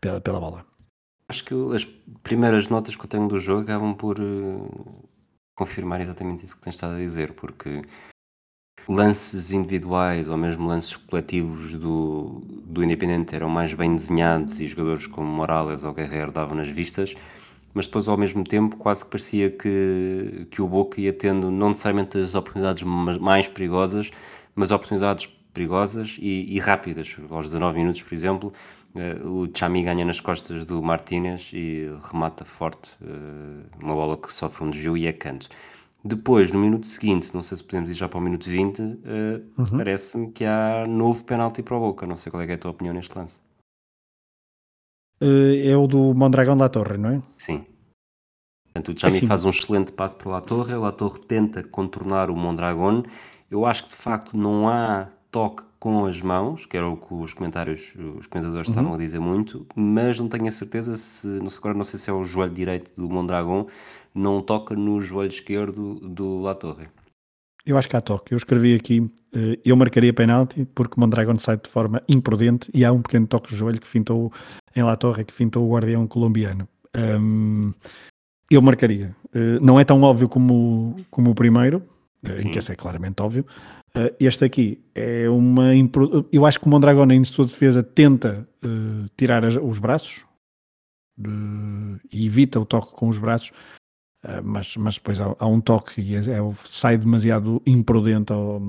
pela, 0.00 0.20
pela 0.20 0.40
bola. 0.40 0.64
Acho 1.28 1.44
que 1.44 1.54
as 1.74 1.84
primeiras 2.22 2.68
notas 2.68 2.94
que 2.94 3.04
eu 3.04 3.08
tenho 3.08 3.28
do 3.28 3.40
jogo 3.40 3.62
acabam 3.62 3.94
por 3.94 4.20
uh, 4.20 5.08
confirmar 5.54 6.00
exatamente 6.00 6.44
isso 6.44 6.56
que 6.56 6.62
tens 6.62 6.74
estado 6.74 6.94
a 6.94 6.98
dizer, 6.98 7.32
porque 7.32 7.82
lances 8.88 9.50
individuais 9.50 10.28
ou 10.28 10.36
mesmo 10.36 10.66
lances 10.66 10.96
coletivos 10.96 11.72
do, 11.74 12.42
do 12.64 12.82
Independente 12.82 13.34
eram 13.34 13.48
mais 13.48 13.72
bem 13.72 13.94
desenhados 13.94 14.60
e 14.60 14.66
jogadores 14.66 15.06
como 15.06 15.30
Morales 15.30 15.84
ou 15.84 15.94
Guerreiro 15.94 16.32
davam 16.32 16.56
nas 16.56 16.68
vistas 16.68 17.14
mas 17.74 17.86
depois 17.86 18.08
ao 18.08 18.16
mesmo 18.16 18.44
tempo 18.44 18.76
quase 18.76 19.04
que 19.04 19.10
parecia 19.10 19.50
que, 19.50 20.46
que 20.50 20.60
o 20.60 20.68
Boca 20.68 21.00
ia 21.00 21.12
tendo 21.12 21.50
não 21.50 21.70
necessariamente 21.70 22.18
as 22.18 22.34
oportunidades 22.34 22.82
mais 22.82 23.48
perigosas, 23.48 24.10
mas 24.54 24.70
oportunidades 24.70 25.28
perigosas 25.52 26.16
e, 26.20 26.54
e 26.54 26.58
rápidas. 26.58 27.16
Aos 27.30 27.46
19 27.46 27.78
minutos, 27.78 28.02
por 28.02 28.14
exemplo, 28.14 28.52
uh, 28.94 29.28
o 29.28 29.48
Chami 29.54 29.82
ganha 29.82 30.04
nas 30.04 30.20
costas 30.20 30.64
do 30.64 30.82
Martínez 30.82 31.50
e 31.52 31.90
remata 32.02 32.44
forte 32.44 32.96
uh, 33.02 33.84
uma 33.84 33.94
bola 33.94 34.16
que 34.16 34.32
sofre 34.32 34.64
um 34.64 34.70
desvio 34.70 34.96
e 34.96 35.06
é 35.06 35.12
canto. 35.12 35.48
Depois, 36.04 36.50
no 36.50 36.58
minuto 36.58 36.86
seguinte, 36.86 37.30
não 37.32 37.42
sei 37.42 37.56
se 37.56 37.64
podemos 37.64 37.88
ir 37.88 37.94
já 37.94 38.08
para 38.08 38.18
o 38.18 38.20
minuto 38.20 38.50
20, 38.50 38.80
uh, 38.80 38.98
eh, 39.04 39.40
uhum. 39.56 39.78
parece-me 39.78 40.32
que 40.32 40.44
há 40.44 40.84
novo 40.84 41.24
penalti 41.24 41.62
para 41.62 41.76
o 41.76 41.80
Boca. 41.80 42.04
Não 42.06 42.16
sei 42.16 42.30
qual 42.30 42.42
é, 42.42 42.50
é 42.50 42.54
a 42.54 42.58
tua 42.58 42.72
opinião 42.72 42.92
neste 42.92 43.16
lance. 43.16 43.40
Uh, 45.22 45.70
é 45.70 45.76
o 45.76 45.86
do 45.86 46.12
Mondragão 46.12 46.56
da 46.56 46.68
Torre, 46.68 46.98
não 46.98 47.10
é? 47.10 47.22
Sim. 47.36 47.64
Portanto, 48.64 48.96
o 48.96 48.98
Chami 48.98 49.18
é 49.18 49.26
faz 49.26 49.44
um 49.44 49.50
excelente 49.50 49.92
passo 49.92 50.16
para 50.16 50.30
La 50.32 50.40
Torre, 50.40 50.74
La 50.74 50.90
Torre 50.90 51.20
tenta 51.20 51.62
contornar 51.62 52.30
o 52.30 52.36
Mondragón. 52.36 53.04
Eu 53.50 53.66
acho 53.66 53.84
que 53.84 53.90
de 53.90 53.96
facto 53.96 54.36
não 54.36 54.68
há 54.68 55.08
toque 55.30 55.62
com 55.78 56.06
as 56.06 56.22
mãos, 56.22 56.64
que 56.64 56.76
era 56.76 56.88
o 56.88 56.96
que 56.96 57.12
os 57.12 57.34
comentários, 57.34 57.94
os 58.18 58.26
comentadores 58.26 58.68
uhum. 58.68 58.72
estavam 58.72 58.94
a 58.94 58.98
dizer 58.98 59.20
muito, 59.20 59.66
mas 59.74 60.18
não 60.18 60.28
tenho 60.28 60.46
a 60.46 60.50
certeza 60.50 60.96
se, 60.96 61.26
não 61.26 61.50
sei, 61.50 61.58
agora 61.58 61.74
não 61.74 61.84
sei 61.84 61.98
se 61.98 62.08
é 62.08 62.12
o 62.12 62.24
joelho 62.24 62.52
direito 62.52 62.92
do 62.96 63.10
Mondragón, 63.10 63.66
não 64.14 64.40
toca 64.40 64.74
no 64.74 65.00
joelho 65.00 65.30
esquerdo 65.30 65.96
do 65.96 66.40
La 66.40 66.54
Torre. 66.54 66.88
Eu 67.64 67.78
acho 67.78 67.88
que 67.88 67.96
há 67.96 68.00
toque. 68.00 68.34
Eu 68.34 68.36
escrevi 68.36 68.74
aqui, 68.74 69.08
eh, 69.32 69.58
eu 69.64 69.76
marcaria 69.76 70.12
penalti 70.12 70.66
porque 70.74 70.98
Mondragón 70.98 71.38
sai 71.38 71.56
de 71.56 71.68
forma 71.68 72.02
imprudente 72.08 72.70
e 72.74 72.84
há 72.84 72.92
um 72.92 73.00
pequeno 73.00 73.26
toque 73.26 73.50
de 73.50 73.56
joelho 73.56 73.80
que 73.80 73.86
fintou 73.86 74.32
em 74.74 74.82
La 74.82 74.96
Torre, 74.96 75.24
que 75.24 75.32
fintou 75.32 75.68
o 75.68 75.72
guardião 75.72 76.06
colombiano. 76.06 76.68
Um, 76.96 77.72
eu 78.50 78.60
marcaria. 78.60 79.14
Uh, 79.34 79.64
não 79.64 79.78
é 79.78 79.84
tão 79.84 80.02
óbvio 80.02 80.28
como, 80.28 80.96
como 81.10 81.30
o 81.30 81.34
primeiro, 81.34 81.78
uh, 82.24 82.42
em 82.42 82.50
que 82.50 82.58
esse 82.58 82.72
é 82.72 82.76
claramente 82.76 83.22
óbvio. 83.22 83.46
Este 84.18 84.46
aqui 84.46 84.82
é 84.94 85.28
uma. 85.28 85.74
Impro... 85.74 86.26
Eu 86.32 86.46
acho 86.46 86.58
que 86.58 86.66
o 86.66 86.68
Mondragón, 86.70 87.10
em 87.10 87.22
sua 87.24 87.44
defesa, 87.44 87.82
tenta 87.82 88.48
tirar 89.18 89.44
os 89.44 89.78
braços 89.78 90.24
e 92.10 92.26
evita 92.26 92.58
o 92.58 92.64
toque 92.64 92.94
com 92.94 93.10
os 93.10 93.18
braços, 93.18 93.52
mas, 94.44 94.76
mas 94.76 94.94
depois 94.94 95.20
há, 95.20 95.34
há 95.38 95.46
um 95.46 95.60
toque 95.60 96.00
e 96.00 96.14
é, 96.14 96.18
é, 96.18 96.52
sai 96.64 96.96
demasiado 96.96 97.60
imprudente 97.66 98.32
ao, 98.32 98.62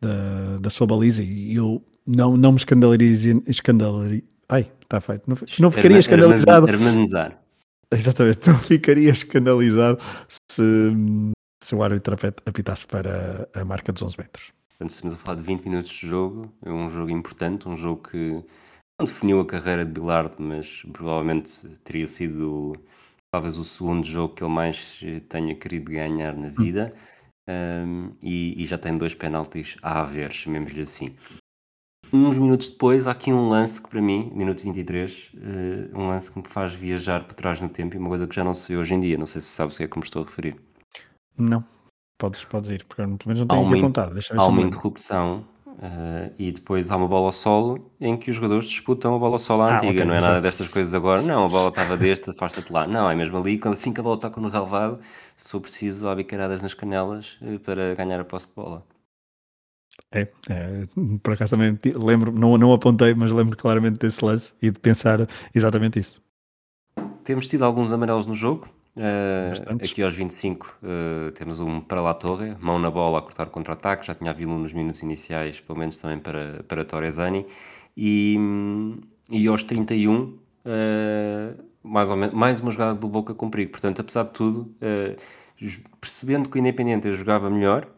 da, 0.00 0.58
da 0.60 0.70
sua 0.70 0.86
baliza 0.86 1.22
e 1.22 1.54
eu 1.54 1.82
não, 2.06 2.36
não 2.36 2.52
me 2.52 2.58
escandalizaria. 2.58 3.42
Escandalari... 3.46 4.24
Ai, 4.48 4.70
está 4.82 5.00
feito. 5.00 5.22
Não, 5.26 5.36
não 5.60 5.70
ficaria 5.70 5.98
escandalizado. 5.98 6.68
Hermanizar. 6.68 7.40
Exatamente, 7.90 8.48
não 8.48 8.58
ficaria 8.58 9.10
escandalizado 9.10 9.98
se, 10.50 10.62
se 11.62 11.74
o 11.74 11.82
árbitro 11.82 12.16
apitasse 12.44 12.86
para 12.86 13.48
a 13.54 13.64
marca 13.64 13.92
dos 13.92 14.02
11 14.02 14.16
metros. 14.18 14.52
Portanto, 14.70 14.90
estamos 14.90 15.14
a 15.14 15.16
falar 15.16 15.36
de 15.36 15.42
20 15.44 15.64
minutos 15.64 15.92
de 15.92 16.06
jogo, 16.06 16.52
é 16.64 16.72
um 16.72 16.88
jogo 16.90 17.10
importante, 17.10 17.68
um 17.68 17.76
jogo 17.76 18.08
que 18.10 18.44
não 18.98 19.06
definiu 19.06 19.40
a 19.40 19.46
carreira 19.46 19.84
de 19.84 19.92
Bilardo, 19.92 20.36
mas 20.38 20.82
provavelmente 20.92 21.66
teria 21.84 22.06
sido 22.08 22.74
talvez 23.34 23.58
o 23.58 23.64
segundo 23.64 24.06
jogo 24.06 24.32
que 24.32 24.44
ele 24.44 24.52
mais 24.52 25.00
tenha 25.28 25.56
querido 25.56 25.90
ganhar 25.90 26.36
na 26.36 26.50
vida. 26.50 26.90
Um, 27.50 28.12
e, 28.22 28.62
e, 28.62 28.64
já 28.64 28.78
tem 28.78 28.96
dois 28.96 29.12
penaltis 29.12 29.76
a 29.82 30.00
haver, 30.00 30.32
chamemos-lhe 30.32 30.80
assim 30.80 31.14
uns 32.12 32.38
minutos 32.38 32.70
depois, 32.70 33.08
há 33.08 33.10
aqui 33.10 33.32
um 33.32 33.48
lance 33.48 33.82
que 33.82 33.88
para 33.88 34.00
mim, 34.00 34.30
minuto 34.32 34.62
23, 34.62 35.32
uh, 35.34 35.36
eh, 35.36 35.90
um 35.98 36.06
lance 36.06 36.30
que 36.30 36.38
me 36.38 36.46
faz 36.46 36.72
viajar 36.72 37.24
para 37.24 37.34
trás 37.34 37.60
no 37.60 37.68
tempo 37.68 37.96
e 37.96 37.98
uma 37.98 38.08
coisa 38.08 38.26
que 38.26 38.34
já 38.34 38.44
não 38.44 38.54
se 38.54 38.72
vê 38.72 38.78
hoje 38.78 38.94
em 38.94 39.00
dia. 39.00 39.18
Não 39.18 39.26
sei 39.26 39.40
se 39.40 39.48
sabes 39.48 39.74
o 39.74 39.78
que 39.78 39.84
é 39.84 39.88
que 39.88 39.98
me 39.98 40.04
estou 40.04 40.22
a 40.22 40.24
referir. 40.24 40.56
Não, 41.36 41.64
podes, 42.16 42.44
podes 42.44 42.70
ir, 42.70 42.84
porque 42.84 43.02
pelo 43.02 43.18
menos 43.26 43.40
não 43.40 43.48
tenho 43.48 43.68
aqui 43.68 43.78
apontado. 43.78 44.20
Há 44.30 44.46
uma 44.46 44.62
interrupção 44.62 45.44
uh, 45.78 46.32
e 46.38 46.52
depois 46.52 46.90
há 46.90 46.96
uma 46.96 47.08
bola 47.08 47.26
ao 47.26 47.32
solo 47.32 47.90
em 48.00 48.16
que 48.16 48.30
os 48.30 48.36
jogadores 48.36 48.66
disputam 48.66 49.14
a 49.14 49.18
bola 49.18 49.34
ao 49.34 49.38
solo 49.38 49.62
à 49.62 49.72
ah, 49.72 49.76
antiga. 49.76 49.92
Okay, 49.92 50.04
não 50.04 50.14
é 50.14 50.20
nada 50.20 50.40
destas 50.40 50.68
coisas 50.68 50.94
agora. 50.94 51.22
Não, 51.22 51.46
a 51.46 51.48
bola 51.48 51.68
estava 51.68 51.96
deste, 51.96 52.30
afasta-te 52.30 52.72
lá. 52.72 52.86
Não, 52.86 53.10
é 53.10 53.14
mesmo 53.14 53.36
ali, 53.36 53.58
quando 53.58 53.74
assim 53.74 53.92
que 53.92 54.00
a 54.00 54.02
bola 54.02 54.18
toca 54.18 54.40
no 54.40 54.48
relevado, 54.48 55.00
sou 55.36 55.60
preciso 55.60 56.08
há 56.08 56.14
bicaradas 56.14 56.62
nas 56.62 56.74
canelas 56.74 57.38
uh, 57.42 57.58
para 57.60 57.94
ganhar 57.94 58.20
a 58.20 58.24
posse 58.24 58.48
de 58.48 58.54
bola. 58.54 58.84
É, 60.10 60.22
é, 60.48 60.86
por 61.22 61.34
acaso 61.34 61.50
também 61.50 61.78
lembro, 61.94 62.32
não, 62.32 62.56
não 62.56 62.72
apontei, 62.72 63.14
mas 63.14 63.30
lembro 63.30 63.56
claramente 63.56 63.98
desse 63.98 64.24
lance 64.24 64.52
e 64.60 64.70
de 64.70 64.78
pensar 64.78 65.28
exatamente 65.54 65.98
isso. 65.98 66.22
Temos 67.24 67.46
tido 67.46 67.64
alguns 67.64 67.92
amarelos 67.92 68.26
no 68.26 68.34
jogo. 68.34 68.68
Uh, 68.96 69.74
aqui 69.82 70.02
aos 70.02 70.14
25 70.14 70.66
uh, 70.66 70.86
eh, 71.28 71.30
temos 71.32 71.58
um 71.58 71.80
para 71.80 72.00
lá 72.00 72.14
Torre, 72.14 72.54
mão 72.60 72.78
na 72.78 72.88
bola 72.88 73.18
a 73.18 73.22
cortar 73.22 73.46
contra-ataque. 73.46 74.06
Já 74.06 74.14
tinha 74.14 74.30
havido 74.30 74.52
um 74.52 74.58
nos 74.58 74.72
minutos 74.72 75.02
iniciais, 75.02 75.60
pelo 75.60 75.78
menos 75.78 75.96
também 75.96 76.18
para, 76.18 76.62
para 76.68 76.84
Torresani. 76.84 77.44
E, 77.96 78.36
e 79.30 79.46
aos 79.48 79.62
31, 79.64 80.22
uh, 80.22 80.38
mais, 81.82 82.10
ou 82.10 82.16
menos, 82.16 82.34
mais 82.34 82.60
uma 82.60 82.70
jogada 82.70 82.94
do 82.94 83.08
Boca 83.08 83.34
com 83.34 83.50
perigo. 83.50 83.72
Portanto, 83.72 84.00
apesar 84.00 84.24
de 84.24 84.30
tudo, 84.30 84.76
percebendo 86.00 86.48
que 86.48 86.56
o 86.56 86.60
Independente 86.60 87.12
jogava 87.12 87.50
melhor, 87.50 87.88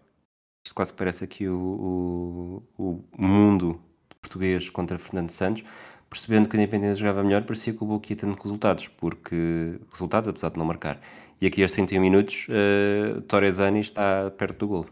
isto 0.64 0.74
quase 0.74 0.92
parece 0.92 1.24
aqui 1.24 1.49
o, 1.49 2.62
o, 2.78 3.05
o 3.16 3.26
mundo 3.26 3.80
português 4.26 4.68
contra 4.68 4.99
Fernando 4.99 5.30
Santos, 5.30 5.64
percebendo 6.09 6.48
que 6.48 6.57
o 6.57 6.59
Independente 6.59 6.98
jogava 6.98 7.22
melhor, 7.22 7.42
parecia 7.42 7.72
que 7.72 7.82
o 7.82 7.86
Boca 7.86 8.11
ia 8.11 8.16
tendo 8.16 8.34
resultados, 8.34 8.88
porque 8.88 9.78
resultados, 9.90 10.28
apesar 10.28 10.50
de 10.50 10.59
não 10.59 10.64
marcar. 10.64 11.00
E 11.40 11.46
aqui 11.46 11.62
aos 11.62 11.72
31 11.72 12.00
minutos, 12.00 12.46
uh, 12.48 13.20
Torresani 13.22 13.80
está 13.80 14.30
perto 14.30 14.59
do 14.59 14.68
gol. 14.68 14.86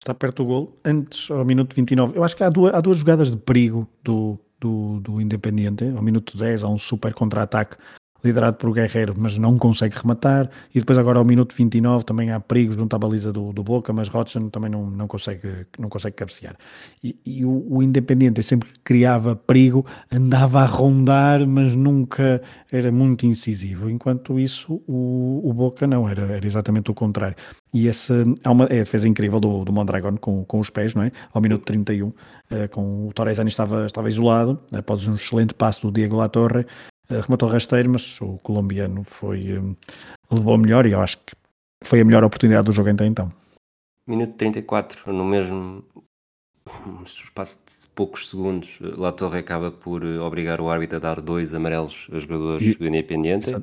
Está 0.00 0.14
perto 0.14 0.42
do 0.42 0.46
gol, 0.46 0.80
antes 0.84 1.30
ao 1.30 1.44
minuto 1.44 1.74
29. 1.74 2.16
Eu 2.16 2.24
acho 2.24 2.36
que 2.36 2.44
há 2.44 2.50
duas, 2.50 2.74
há 2.74 2.80
duas 2.80 2.98
jogadas 2.98 3.30
de 3.30 3.36
perigo 3.36 3.88
do, 4.02 4.38
do, 4.60 5.00
do 5.00 5.20
Independiente. 5.20 5.84
Ao 5.84 6.02
minuto 6.02 6.36
10 6.36 6.62
há 6.62 6.68
um 6.68 6.78
super 6.78 7.14
contra-ataque 7.14 7.76
liderado 8.22 8.56
por 8.56 8.72
Guerreiro, 8.72 9.14
mas 9.16 9.38
não 9.38 9.56
consegue 9.56 9.96
rematar. 9.96 10.50
E 10.74 10.80
depois 10.80 10.98
agora 10.98 11.18
ao 11.18 11.24
minuto 11.24 11.54
29 11.54 12.04
também 12.04 12.30
há 12.30 12.40
perigos 12.40 12.76
junto 12.76 12.94
à 12.94 12.98
baliza 12.98 13.32
do, 13.32 13.52
do 13.52 13.62
Boca, 13.62 13.92
mas 13.92 14.08
Rodson 14.08 14.48
também 14.48 14.70
não, 14.70 14.90
não, 14.90 15.06
consegue, 15.06 15.66
não 15.78 15.88
consegue 15.88 16.16
cabecear. 16.16 16.56
E, 17.02 17.16
e 17.24 17.44
o, 17.44 17.50
o 17.50 18.42
sempre 18.42 18.68
que 18.68 18.80
criava 18.80 19.36
perigo 19.36 19.84
andava 20.10 20.62
a 20.62 20.66
rondar, 20.66 21.46
mas 21.46 21.74
nunca 21.74 22.42
era 22.70 22.90
muito 22.90 23.26
incisivo. 23.26 23.90
Enquanto 23.90 24.38
isso 24.38 24.82
o, 24.86 25.40
o 25.44 25.52
Boca 25.52 25.86
não, 25.86 26.08
era, 26.08 26.22
era 26.22 26.46
exatamente 26.46 26.90
o 26.90 26.94
contrário. 26.94 27.36
E 27.72 27.88
essa 27.88 28.24
há 28.44 28.50
uma 28.50 28.64
é 28.64 28.80
a 28.80 28.84
defesa 28.84 29.08
incrível 29.08 29.38
do, 29.38 29.64
do 29.64 29.72
Mondragon 29.72 30.16
com, 30.16 30.44
com 30.44 30.58
os 30.58 30.70
pés, 30.70 30.94
não 30.94 31.02
é? 31.02 31.12
Ao 31.32 31.40
minuto 31.40 31.64
31, 31.64 32.12
eh, 32.50 32.66
com 32.68 33.08
o 33.08 33.12
Torresani 33.12 33.50
estava, 33.50 33.86
estava 33.86 34.08
isolado, 34.08 34.58
após 34.72 35.06
um 35.06 35.14
excelente 35.14 35.52
passo 35.52 35.82
do 35.82 35.92
Diego 35.92 36.16
Latorre, 36.16 36.60
eh, 36.60 36.66
rematou 37.10 37.48
rasteiro, 37.48 37.90
mas 37.90 38.20
o 38.20 38.38
colombiano 38.38 39.04
foi 39.04 39.52
eh, 39.52 39.62
levou 40.30 40.58
melhor 40.58 40.86
e 40.86 40.92
eu 40.92 41.00
acho 41.00 41.18
que 41.18 41.34
foi 41.82 42.00
a 42.00 42.04
melhor 42.04 42.24
oportunidade 42.24 42.66
do 42.66 42.72
jogo 42.72 42.90
até 42.90 43.06
então. 43.06 43.32
Minuto 44.06 44.34
34, 44.34 45.12
no 45.12 45.24
mesmo 45.24 45.84
espaço 47.04 47.58
de 47.66 47.88
poucos 47.94 48.28
segundos, 48.28 48.78
eh, 48.82 48.92
La 48.96 49.12
Torre 49.12 49.38
acaba 49.38 49.70
por 49.70 50.04
obrigar 50.04 50.60
o 50.60 50.68
árbitro 50.70 50.96
a 50.96 51.00
dar 51.00 51.20
dois 51.20 51.54
amarelos 51.54 52.08
aos 52.12 52.22
jogadores 52.22 52.66
e, 52.66 52.78
do 52.78 52.86
Independiente. 52.86 53.54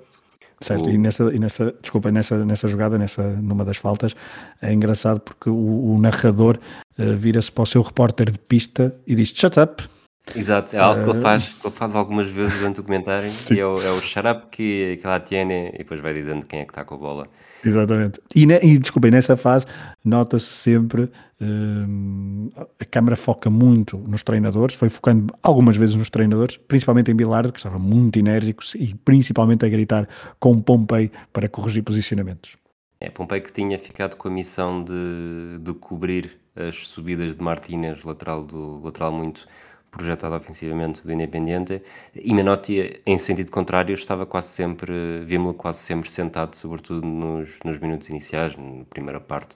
Certo, 0.61 0.85
o... 0.85 0.89
e, 0.89 0.97
nessa, 0.97 1.23
e 1.33 1.39
nessa, 1.39 1.75
desculpa, 1.81 2.11
nessa, 2.11 2.43
nessa 2.45 2.67
jogada, 2.67 2.97
nessa, 2.97 3.23
numa 3.23 3.65
das 3.65 3.77
faltas, 3.77 4.15
é 4.61 4.73
engraçado 4.73 5.19
porque 5.19 5.49
o, 5.49 5.93
o 5.93 5.99
narrador 5.99 6.57
uh, 6.97 7.17
vira-se 7.17 7.51
para 7.51 7.63
o 7.63 7.65
seu 7.65 7.81
repórter 7.81 8.31
de 8.31 8.39
pista 8.39 8.95
e 9.05 9.15
diz 9.15 9.29
shut 9.29 9.59
up, 9.59 9.83
Exato, 10.33 10.75
é 10.75 10.79
algo 10.79 11.03
que 11.03 11.09
ele 11.11 11.21
faz, 11.21 11.53
que 11.53 11.67
ele 11.67 11.75
faz 11.75 11.95
algumas 11.95 12.27
vezes 12.27 12.57
durante 12.57 12.79
o 12.79 12.83
comentário 12.83 13.27
e 13.51 13.59
é 13.59 13.65
o, 13.65 13.81
é 13.81 13.91
o 13.91 14.01
shut 14.01 14.25
que, 14.49 14.97
que 14.99 15.05
ela 15.05 15.19
tiene 15.19 15.69
e 15.73 15.79
depois 15.79 15.99
vai 15.99 16.13
dizendo 16.13 16.45
quem 16.45 16.61
é 16.61 16.65
que 16.65 16.71
está 16.71 16.83
com 16.83 16.95
a 16.95 16.97
bola. 16.97 17.27
Exatamente. 17.63 18.19
E, 18.35 18.45
ne, 18.45 18.59
e 18.61 18.77
desculpem, 18.77 19.11
nessa 19.11 19.37
fase 19.37 19.65
nota-se 20.03 20.45
sempre 20.45 21.11
hum, 21.39 22.49
a 22.79 22.85
câmara 22.85 23.15
foca 23.15 23.49
muito 23.49 23.97
nos 23.97 24.23
treinadores, 24.23 24.75
foi 24.75 24.89
focando 24.89 25.33
algumas 25.43 25.77
vezes 25.77 25.95
nos 25.95 26.09
treinadores, 26.09 26.57
principalmente 26.57 27.11
em 27.11 27.15
Bilardo, 27.15 27.51
que 27.51 27.59
estava 27.59 27.77
muito 27.77 28.17
enérgico 28.17 28.63
e 28.75 28.95
principalmente 28.95 29.65
a 29.65 29.69
gritar 29.69 30.07
com 30.39 30.59
Pompei 30.59 31.11
para 31.31 31.47
corrigir 31.47 31.83
posicionamentos. 31.83 32.57
É, 32.99 33.09
Pompei 33.09 33.41
que 33.41 33.51
tinha 33.51 33.77
ficado 33.77 34.15
com 34.15 34.27
a 34.27 34.31
missão 34.31 34.83
de, 34.83 35.59
de 35.59 35.73
cobrir 35.73 36.39
as 36.55 36.87
subidas 36.87 37.35
de 37.35 37.43
Martínez, 37.43 38.03
lateral, 38.03 38.43
do, 38.43 38.81
lateral 38.83 39.11
muito 39.11 39.45
projetado 39.95 40.35
ofensivamente 40.35 41.01
do 41.01 41.13
Independiente 41.13 41.81
e 42.13 42.33
Menotti, 42.33 43.01
em 43.05 43.17
sentido 43.17 43.49
contrário, 43.49 43.93
estava 43.93 44.25
quase 44.25 44.49
sempre, 44.49 45.21
vimos-lo 45.25 45.53
quase 45.53 45.79
sempre 45.79 46.11
sentado, 46.11 46.55
sobretudo 46.55 47.07
nos, 47.07 47.57
nos 47.63 47.79
minutos 47.79 48.09
iniciais, 48.09 48.57
na 48.57 48.83
primeira 48.89 49.21
parte 49.21 49.55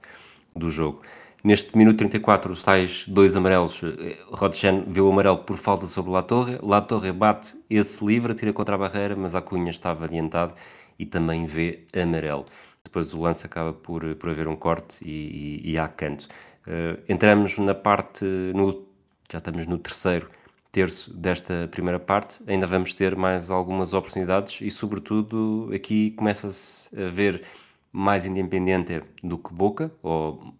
do 0.55 0.69
jogo. 0.69 1.01
Neste 1.43 1.77
minuto 1.77 1.97
34, 1.97 2.51
os 2.51 2.63
tais 2.63 3.05
dois 3.07 3.35
amarelos, 3.35 3.81
eh, 3.83 4.17
Rodchen 4.31 4.85
viu 4.87 5.07
o 5.07 5.11
amarelo 5.11 5.39
por 5.39 5.57
falta 5.57 5.87
sobre 5.87 6.11
La 6.11 6.21
Torre, 6.21 6.57
La 6.61 6.81
Torre 6.81 7.11
bate 7.11 7.57
esse 7.69 8.03
livre, 8.05 8.33
tira 8.33 8.53
contra 8.53 8.75
a 8.75 8.77
barreira, 8.77 9.15
mas 9.15 9.35
a 9.35 9.41
Cunha 9.41 9.71
estava 9.71 10.05
adiantado 10.05 10.53
e 10.97 11.05
também 11.05 11.45
vê 11.45 11.85
amarelo. 11.93 12.45
Depois 12.83 13.13
o 13.13 13.21
lance 13.21 13.45
acaba 13.45 13.73
por, 13.73 14.15
por 14.15 14.29
haver 14.29 14.47
um 14.47 14.55
corte 14.55 15.03
e, 15.03 15.61
e, 15.65 15.71
e 15.71 15.77
há 15.77 15.87
canto. 15.87 16.27
Uh, 16.67 17.01
entramos 17.07 17.57
na 17.57 17.73
parte, 17.73 18.25
no 18.53 18.88
já 19.31 19.37
estamos 19.37 19.67
no 19.67 19.77
terceiro 19.77 20.29
terço 20.71 21.13
desta 21.13 21.67
primeira 21.71 21.99
parte, 21.99 22.41
ainda 22.47 22.67
vamos 22.67 22.93
ter 22.93 23.15
mais 23.15 23.49
algumas 23.49 23.93
oportunidades 23.93 24.59
e, 24.61 24.69
sobretudo, 24.69 25.69
aqui 25.73 26.11
começa-se 26.11 26.89
a 26.95 27.07
ver 27.07 27.43
mais 27.91 28.25
independente 28.25 29.01
do 29.23 29.37
que 29.37 29.51
Boca, 29.51 29.91
ou 30.03 30.53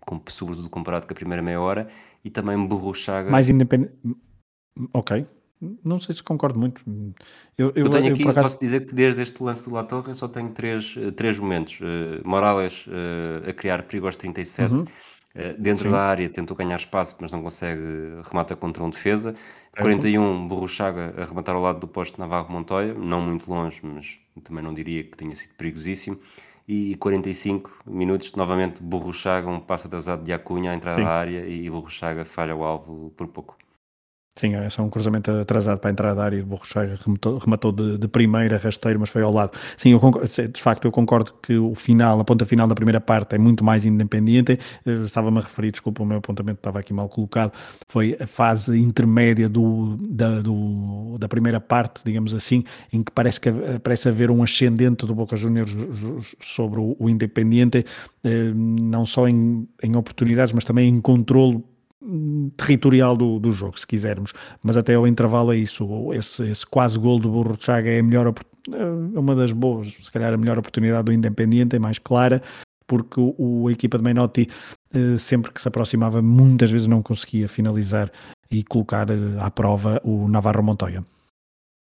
com, 0.00 0.20
sobretudo 0.28 0.68
comparado 0.68 1.06
com 1.06 1.12
a 1.12 1.16
primeira 1.16 1.42
meia 1.42 1.60
hora, 1.60 1.88
e 2.22 2.30
também 2.30 2.62
Burro 2.66 2.94
Chaga. 2.94 3.30
Mais 3.30 3.48
independente. 3.48 3.94
Ok. 4.92 5.26
Não 5.82 5.98
sei 5.98 6.14
se 6.14 6.22
concordo 6.22 6.58
muito. 6.58 6.82
Eu, 7.56 7.72
eu, 7.74 7.84
eu 7.84 7.90
tenho 7.90 8.12
aqui, 8.12 8.22
eu 8.22 8.30
acaso... 8.30 8.44
posso 8.44 8.60
dizer 8.60 8.84
que 8.84 8.94
desde 8.94 9.22
este 9.22 9.42
lance 9.42 9.66
do 9.66 9.74
La 9.74 9.84
Torre 9.84 10.12
só 10.12 10.28
tenho 10.28 10.50
três, 10.50 10.94
eh, 10.98 11.10
três 11.10 11.38
momentos. 11.38 11.80
Uh, 11.80 12.28
Morales 12.28 12.86
uh, 12.86 13.48
a 13.48 13.52
criar 13.54 13.82
perigo 13.84 14.04
aos 14.04 14.16
37. 14.16 14.74
Uhum 14.74 14.84
dentro 15.58 15.86
Sim. 15.86 15.90
da 15.90 16.02
área 16.02 16.28
tentou 16.28 16.56
ganhar 16.56 16.76
espaço, 16.76 17.16
mas 17.20 17.32
não 17.32 17.42
consegue, 17.42 17.82
remata 18.22 18.54
contra 18.54 18.82
um 18.82 18.90
defesa. 18.90 19.34
41, 19.76 20.46
Borruchaga 20.46 21.14
a 21.20 21.24
rematar 21.24 21.56
ao 21.56 21.62
lado 21.62 21.80
do 21.80 21.88
posto 21.88 22.18
Navarro 22.20 22.52
Montoya, 22.52 22.94
não 22.94 23.20
muito 23.20 23.50
longe, 23.50 23.80
mas 23.82 24.20
também 24.44 24.62
não 24.62 24.72
diria 24.72 25.02
que 25.02 25.16
tenha 25.16 25.34
sido 25.34 25.54
perigosíssimo. 25.54 26.18
E 26.66 26.94
45 26.96 27.70
minutos, 27.84 28.34
novamente 28.34 28.82
Borruchaga, 28.82 29.48
um 29.48 29.60
passo 29.60 29.86
atrasado 29.86 30.22
de 30.24 30.32
Acunha 30.32 30.70
à 30.70 30.74
entrada 30.74 30.98
Sim. 30.98 31.04
da 31.04 31.10
área 31.10 31.46
e 31.46 31.68
Borruchaga 31.68 32.24
falha 32.24 32.54
o 32.54 32.64
alvo 32.64 33.12
por 33.16 33.28
pouco. 33.28 33.56
Sim, 34.36 34.56
é 34.56 34.68
só 34.68 34.82
um 34.82 34.90
cruzamento 34.90 35.30
atrasado 35.30 35.78
para 35.78 35.90
a 35.90 35.92
entrada 35.92 36.16
da 36.16 36.24
área 36.24 36.36
e 36.36 36.42
o 36.42 36.46
Borrochaga 36.46 36.98
rematou, 37.04 37.38
rematou 37.38 37.70
de, 37.70 37.96
de, 37.98 38.08
primeira, 38.08 38.58
rasteiro, 38.58 38.98
mas 38.98 39.08
foi 39.08 39.22
ao 39.22 39.32
lado. 39.32 39.56
Sim, 39.76 39.92
eu 39.92 40.00
concordo, 40.00 40.28
de 40.28 40.60
facto, 40.60 40.84
eu 40.86 40.90
concordo 40.90 41.32
que 41.40 41.56
o 41.56 41.72
final, 41.76 42.18
a 42.18 42.24
ponta 42.24 42.44
final 42.44 42.66
da 42.66 42.74
primeira 42.74 43.00
parte 43.00 43.36
é 43.36 43.38
muito 43.38 43.62
mais 43.62 43.84
independente. 43.84 44.58
Estava-me 45.04 45.38
a 45.38 45.40
referir, 45.40 45.70
desculpa, 45.70 46.02
o 46.02 46.06
meu 46.06 46.18
apontamento 46.18 46.58
estava 46.58 46.80
aqui 46.80 46.92
mal 46.92 47.08
colocado. 47.08 47.52
Foi 47.86 48.16
a 48.20 48.26
fase 48.26 48.76
intermédia 48.76 49.48
do, 49.48 49.96
da, 50.00 50.40
do, 50.40 51.16
da 51.16 51.28
primeira 51.28 51.60
parte, 51.60 52.02
digamos 52.04 52.34
assim, 52.34 52.64
em 52.92 53.04
que 53.04 53.12
parece, 53.12 53.40
que 53.40 53.52
parece 53.84 54.08
haver 54.08 54.32
um 54.32 54.42
ascendente 54.42 55.06
do 55.06 55.14
Boca 55.14 55.36
Juniors 55.36 55.70
sobre 56.40 56.80
o, 56.80 56.96
o 56.98 57.08
Independiente, 57.08 57.86
eh, 58.24 58.52
não 58.52 59.06
só 59.06 59.28
em, 59.28 59.68
em 59.80 59.94
oportunidades, 59.94 60.52
mas 60.52 60.64
também 60.64 60.88
em 60.88 61.00
controle 61.00 61.62
territorial 62.56 63.16
do, 63.16 63.38
do 63.38 63.50
jogo, 63.52 63.78
se 63.78 63.86
quisermos. 63.86 64.32
Mas 64.62 64.76
até 64.76 64.94
ao 64.94 65.06
intervalo 65.06 65.52
é 65.52 65.56
isso. 65.56 66.12
Esse, 66.12 66.42
esse 66.50 66.66
quase 66.66 66.98
gol 66.98 67.18
do 67.18 67.30
Burro 67.30 67.56
de 67.56 67.64
Chaga 67.64 67.90
é 67.90 68.00
a 68.00 68.02
melhor, 68.02 68.34
é 68.72 69.18
uma 69.18 69.34
das 69.34 69.52
boas, 69.52 69.92
se 69.92 70.10
calhar 70.10 70.32
a 70.32 70.36
melhor 70.36 70.58
oportunidade 70.58 71.04
do 71.04 71.12
Independiente, 71.12 71.76
é 71.76 71.78
mais 71.78 71.98
clara, 71.98 72.42
porque 72.86 73.20
o, 73.20 73.34
o 73.38 73.68
a 73.68 73.72
equipa 73.72 73.98
de 73.98 74.04
Menotti, 74.04 74.48
eh, 74.92 75.18
sempre 75.18 75.52
que 75.52 75.60
se 75.60 75.68
aproximava, 75.68 76.20
muitas 76.20 76.70
vezes 76.70 76.86
não 76.86 77.02
conseguia 77.02 77.48
finalizar 77.48 78.10
e 78.50 78.62
colocar 78.62 79.08
eh, 79.10 79.14
à 79.40 79.50
prova 79.50 80.00
o 80.04 80.28
Navarro 80.28 80.62
Montoya. 80.62 81.04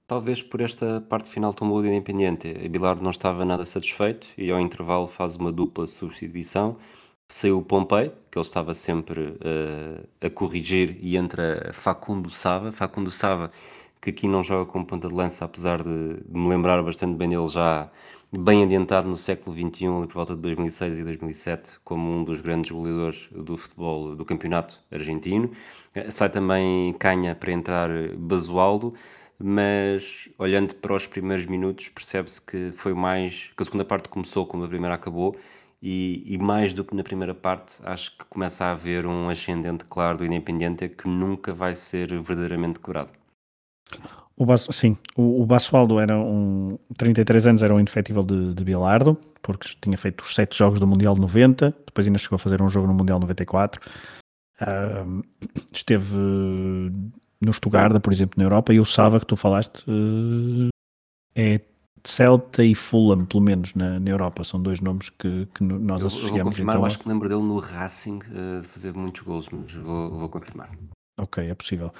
Talvez 0.07 0.41
por 0.41 0.59
esta 0.61 1.01
parte 1.01 1.29
final 1.29 1.53
tão 1.53 1.69
boa 1.69 1.83
do 1.83 1.87
Independiente, 1.87 2.51
Bilardo 2.67 3.03
não 3.03 3.11
estava 3.11 3.45
nada 3.45 3.63
satisfeito 3.63 4.27
e 4.35 4.49
ao 4.49 4.59
intervalo 4.59 5.05
faz 5.05 5.35
uma 5.35 5.51
dupla 5.51 5.85
substituição 5.85 6.77
saiu 7.29 7.59
o 7.59 7.61
Pompei, 7.63 8.11
que 8.31 8.37
ele 8.37 8.45
estava 8.45 8.73
sempre 8.73 9.21
uh, 9.21 10.07
a 10.19 10.29
corrigir, 10.31 10.97
e 10.99 11.15
entra 11.15 11.69
Facundo 11.73 12.29
Sava. 12.31 12.71
Facundo 12.71 13.11
Sava, 13.11 13.51
que 14.01 14.09
aqui 14.09 14.27
não 14.27 14.43
joga 14.43 14.69
como 14.69 14.85
ponta 14.85 15.07
de 15.07 15.13
lança, 15.13 15.45
apesar 15.45 15.83
de, 15.83 16.15
de 16.15 16.39
me 16.39 16.49
lembrar 16.49 16.81
bastante 16.81 17.15
bem 17.15 17.29
dele 17.29 17.47
já 17.47 17.89
bem 18.31 18.63
adiantado 18.63 19.07
no 19.07 19.17
século 19.17 19.55
XXI, 19.55 19.87
ali 19.87 20.07
por 20.07 20.15
volta 20.15 20.35
de 20.35 20.41
2006 20.41 20.99
e 20.99 21.03
2007, 21.03 21.79
como 21.83 22.11
um 22.11 22.23
dos 22.23 22.41
grandes 22.41 22.71
goleadores 22.71 23.29
do 23.31 23.57
futebol 23.57 24.15
do 24.15 24.25
campeonato 24.25 24.79
argentino. 24.91 25.51
Eh, 25.95 26.11
sai 26.11 26.29
também 26.29 26.93
Canha 26.93 27.33
para 27.35 27.51
entrar 27.51 27.89
Basualdo, 28.17 28.93
mas 29.39 30.29
olhando 30.37 30.75
para 30.75 30.93
os 30.93 31.07
primeiros 31.07 31.45
minutos 31.45 31.89
percebe-se 31.89 32.41
que 32.41 32.71
foi 32.71 32.93
mais 32.93 33.51
que 33.55 33.63
a 33.63 33.65
segunda 33.65 33.85
parte 33.85 34.09
começou 34.09 34.45
como 34.45 34.63
a 34.63 34.67
primeira 34.67 34.95
acabou 34.95 35.35
e, 35.81 36.23
e, 36.25 36.37
mais 36.37 36.73
do 36.73 36.83
que 36.83 36.95
na 36.95 37.03
primeira 37.03 37.33
parte, 37.33 37.79
acho 37.83 38.17
que 38.17 38.25
começa 38.25 38.65
a 38.65 38.71
haver 38.71 39.05
um 39.05 39.29
ascendente 39.29 39.85
claro 39.85 40.17
do 40.17 40.25
Independente 40.25 40.89
que 40.89 41.07
nunca 41.07 41.53
vai 41.53 41.73
ser 41.73 42.09
verdadeiramente 42.21 42.79
quebrado. 42.79 43.11
O 44.35 44.45
sim, 44.71 44.97
o, 45.15 45.41
o 45.41 45.45
Basualdo 45.45 45.99
era 45.99 46.17
um 46.17 46.77
33 46.97 47.47
anos, 47.47 47.63
era 47.63 47.73
um 47.73 47.79
indefetível 47.79 48.23
de, 48.23 48.53
de 48.53 48.63
Bilardo, 48.63 49.17
porque 49.41 49.69
tinha 49.81 49.97
feito 49.97 50.21
os 50.21 50.33
sete 50.33 50.57
jogos 50.57 50.79
do 50.79 50.87
Mundial 50.87 51.15
90, 51.15 51.75
depois 51.85 52.07
ainda 52.07 52.19
chegou 52.19 52.37
a 52.37 52.39
fazer 52.39 52.61
um 52.61 52.69
jogo 52.69 52.87
no 52.87 52.93
Mundial 52.93 53.19
94. 53.19 53.81
Uh, 54.61 55.23
esteve 55.73 56.15
no 57.41 57.53
Stuttgart, 57.53 57.99
por 58.01 58.11
exemplo, 58.11 58.37
na 58.37 58.45
Europa, 58.45 58.73
e 58.73 58.79
o 58.79 58.85
Sava 58.85 59.19
que 59.19 59.25
tu 59.25 59.35
falaste 59.35 59.83
uh, 59.89 60.69
é 61.35 61.59
Celta 62.03 62.63
e 62.63 62.75
Fulham, 62.75 63.25
pelo 63.25 63.41
menos 63.41 63.73
na, 63.75 63.99
na 63.99 64.09
Europa, 64.09 64.43
são 64.43 64.61
dois 64.61 64.79
nomes 64.79 65.09
que, 65.09 65.47
que 65.53 65.63
nós 65.63 66.05
associamos. 66.05 66.37
Eu 66.37 66.43
vou 66.43 66.51
confirmar, 66.51 66.75
então, 66.75 66.85
acho 66.85 66.99
que 66.99 67.09
lembro 67.09 67.29
dele 67.29 67.43
no 67.43 67.59
Racing 67.59 68.19
uh, 68.19 68.61
de 68.61 68.67
fazer 68.67 68.93
muitos 68.93 69.21
gols, 69.21 69.49
mas 69.49 69.73
vou, 69.73 70.11
vou 70.11 70.29
confirmar. 70.29 70.69
Ok, 71.17 71.45
é 71.45 71.53
possível. 71.53 71.91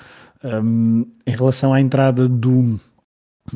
Um, 0.44 1.06
em 1.28 1.32
relação 1.36 1.74
à 1.74 1.82
entrada 1.82 2.28
do, 2.28 2.80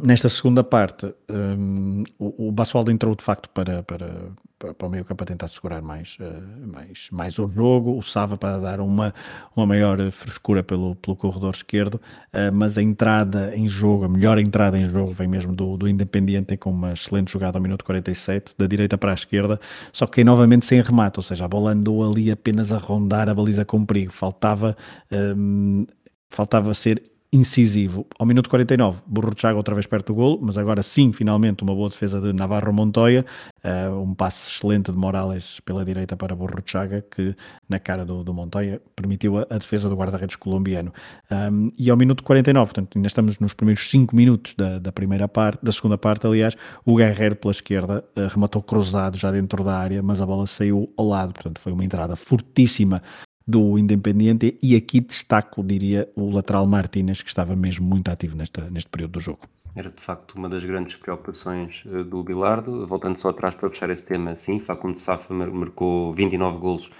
Nesta 0.02 0.30
segunda 0.30 0.64
parte, 0.64 1.14
um, 1.30 2.04
o, 2.18 2.50
o 2.50 2.92
entrou 2.92 3.16
de 3.16 3.24
facto 3.24 3.50
para, 3.50 3.84
para, 3.84 4.32
para, 4.58 4.88
o 4.88 4.90
meio 4.90 5.06
campo 5.06 5.24
a 5.24 5.28
tentar 5.28 5.48
segurar 5.48 5.82
mais, 5.82 6.18
uh, 6.20 6.68
mais, 6.68 7.08
mais 7.12 7.40
o 7.40 7.48
jogo, 7.48 7.98
o 7.98 8.02
Sava 8.02 8.38
para 8.38 8.58
dar 8.60 8.80
uma, 8.80 9.14
uma 9.56 9.66
maior 9.66 10.00
frescura 10.12 10.64
pelo, 10.64 10.96
pelo 10.96 11.16
corredor 11.16 11.54
esquerdo, 11.54 11.96
uh, 11.96 12.52
mas 12.54 12.78
a 12.78 12.82
entrada 12.82 13.56
em 13.56 13.68
jogo, 13.68 14.06
a 14.06 14.10
melhor 14.10 14.40
entrada 14.40 14.78
em 14.78 14.88
jogo 14.88 15.12
vem 15.12 15.28
mesmo 15.28 15.54
do, 15.54 15.78
do 15.78 15.88
Independiente 15.88 16.56
com 16.58 16.72
uma 16.72 16.94
excelente 16.94 17.32
jogada 17.32 17.58
ao 17.58 17.62
minuto 17.62 17.86
47, 17.86 18.56
da 18.58 18.66
direita 18.66 18.98
para 18.98 19.12
a 19.12 19.16
esquerda, 19.16 19.60
só 19.92 20.08
que 20.08 20.24
novamente 20.24 20.66
sem 20.66 20.82
remate, 20.82 21.20
ou 21.20 21.24
seja, 21.24 21.46
a 21.46 21.48
bola 21.48 21.72
andou 21.72 22.10
ali 22.10 22.32
apenas 22.32 22.72
a 22.72 22.78
rondar 22.78 23.30
a 23.30 23.34
baliza 23.34 23.66
com 23.66 23.86
perigo, 23.86 24.12
faltava, 24.12 24.76
um, 25.12 25.86
faltava 26.30 26.74
ser 26.74 27.13
incisivo. 27.34 28.06
Ao 28.20 28.26
minuto 28.28 28.48
49, 28.48 29.02
Burro 29.08 29.34
Chaga 29.36 29.58
outra 29.58 29.74
vez 29.74 29.88
perto 29.88 30.08
do 30.08 30.16
golo, 30.16 30.40
mas 30.40 30.56
agora 30.56 30.84
sim, 30.84 31.12
finalmente, 31.12 31.64
uma 31.64 31.74
boa 31.74 31.90
defesa 31.90 32.22
de 32.22 32.32
Navarro 32.32 32.72
Montoya, 32.72 33.26
uh, 33.64 34.00
um 34.00 34.14
passe 34.14 34.50
excelente 34.50 34.92
de 34.92 34.98
Morales 34.98 35.60
pela 35.62 35.84
direita 35.84 36.16
para 36.16 36.36
Burro 36.36 36.62
Chaga, 36.64 37.02
que 37.02 37.36
na 37.68 37.80
cara 37.80 38.06
do, 38.06 38.24
do 38.24 38.34
Montoya 38.34 38.80
permitiu 38.96 39.40
a, 39.40 39.48
a 39.50 39.58
defesa 39.58 39.90
do 39.90 39.96
guarda-redes 39.96 40.36
colombiano. 40.36 40.94
Um, 41.32 41.72
e 41.78 41.90
ao 41.90 41.98
minuto 41.98 42.24
49, 42.24 42.68
portanto, 42.68 42.96
ainda 42.96 43.08
estamos 43.08 43.40
nos 43.40 43.56
primeiros 43.56 43.90
5 43.90 44.16
minutos 44.16 44.54
da, 44.54 44.78
da, 44.78 44.92
primeira 44.92 45.28
parte, 45.28 45.66
da 45.66 45.72
segunda 45.72 45.98
parte, 45.98 46.28
aliás, 46.28 46.56
o 46.86 46.96
Guerreiro 46.96 47.36
pela 47.36 47.52
esquerda 47.52 48.06
uh, 48.16 48.28
rematou 48.28 48.62
cruzado 48.62 49.18
já 49.18 49.32
dentro 49.32 49.64
da 49.64 49.76
área, 49.76 50.04
mas 50.04 50.22
a 50.22 50.26
bola 50.26 50.46
saiu 50.46 50.94
ao 50.96 51.08
lado, 51.08 51.34
portanto, 51.34 51.60
foi 51.60 51.74
uma 51.74 51.84
entrada 51.84 52.16
fortíssima 52.16 53.02
do 53.48 53.78
Independiente 53.78 54.58
e 54.62 54.76
aqui 54.76 55.00
destaco, 55.00 55.64
diria, 55.64 56.10
o 56.16 56.32
lateral 56.32 56.66
Martínez, 56.66 57.22
que 57.22 57.30
estava 57.30 57.56
mesmo 57.56 57.86
muito 57.86 58.10
ativo 58.10 58.38
nesta, 58.38 58.70
neste 58.70 58.90
período 58.90 59.12
do 59.12 59.20
jogo. 59.20 59.42
Era 59.76 59.92
de 59.92 60.00
facto 60.00 60.36
uma 60.36 60.48
das 60.48 60.64
grandes 60.64 60.96
preocupações 60.96 61.84
uh, 61.86 62.04
do 62.04 62.24
Bilardo. 62.24 62.86
Voltando 62.86 63.18
só 63.20 63.30
atrás 63.30 63.56
para 63.56 63.70
fechar 63.70 63.90
esse 63.90 64.04
tema, 64.04 64.36
sim, 64.36 64.60
Facundo 64.60 65.00
Safa 65.00 65.34
marcou 65.34 66.14
29 66.14 66.58
golos 66.60 66.92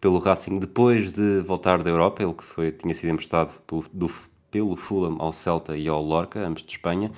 pelo 0.00 0.18
Racing 0.18 0.58
depois 0.58 1.12
de 1.12 1.40
voltar 1.42 1.82
da 1.82 1.90
Europa, 1.90 2.22
ele 2.22 2.32
que 2.32 2.42
foi, 2.42 2.72
tinha 2.72 2.92
sido 2.92 3.10
emprestado 3.10 3.60
pelo, 3.60 3.84
do, 3.92 4.10
pelo 4.50 4.74
Fulham 4.74 5.16
ao 5.20 5.30
Celta 5.30 5.76
e 5.76 5.86
ao 5.86 6.02
Lorca, 6.02 6.40
ambos 6.40 6.62
de 6.62 6.72
Espanha. 6.72 7.12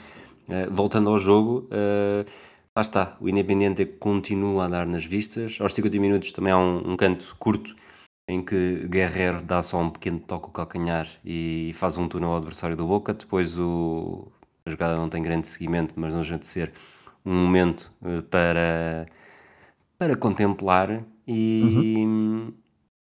Uh, 0.48 0.70
voltando 0.70 1.08
ao 1.08 1.16
jogo, 1.16 1.68
uh, 1.70 2.28
lá 2.76 2.82
está, 2.82 3.16
o 3.20 3.28
Independiente 3.28 3.86
continua 3.86 4.66
a 4.66 4.68
dar 4.68 4.86
nas 4.86 5.04
vistas. 5.04 5.58
Aos 5.60 5.72
50 5.74 5.98
minutos 5.98 6.32
também 6.32 6.52
há 6.52 6.58
um, 6.58 6.92
um 6.92 6.96
canto 6.96 7.36
curto 7.38 7.74
em 8.26 8.42
que 8.42 8.86
Guerreiro 8.88 9.42
dá 9.42 9.62
só 9.62 9.80
um 9.80 9.90
pequeno 9.90 10.18
toque 10.18 10.46
ao 10.46 10.50
calcanhar 10.50 11.08
e 11.24 11.72
faz 11.74 11.98
um 11.98 12.08
túnel 12.08 12.30
ao 12.30 12.36
adversário 12.36 12.76
do 12.76 12.86
Boca. 12.86 13.12
Depois 13.12 13.58
o, 13.58 14.28
a 14.64 14.70
jogada 14.70 14.96
não 14.96 15.08
tem 15.08 15.22
grande 15.22 15.46
seguimento, 15.46 15.94
mas 15.96 16.12
não 16.12 16.20
deixa 16.20 16.38
de 16.38 16.46
ser 16.46 16.72
um 17.24 17.34
momento 17.34 17.92
uh, 18.02 18.22
para, 18.22 19.06
para 19.98 20.16
contemplar. 20.16 21.04
E 21.26 21.96
uhum. 21.96 22.52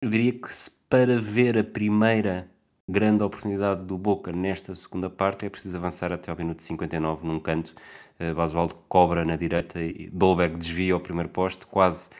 eu 0.02 0.08
diria 0.10 0.32
que 0.32 0.52
se, 0.52 0.70
para 0.88 1.18
ver 1.18 1.58
a 1.58 1.64
primeira 1.64 2.50
grande 2.88 3.24
oportunidade 3.24 3.84
do 3.84 3.98
Boca 3.98 4.32
nesta 4.32 4.74
segunda 4.74 5.10
parte 5.10 5.44
é 5.44 5.50
preciso 5.50 5.76
avançar 5.76 6.12
até 6.12 6.30
ao 6.30 6.36
minuto 6.36 6.62
59 6.62 7.26
num 7.26 7.40
canto. 7.40 7.74
Uh, 8.20 8.34
Basualdo 8.34 8.74
cobra 8.86 9.24
na 9.24 9.36
direita 9.36 9.80
e 9.82 10.10
Dolberg 10.12 10.56
desvia 10.58 10.92
ao 10.92 11.00
primeiro 11.00 11.30
poste, 11.30 11.66
quase 11.66 12.10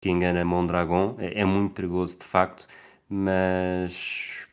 que 0.00 0.10
engana 0.10 0.44
Mondragon. 0.44 1.16
É, 1.18 1.40
é 1.40 1.44
muito 1.44 1.74
perigoso 1.74 2.18
de 2.18 2.24
facto, 2.24 2.66
mas 3.08 4.48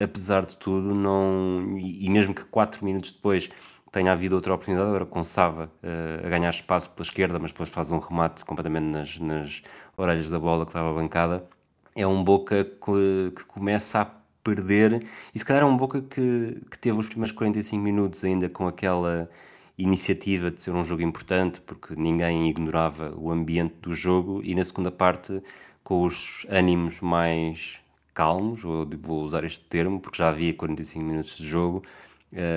apesar 0.00 0.46
de 0.46 0.56
tudo, 0.56 0.94
não. 0.94 1.76
E, 1.78 2.06
e 2.06 2.10
mesmo 2.10 2.34
que 2.34 2.44
4 2.44 2.84
minutos 2.84 3.12
depois 3.12 3.50
tenha 3.92 4.12
havido 4.12 4.34
outra 4.34 4.52
oportunidade, 4.52 4.88
agora 4.88 5.06
com 5.06 5.24
Sava 5.24 5.70
uh, 5.82 6.26
a 6.26 6.28
ganhar 6.28 6.50
espaço 6.50 6.90
pela 6.90 7.02
esquerda, 7.02 7.38
mas 7.38 7.50
depois 7.50 7.70
faz 7.70 7.90
um 7.92 7.98
remate 7.98 8.44
completamente 8.44 8.84
nas, 8.84 9.18
nas 9.18 9.62
orelhas 9.96 10.28
da 10.28 10.38
bola 10.38 10.64
que 10.66 10.70
estava 10.70 10.92
bancada. 10.92 11.46
É 11.94 12.06
um 12.06 12.22
Boca 12.22 12.64
que, 12.64 13.32
que 13.34 13.44
começa 13.46 14.02
a 14.02 14.10
perder, 14.44 15.06
e 15.34 15.38
se 15.38 15.44
calhar 15.44 15.62
é 15.62 15.66
um 15.66 15.76
Boca 15.76 16.02
que, 16.02 16.60
que 16.70 16.78
teve 16.78 16.98
os 16.98 17.08
primeiros 17.08 17.32
45 17.32 17.82
minutos 17.82 18.22
ainda 18.24 18.48
com 18.50 18.66
aquela 18.68 19.30
iniciativa 19.78 20.50
de 20.50 20.62
ser 20.62 20.72
um 20.72 20.84
jogo 20.84 21.02
importante, 21.02 21.60
porque 21.60 21.94
ninguém 21.96 22.48
ignorava 22.48 23.14
o 23.16 23.30
ambiente 23.30 23.74
do 23.82 23.94
jogo, 23.94 24.40
e 24.42 24.54
na 24.54 24.64
segunda 24.64 24.90
parte, 24.90 25.42
com 25.84 26.02
os 26.02 26.46
ânimos 26.48 27.00
mais 27.00 27.80
calmos, 28.14 28.62
vou 28.62 29.22
usar 29.22 29.44
este 29.44 29.60
termo, 29.66 30.00
porque 30.00 30.18
já 30.18 30.28
havia 30.28 30.54
45 30.54 31.04
minutos 31.04 31.36
de 31.36 31.46
jogo, 31.46 31.82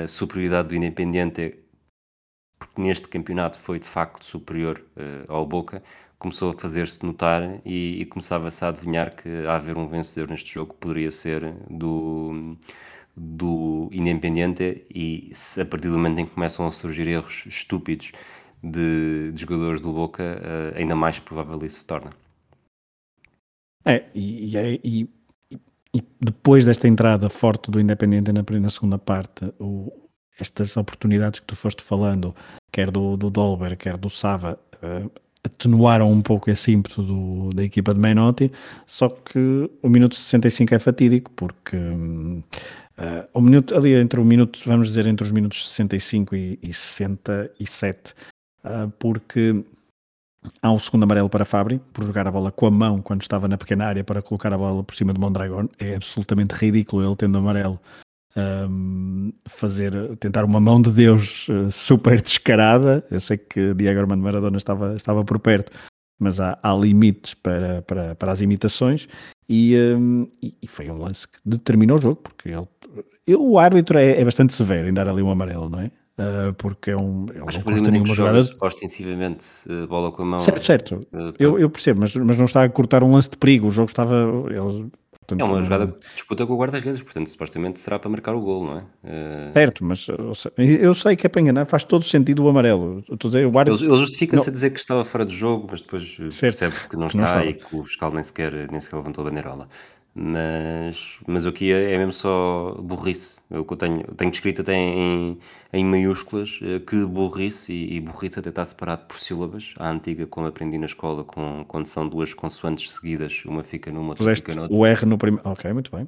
a 0.04 0.08
superioridade 0.08 0.70
do 0.70 0.76
Independiente, 0.76 1.60
porque 2.58 2.82
neste 2.82 3.08
campeonato 3.08 3.60
foi 3.60 3.80
de 3.80 3.88
facto 3.88 4.24
superior 4.26 4.84
uh, 4.96 5.32
ao 5.32 5.46
Boca, 5.46 5.84
começou 6.18 6.52
a 6.52 6.54
fazer-se 6.54 7.06
notar 7.06 7.62
e, 7.66 8.02
e 8.02 8.06
começava-se 8.06 8.64
a 8.64 8.70
adivinhar 8.70 9.16
que 9.16 9.30
a 9.46 9.56
haver 9.56 9.78
um 9.78 9.88
vencedor 9.88 10.30
neste 10.30 10.54
jogo 10.54 10.74
poderia 10.74 11.12
ser 11.12 11.54
do 11.70 12.58
do 13.22 13.90
Independiente 13.92 14.86
e 14.90 15.30
a 15.60 15.66
partir 15.66 15.90
do 15.90 15.98
momento 15.98 16.20
em 16.20 16.26
que 16.26 16.34
começam 16.34 16.66
a 16.66 16.72
surgir 16.72 17.06
erros 17.06 17.46
estúpidos 17.48 18.14
de, 18.64 19.34
de 19.34 19.42
jogadores 19.42 19.82
do 19.82 19.92
Boca, 19.92 20.24
uh, 20.24 20.78
ainda 20.78 20.96
mais 20.96 21.20
provável 21.20 21.60
isso 21.66 21.80
se 21.80 21.86
torna. 21.86 22.12
É, 23.84 24.06
e, 24.16 24.56
e, 24.84 25.10
e, 25.94 26.04
depois 26.22 26.64
desta 26.64 26.88
entrada 26.88 27.30
forte 27.30 27.70
do 27.70 27.80
Independiente 27.80 28.32
na, 28.32 28.42
na 28.42 28.70
segunda 28.70 28.98
parte, 28.98 29.54
o, 29.60 29.92
estas 30.40 30.78
oportunidades 30.78 31.42
que 31.42 31.46
tu 31.46 31.58
foste 31.58 31.84
falando, 31.84 32.34
quer 32.72 32.90
do, 32.90 33.18
do 33.18 33.30
Dolber, 33.30 33.78
quer 33.78 33.98
do 33.98 34.10
Sava, 34.10 34.58
uh, 34.76 35.12
atenuaram 35.44 36.10
um 36.10 36.22
pouco 36.22 36.50
esse 36.50 36.72
ímpeto 36.72 37.04
do, 37.04 37.50
da 37.54 37.64
equipa 37.64 37.94
de 37.94 38.00
Menotti, 38.00 38.52
só 38.86 39.10
que 39.10 39.70
o 39.82 39.90
minuto 39.90 40.16
65 40.16 40.76
é 40.76 40.80
fatídico, 40.80 41.32
porque 41.32 41.78
uh, 43.34 43.42
minuto, 43.42 43.76
ali 43.76 43.94
entre 43.94 44.20
o 44.20 44.26
minuto, 44.26 44.60
vamos 44.66 44.88
dizer, 44.88 45.08
entre 45.08 45.26
os 45.26 45.32
minutos 45.32 45.70
65 45.70 46.36
e, 46.36 46.60
e 46.62 46.74
67, 46.74 48.14
uh, 48.64 48.90
porque 49.00 49.64
há 50.62 50.72
um 50.72 50.80
segundo 50.80 51.04
amarelo 51.04 51.30
para 51.30 51.46
Fabri, 51.46 51.80
por 51.94 52.06
jogar 52.06 52.28
a 52.28 52.32
bola 52.32 52.52
com 52.52 52.66
a 52.66 52.72
mão 52.72 53.02
quando 53.02 53.22
estava 53.22 53.48
na 53.48 53.58
pequena 53.58 53.88
área 53.88 54.04
para 54.04 54.22
colocar 54.22 54.54
a 54.54 54.58
bola 54.58 54.84
por 54.84 54.96
cima 54.96 55.14
de 55.14 55.20
Mondragon, 55.20 55.68
é 55.78 55.96
absolutamente 55.96 56.54
ridículo 56.54 57.06
ele 57.06 57.16
tendo 57.16 57.38
amarelo 57.38 57.80
um, 58.36 59.32
fazer, 59.48 60.16
tentar 60.18 60.46
uma 60.46 60.60
mão 60.60 60.82
de 60.82 60.92
Deus 60.92 61.48
uh, 61.50 61.72
super 61.72 62.22
descarada. 62.22 63.04
Eu 63.10 63.20
sei 63.20 63.38
que 63.38 63.74
Diego 63.74 64.00
Armando 64.00 64.24
Maradona 64.24 64.58
estava, 64.58 64.96
estava 64.96 65.24
por 65.24 65.40
perto, 65.40 65.72
mas 66.20 66.40
há, 66.40 66.58
há 66.62 66.74
limites 66.74 67.34
para, 67.34 67.82
para, 67.84 68.16
para 68.16 68.32
as 68.32 68.42
imitações. 68.42 69.08
E, 69.50 69.76
um, 69.98 70.28
e, 70.42 70.68
foi 70.68 70.92
um 70.92 71.00
lance 71.00 71.28
que 71.28 71.40
determinou 71.44 71.98
o 71.98 72.02
jogo, 72.02 72.18
porque 72.18 72.50
ele, 72.50 72.68
eu, 73.26 73.44
o 73.44 73.58
árbitro 73.58 73.98
é, 73.98 74.22
é, 74.22 74.24
bastante 74.24 74.54
severo 74.54 74.88
em 74.88 74.94
dar 74.94 75.08
ali 75.08 75.24
um 75.24 75.32
amarelo, 75.32 75.68
não 75.68 75.80
é? 75.80 75.92
Uh, 76.20 76.54
porque 76.56 76.92
é 76.92 76.98
um. 76.98 77.26
Ele 77.30 77.44
Acho 77.48 77.60
não 77.66 77.82
que 77.82 77.92
nenhuma 77.92 78.14
jogada. 78.14 78.48
Ostensivamente, 78.60 79.46
uh, 79.68 79.88
bola 79.88 80.12
com 80.12 80.22
a 80.22 80.26
mão. 80.26 80.40
Certo, 80.40 80.66
certo. 80.66 81.08
Uh, 81.14 81.34
eu, 81.40 81.58
eu 81.58 81.70
percebo, 81.70 82.02
mas, 82.02 82.14
mas 82.14 82.38
não 82.38 82.46
está 82.46 82.64
a 82.64 82.70
cortar 82.70 83.04
um 83.04 83.14
lance 83.14 83.30
de 83.30 83.38
perigo. 83.38 83.68
O 83.68 83.72
jogo 83.72 83.90
estava. 83.90 84.30
Ele 84.50 84.92
Portanto, 85.30 85.42
é 85.42 85.44
uma 85.44 85.62
jogada 85.62 85.88
de 85.88 85.94
disputa 86.14 86.46
com 86.46 86.54
o 86.54 86.58
guarda-redes, 86.58 87.02
portanto, 87.02 87.30
supostamente 87.30 87.80
será 87.80 88.00
para 88.00 88.10
marcar 88.10 88.36
o 88.36 88.42
gol, 88.42 88.66
não 88.66 88.78
é? 88.78 88.82
Uh... 88.82 89.54
Certo, 89.54 89.84
mas 89.84 90.08
eu 90.58 90.94
sei 90.94 91.16
que 91.16 91.26
é 91.26 91.30
para 91.30 91.42
enganar, 91.42 91.66
faz 91.66 91.84
todo 91.84 92.04
sentido 92.06 92.44
o 92.44 92.50
amarelo. 92.50 93.04
Dizer, 93.22 93.46
o 93.46 93.60
Ele, 93.60 93.92
ele 93.92 93.98
justifica-se 93.98 94.50
a 94.50 94.52
dizer 94.52 94.70
que 94.72 94.80
estava 94.80 95.06
fora 95.06 95.26
de 95.26 95.36
jogo, 95.36 95.68
mas 95.72 95.82
depois 95.82 96.18
percebe-se 96.18 96.88
que 96.88 96.98
não 96.98 97.08
está 97.08 97.38
não 97.38 97.44
e 97.44 97.54
que 97.54 97.76
o 97.76 97.84
fiscal 97.84 98.12
nem 98.12 98.24
sequer, 98.24 98.70
nem 98.72 98.80
sequer 98.82 98.98
levantou 98.98 99.26
a 99.26 99.30
bandeirola. 99.30 99.68
Mas, 100.22 101.22
mas 101.26 101.46
o 101.46 101.54
que 101.54 101.72
é, 101.72 101.94
é 101.94 101.98
mesmo 101.98 102.12
só 102.12 102.76
burrice. 102.82 103.40
O 103.50 103.64
que 103.64 103.72
eu 103.72 103.78
tenho, 103.78 104.04
tenho 104.18 104.30
escrito 104.30 104.62
até 104.62 104.76
em, 104.76 105.40
em 105.72 105.86
maiúsculas 105.86 106.60
eh, 106.62 106.80
que 106.80 107.06
burrice, 107.06 107.72
e, 107.72 107.96
e 107.96 108.02
burrice 108.02 108.38
até 108.38 108.50
está 108.50 108.66
separado 108.66 109.06
por 109.06 109.18
sílabas. 109.18 109.74
A 109.80 109.90
antiga, 109.90 110.28
como 110.28 110.46
aprendi 110.46 110.78
na 110.78 110.88
escola, 110.88 111.24
com, 111.24 111.64
quando 111.66 111.86
são 111.86 112.06
duas 112.06 112.34
consoantes 112.34 112.92
seguidas, 112.92 113.44
uma 113.46 113.64
fica 113.64 113.94
numa, 113.94 114.10
outra 114.10 114.36
fica 114.36 114.54
noutra. 114.54 114.76
O 114.76 114.86
R 114.86 115.06
no 115.06 115.18
primeiro. 115.18 115.50
Ok, 115.50 115.72
muito 115.72 115.96
bem. 115.96 116.06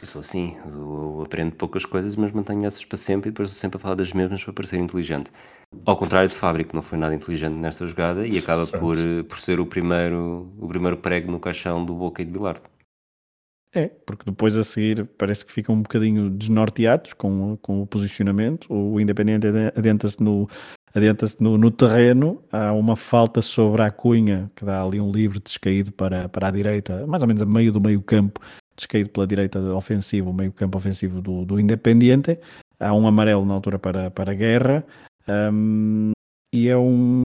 Eu 0.00 0.06
sou 0.06 0.20
assim, 0.20 0.56
eu 0.64 1.22
aprendo 1.26 1.56
poucas 1.56 1.84
coisas, 1.84 2.14
mas 2.14 2.30
mantenho 2.30 2.64
essas 2.64 2.84
para 2.84 2.96
sempre 2.96 3.30
e 3.30 3.32
depois 3.32 3.48
estou 3.48 3.60
sempre 3.60 3.78
a 3.78 3.80
falar 3.80 3.96
das 3.96 4.12
mesmas 4.12 4.44
para 4.44 4.52
parecer 4.52 4.78
inteligente. 4.78 5.32
Ao 5.84 5.96
contrário 5.96 6.28
de 6.28 6.34
Fábrico, 6.36 6.76
não 6.76 6.82
foi 6.82 6.96
nada 6.96 7.12
inteligente 7.12 7.54
nesta 7.54 7.84
jogada 7.88 8.24
e 8.24 8.38
acaba 8.38 8.68
por, 8.68 8.96
eh, 8.96 9.24
por 9.24 9.40
ser 9.40 9.58
o 9.58 9.66
primeiro, 9.66 10.48
o 10.60 10.68
primeiro 10.68 10.96
prego 10.98 11.32
no 11.32 11.40
caixão 11.40 11.84
do 11.84 11.94
Boca 11.94 12.22
e 12.22 12.24
de 12.24 12.30
Bilardo. 12.30 12.77
É, 13.74 13.88
porque 14.06 14.24
depois 14.24 14.56
a 14.56 14.64
seguir 14.64 15.04
parece 15.18 15.44
que 15.44 15.52
ficam 15.52 15.74
um 15.74 15.82
bocadinho 15.82 16.30
desnorteados 16.30 17.12
com, 17.12 17.56
com 17.58 17.82
o 17.82 17.86
posicionamento. 17.86 18.66
O 18.72 18.98
Independente 18.98 19.46
adentra-se 19.76 20.22
no, 20.22 20.48
adianta-se 20.94 21.42
no, 21.42 21.58
no, 21.58 21.70
terreno, 21.70 22.42
há 22.50 22.72
uma 22.72 22.96
falta 22.96 23.42
sobre 23.42 23.82
a 23.82 23.90
Cunha, 23.90 24.50
que 24.56 24.64
dá 24.64 24.82
ali 24.82 25.00
um 25.00 25.10
livre 25.10 25.38
descaído 25.38 25.92
para, 25.92 26.28
para 26.28 26.48
a 26.48 26.50
direita, 26.50 27.06
mais 27.06 27.22
ou 27.22 27.28
menos 27.28 27.42
a 27.42 27.46
meio 27.46 27.70
do 27.70 27.80
meio 27.80 28.00
campo, 28.02 28.40
descaído 28.74 29.10
pela 29.10 29.26
direita 29.26 29.60
ofensivo, 29.74 30.32
meio 30.32 30.52
campo 30.52 30.78
ofensivo 30.78 31.20
do, 31.20 31.44
do 31.44 31.60
Independiente, 31.60 32.38
há 32.80 32.94
um 32.94 33.06
amarelo 33.06 33.44
na 33.44 33.54
altura 33.54 33.78
para, 33.78 34.10
para 34.10 34.32
a 34.32 34.34
Guerra, 34.34 34.84
um, 35.52 36.12
e 36.54 36.68
é 36.68 36.76
um, 36.76 37.22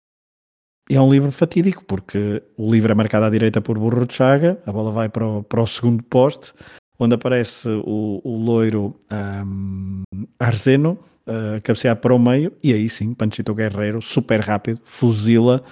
é 0.95 1.01
um 1.01 1.11
livro 1.11 1.31
fatídico, 1.31 1.83
porque 1.85 2.41
o 2.57 2.71
livro 2.71 2.91
é 2.91 2.95
marcado 2.95 3.25
à 3.25 3.29
direita 3.29 3.61
por 3.61 3.77
Burro 3.77 4.05
de 4.05 4.13
Chaga, 4.13 4.59
a 4.65 4.71
bola 4.71 4.91
vai 4.91 5.07
para 5.07 5.25
o, 5.25 5.43
para 5.43 5.61
o 5.61 5.67
segundo 5.67 6.03
poste, 6.03 6.51
onde 6.97 7.13
aparece 7.13 7.69
o, 7.69 8.19
o 8.23 8.37
loiro 8.37 8.95
um, 9.11 10.01
Arseno, 10.39 10.97
uh, 11.27 11.61
cabecear 11.63 11.95
para 11.95 12.13
o 12.13 12.19
meio, 12.19 12.51
e 12.63 12.73
aí 12.73 12.89
sim, 12.89 13.13
Panchito 13.13 13.53
Guerreiro, 13.53 14.01
super 14.01 14.39
rápido, 14.39 14.81
fuzila 14.83 15.63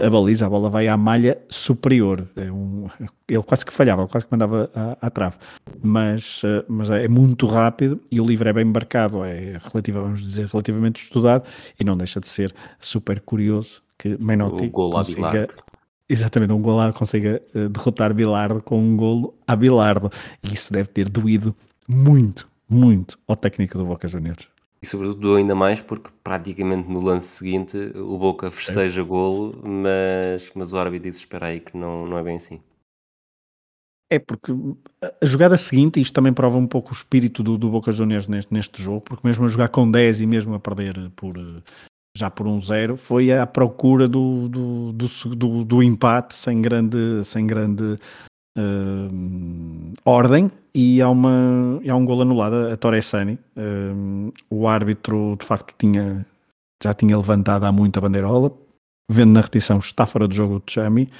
a 0.00 0.08
baliza, 0.08 0.46
a 0.46 0.48
bola 0.48 0.70
vai 0.70 0.88
à 0.88 0.96
malha 0.96 1.38
superior. 1.50 2.26
É 2.34 2.50
um, 2.50 2.88
ele 3.28 3.42
quase 3.42 3.64
que 3.64 3.72
falhava, 3.72 4.08
quase 4.08 4.24
que 4.24 4.32
mandava 4.32 4.70
à, 5.00 5.10
trave, 5.10 5.36
mas, 5.82 6.42
uh, 6.44 6.64
mas 6.66 6.88
é 6.88 7.06
muito 7.08 7.46
rápido 7.46 8.00
e 8.10 8.18
o 8.18 8.24
livro 8.24 8.48
é 8.48 8.52
bem 8.54 8.66
embarcado, 8.66 9.22
é 9.22 9.58
relativo, 9.62 10.00
vamos 10.00 10.22
dizer, 10.22 10.46
relativamente 10.46 11.02
estudado 11.04 11.46
e 11.78 11.84
não 11.84 11.96
deixa 11.96 12.18
de 12.18 12.26
ser 12.26 12.54
super 12.80 13.20
curioso 13.20 13.82
que 14.02 14.16
Menotti 14.20 14.68
consiga 14.68 15.48
Exatamente, 16.08 16.52
um 16.52 16.60
gol 16.60 16.92
consiga 16.92 17.40
uh, 17.54 17.68
derrotar 17.68 18.12
Bilardo 18.12 18.60
com 18.60 18.78
um 18.78 18.96
golo 18.96 19.34
a 19.46 19.56
Bilardo. 19.56 20.10
E 20.42 20.52
isso 20.52 20.72
deve 20.72 20.88
ter 20.88 21.08
doído 21.08 21.54
muito, 21.88 22.46
muito 22.68 23.18
ao 23.26 23.36
técnico 23.36 23.78
do 23.78 23.86
Boca 23.86 24.06
Juniors. 24.08 24.46
E 24.82 24.86
sobretudo 24.86 25.36
ainda 25.36 25.54
mais 25.54 25.80
porque 25.80 26.10
praticamente 26.22 26.90
no 26.90 27.00
lance 27.00 27.28
seguinte 27.28 27.78
o 27.94 28.18
Boca 28.18 28.50
festeja 28.50 29.00
é. 29.00 29.04
golo, 29.04 29.58
mas, 29.64 30.50
mas 30.54 30.72
o 30.72 30.76
árbitro 30.76 31.08
disse 31.08 31.20
espera 31.20 31.46
aí 31.46 31.60
que 31.60 31.76
não, 31.76 32.06
não 32.06 32.18
é 32.18 32.22
bem 32.22 32.36
assim. 32.36 32.60
É 34.10 34.18
porque 34.18 34.52
a 35.02 35.24
jogada 35.24 35.56
seguinte, 35.56 35.98
isto 35.98 36.12
também 36.12 36.34
prova 36.34 36.58
um 36.58 36.66
pouco 36.66 36.90
o 36.90 36.92
espírito 36.92 37.42
do, 37.42 37.56
do 37.56 37.70
Boca 37.70 37.90
Juniors 37.90 38.28
neste, 38.28 38.52
neste 38.52 38.82
jogo, 38.82 39.00
porque 39.00 39.26
mesmo 39.26 39.46
a 39.46 39.48
jogar 39.48 39.68
com 39.68 39.90
10 39.90 40.20
e 40.20 40.26
mesmo 40.26 40.54
a 40.54 40.60
perder 40.60 41.10
por, 41.16 41.34
já 42.16 42.30
por 42.30 42.46
um 42.46 42.60
zero, 42.60 42.96
foi 42.96 43.32
à 43.32 43.46
procura 43.46 44.06
do, 44.06 44.48
do, 44.48 44.92
do, 44.92 45.06
do, 45.34 45.64
do 45.64 45.82
empate 45.82 46.34
sem 46.34 46.60
grande, 46.60 47.24
sem 47.24 47.46
grande 47.46 47.98
uh, 48.58 49.92
ordem 50.04 50.50
e 50.74 51.00
há, 51.00 51.08
uma, 51.08 51.80
há 51.88 51.94
um 51.94 52.04
gol 52.04 52.22
anulado 52.22 52.68
a 52.70 52.76
Torresani. 52.76 53.38
Uh, 53.56 54.32
o 54.50 54.68
árbitro 54.68 55.36
de 55.38 55.46
facto 55.46 55.74
tinha, 55.78 56.26
já 56.82 56.92
tinha 56.92 57.16
levantado 57.16 57.64
há 57.64 57.72
muito 57.72 57.98
a 57.98 58.02
bandeirola, 58.02 58.52
vendo 59.10 59.32
na 59.32 59.40
repetição 59.40 59.78
está 59.78 60.06
fora 60.06 60.28
de 60.28 60.36
jogo 60.36 60.56
o 60.56 60.70
Chami. 60.70 61.10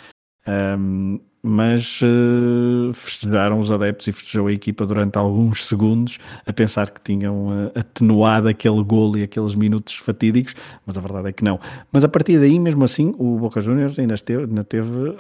Um, 0.47 1.21
mas 1.43 2.01
uh, 2.03 2.93
festejaram 2.95 3.59
os 3.59 3.71
adeptos 3.71 4.07
e 4.07 4.13
festejou 4.13 4.47
a 4.47 4.53
equipa 4.53 4.87
durante 4.87 5.19
alguns 5.19 5.67
segundos 5.67 6.19
a 6.47 6.53
pensar 6.53 6.91
que 6.91 7.01
tinham 7.01 7.49
uh, 7.49 7.73
atenuado 7.75 8.49
aquele 8.49 8.83
golo 8.85 9.19
e 9.19 9.25
aqueles 9.25 9.55
minutos 9.55 9.97
fatídicos, 9.97 10.55
mas 10.87 10.97
a 10.97 11.01
verdade 11.01 11.29
é 11.29 11.33
que 11.33 11.43
não. 11.43 11.59
Mas 11.91 12.05
a 12.05 12.09
partir 12.09 12.39
daí, 12.39 12.59
mesmo 12.61 12.85
assim, 12.85 13.13
o 13.19 13.39
Boca 13.39 13.61
Juniors 13.61 13.99
ainda, 13.99 14.15
esteve, 14.15 14.45
ainda 14.45 14.63
teve 14.63 15.17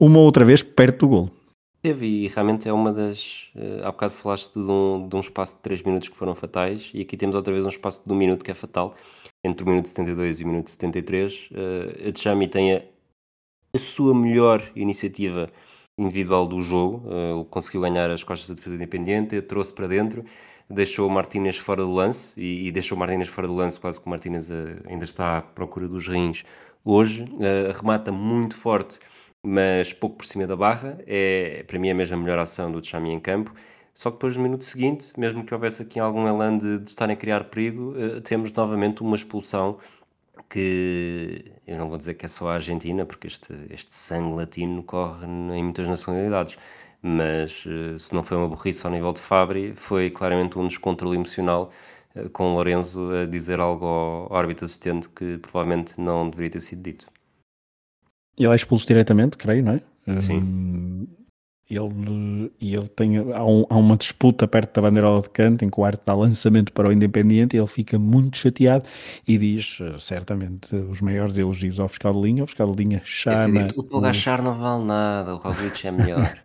uma 0.00 0.18
outra 0.18 0.44
vez 0.44 0.62
perto 0.62 1.00
do 1.00 1.08
golo. 1.08 1.30
Teve, 1.80 2.06
e 2.06 2.28
realmente 2.28 2.66
é 2.66 2.72
uma 2.72 2.92
das. 2.92 3.50
Uh, 3.54 3.84
há 3.84 3.92
bocado 3.92 4.14
falaste 4.14 4.54
de 4.54 4.58
um, 4.58 5.06
de 5.06 5.14
um 5.14 5.20
espaço 5.20 5.56
de 5.56 5.62
3 5.62 5.82
minutos 5.82 6.08
que 6.08 6.16
foram 6.16 6.34
fatais, 6.34 6.90
e 6.94 7.02
aqui 7.02 7.14
temos 7.14 7.36
outra 7.36 7.52
vez 7.52 7.62
um 7.62 7.68
espaço 7.68 8.02
de 8.04 8.10
1 8.10 8.16
minuto 8.16 8.42
que 8.42 8.50
é 8.50 8.54
fatal, 8.54 8.94
entre 9.44 9.62
o 9.62 9.68
minuto 9.68 9.90
72 9.90 10.40
e 10.40 10.44
o 10.44 10.48
minuto 10.48 10.70
73. 10.70 11.50
Uh, 11.52 12.08
a 12.08 12.12
Tchami 12.12 12.48
tem 12.48 12.72
a 12.72 12.82
a 13.74 13.78
sua 13.78 14.14
melhor 14.14 14.62
iniciativa 14.76 15.50
individual 15.98 16.46
do 16.46 16.62
jogo. 16.62 17.08
Uh, 17.08 17.38
ele 17.38 17.44
conseguiu 17.50 17.80
ganhar 17.80 18.08
as 18.10 18.22
costas 18.22 18.48
da 18.48 18.54
defesa 18.54 18.76
independente, 18.76 19.40
trouxe 19.42 19.74
para 19.74 19.88
dentro, 19.88 20.24
deixou 20.70 21.08
o 21.08 21.10
Martínez 21.10 21.56
fora 21.56 21.82
do 21.82 21.92
lance 21.92 22.38
e, 22.40 22.68
e 22.68 22.72
deixou 22.72 22.96
o 22.96 22.98
Martínez 22.98 23.28
fora 23.28 23.46
do 23.46 23.54
lance, 23.54 23.78
quase 23.80 24.00
que 24.00 24.06
o 24.06 24.10
Martínez 24.10 24.48
uh, 24.50 24.54
ainda 24.88 25.04
está 25.04 25.38
à 25.38 25.42
procura 25.42 25.88
dos 25.88 26.06
rins 26.06 26.44
hoje. 26.84 27.24
Uh, 27.24 27.72
remata 27.74 28.12
muito 28.12 28.56
forte, 28.56 29.00
mas 29.42 29.92
pouco 29.92 30.16
por 30.18 30.26
cima 30.26 30.46
da 30.46 30.56
barra. 30.56 30.98
É, 31.06 31.64
para 31.66 31.78
mim, 31.78 31.90
a 31.90 31.94
mesma 31.94 32.16
melhor 32.16 32.38
ação 32.38 32.70
do 32.70 32.84
Chami 32.84 33.10
em 33.10 33.20
campo. 33.20 33.52
Só 33.92 34.10
que 34.10 34.16
depois, 34.16 34.36
no 34.36 34.42
minuto 34.42 34.64
seguinte, 34.64 35.12
mesmo 35.16 35.44
que 35.44 35.54
houvesse 35.54 35.82
aqui 35.82 36.00
algum 36.00 36.26
elan 36.26 36.58
de, 36.58 36.80
de 36.80 36.88
estarem 36.88 37.14
a 37.14 37.16
criar 37.16 37.44
perigo, 37.44 37.94
temos 38.24 38.50
novamente 38.50 39.02
uma 39.02 39.14
expulsão 39.14 39.78
que 40.54 41.50
eu 41.66 41.76
não 41.76 41.88
vou 41.88 41.98
dizer 41.98 42.14
que 42.14 42.26
é 42.26 42.28
só 42.28 42.48
a 42.48 42.54
Argentina, 42.54 43.04
porque 43.04 43.26
este, 43.26 43.52
este 43.70 43.92
sangue 43.92 44.36
latino 44.36 44.84
corre 44.84 45.26
em 45.26 45.64
muitas 45.64 45.88
nacionalidades, 45.88 46.56
mas 47.02 47.64
eh, 47.66 47.98
se 47.98 48.14
não 48.14 48.22
foi 48.22 48.36
uma 48.36 48.48
burrice 48.48 48.86
ao 48.86 48.92
nível 48.92 49.12
de 49.12 49.18
Fabri, 49.18 49.74
foi 49.74 50.10
claramente 50.10 50.56
um 50.56 50.68
descontrole 50.68 51.16
emocional 51.16 51.72
eh, 52.14 52.28
com 52.28 52.52
o 52.52 52.54
Lorenzo 52.54 53.10
a 53.10 53.26
dizer 53.26 53.58
algo 53.58 53.84
ao 53.84 54.36
árbitro 54.36 54.64
assistente 54.64 55.08
que 55.08 55.38
provavelmente 55.38 56.00
não 56.00 56.30
deveria 56.30 56.50
ter 56.52 56.60
sido 56.60 56.82
dito. 56.82 57.08
Ele 58.38 58.52
é 58.52 58.54
expulso 58.54 58.86
diretamente, 58.86 59.36
creio, 59.36 59.64
não 59.64 59.72
é? 59.72 60.20
Sim. 60.20 60.38
Hum, 60.38 61.06
ele, 61.68 62.52
ele 62.60 62.88
tem, 62.88 63.16
há, 63.32 63.44
um, 63.44 63.64
há, 63.70 63.76
uma 63.76 63.96
disputa 63.96 64.46
perto 64.46 64.74
da 64.74 64.82
bandeirola 64.82 65.22
de 65.22 65.30
canto 65.30 65.64
em 65.64 65.70
que 65.70 65.80
o 65.80 65.84
Arte 65.84 66.02
dá 66.04 66.14
lançamento 66.14 66.72
para 66.72 66.88
o 66.88 66.92
Independiente 66.92 67.56
e 67.56 67.58
ele 67.58 67.66
fica 67.66 67.98
muito 67.98 68.36
chateado 68.36 68.84
e 69.26 69.38
diz 69.38 69.78
eh, 69.80 69.96
certamente 69.98 70.74
os 70.76 71.00
maiores 71.00 71.38
elogios 71.38 71.80
ao 71.80 71.88
fiscal 71.88 72.12
de 72.12 72.20
linha. 72.20 72.44
O 72.44 72.46
fiscal 72.46 72.70
de 72.70 72.82
linha 72.82 73.00
chama. 73.04 73.68
o 73.76 73.82
Pogachar 73.82 74.42
não 74.42 74.58
vale 74.58 74.84
nada, 74.84 75.34
o 75.34 75.38
Roglic 75.38 75.86
é 75.86 75.90
melhor. 75.90 76.36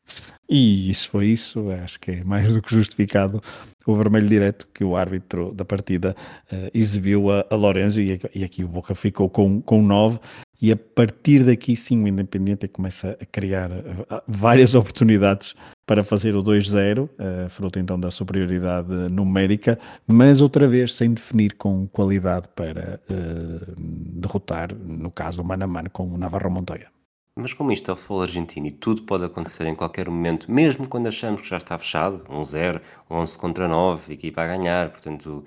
e 0.48 0.90
isso 0.90 1.10
foi 1.10 1.26
isso, 1.28 1.70
acho 1.70 1.98
que 1.98 2.10
é 2.10 2.24
mais 2.24 2.52
do 2.52 2.60
que 2.60 2.74
justificado 2.74 3.42
o 3.86 3.96
vermelho 3.96 4.26
direto 4.26 4.66
que 4.74 4.82
o 4.82 4.96
árbitro 4.96 5.54
da 5.54 5.64
partida 5.64 6.14
uh, 6.52 6.70
exibiu 6.74 7.30
a, 7.30 7.46
a 7.48 7.54
Lorenzo 7.54 8.00
e, 8.00 8.20
e, 8.34 8.42
aqui 8.42 8.64
o 8.64 8.68
Boca 8.68 8.94
ficou 8.94 9.30
com, 9.30 9.62
com 9.62 9.80
9 9.80 10.18
e 10.60 10.72
a 10.72 10.76
partir 10.76 11.44
daqui 11.44 11.76
sim 11.76 12.02
o 12.02 12.08
Independente 12.08 12.68
começa 12.68 13.16
a 13.20 13.26
criar 13.26 13.70
uh, 13.70 14.22
várias 14.26 14.74
oportunidades 14.76 15.54
para 15.86 16.02
fazer 16.02 16.34
o 16.34 16.42
2-0, 16.42 17.04
uh, 17.04 17.48
fruto 17.48 17.78
então 17.78 17.98
da 17.98 18.10
superioridade 18.10 18.92
numérica, 19.12 19.78
mas 20.06 20.40
outra 20.40 20.66
vez 20.66 20.94
sem 20.94 21.14
definir 21.14 21.54
com 21.54 21.86
qualidade 21.86 22.48
para 22.54 23.00
uh, 23.08 23.74
derrotar, 23.76 24.74
no 24.74 25.10
caso, 25.10 25.42
o 25.42 25.44
mano 25.44 25.64
a 25.64 25.66
mano 25.66 25.90
com 25.90 26.06
o 26.06 26.18
Navarro 26.18 26.50
Montoya. 26.50 26.90
Mas 27.38 27.52
como 27.52 27.70
isto 27.70 27.90
é 27.90 27.94
o 27.94 27.96
futebol 27.96 28.22
argentino 28.22 28.66
e 28.66 28.70
tudo 28.70 29.02
pode 29.02 29.24
acontecer 29.24 29.66
em 29.66 29.74
qualquer 29.74 30.08
momento, 30.08 30.50
mesmo 30.50 30.88
quando 30.88 31.06
achamos 31.06 31.42
que 31.42 31.48
já 31.48 31.58
está 31.58 31.78
fechado, 31.78 32.24
1-0, 32.30 32.80
11 33.10 33.38
contra 33.38 33.68
9, 33.68 34.14
equipa 34.14 34.40
a 34.40 34.46
ganhar, 34.46 34.88
portanto 34.88 35.44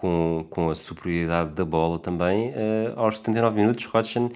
com, 0.00 0.46
com 0.48 0.70
a 0.70 0.74
superioridade 0.74 1.50
da 1.50 1.64
bola 1.64 1.98
também. 1.98 2.50
Uh, 2.50 2.92
aos 2.96 3.18
79 3.18 3.60
minutos, 3.60 3.84
Rodchen 3.84 4.30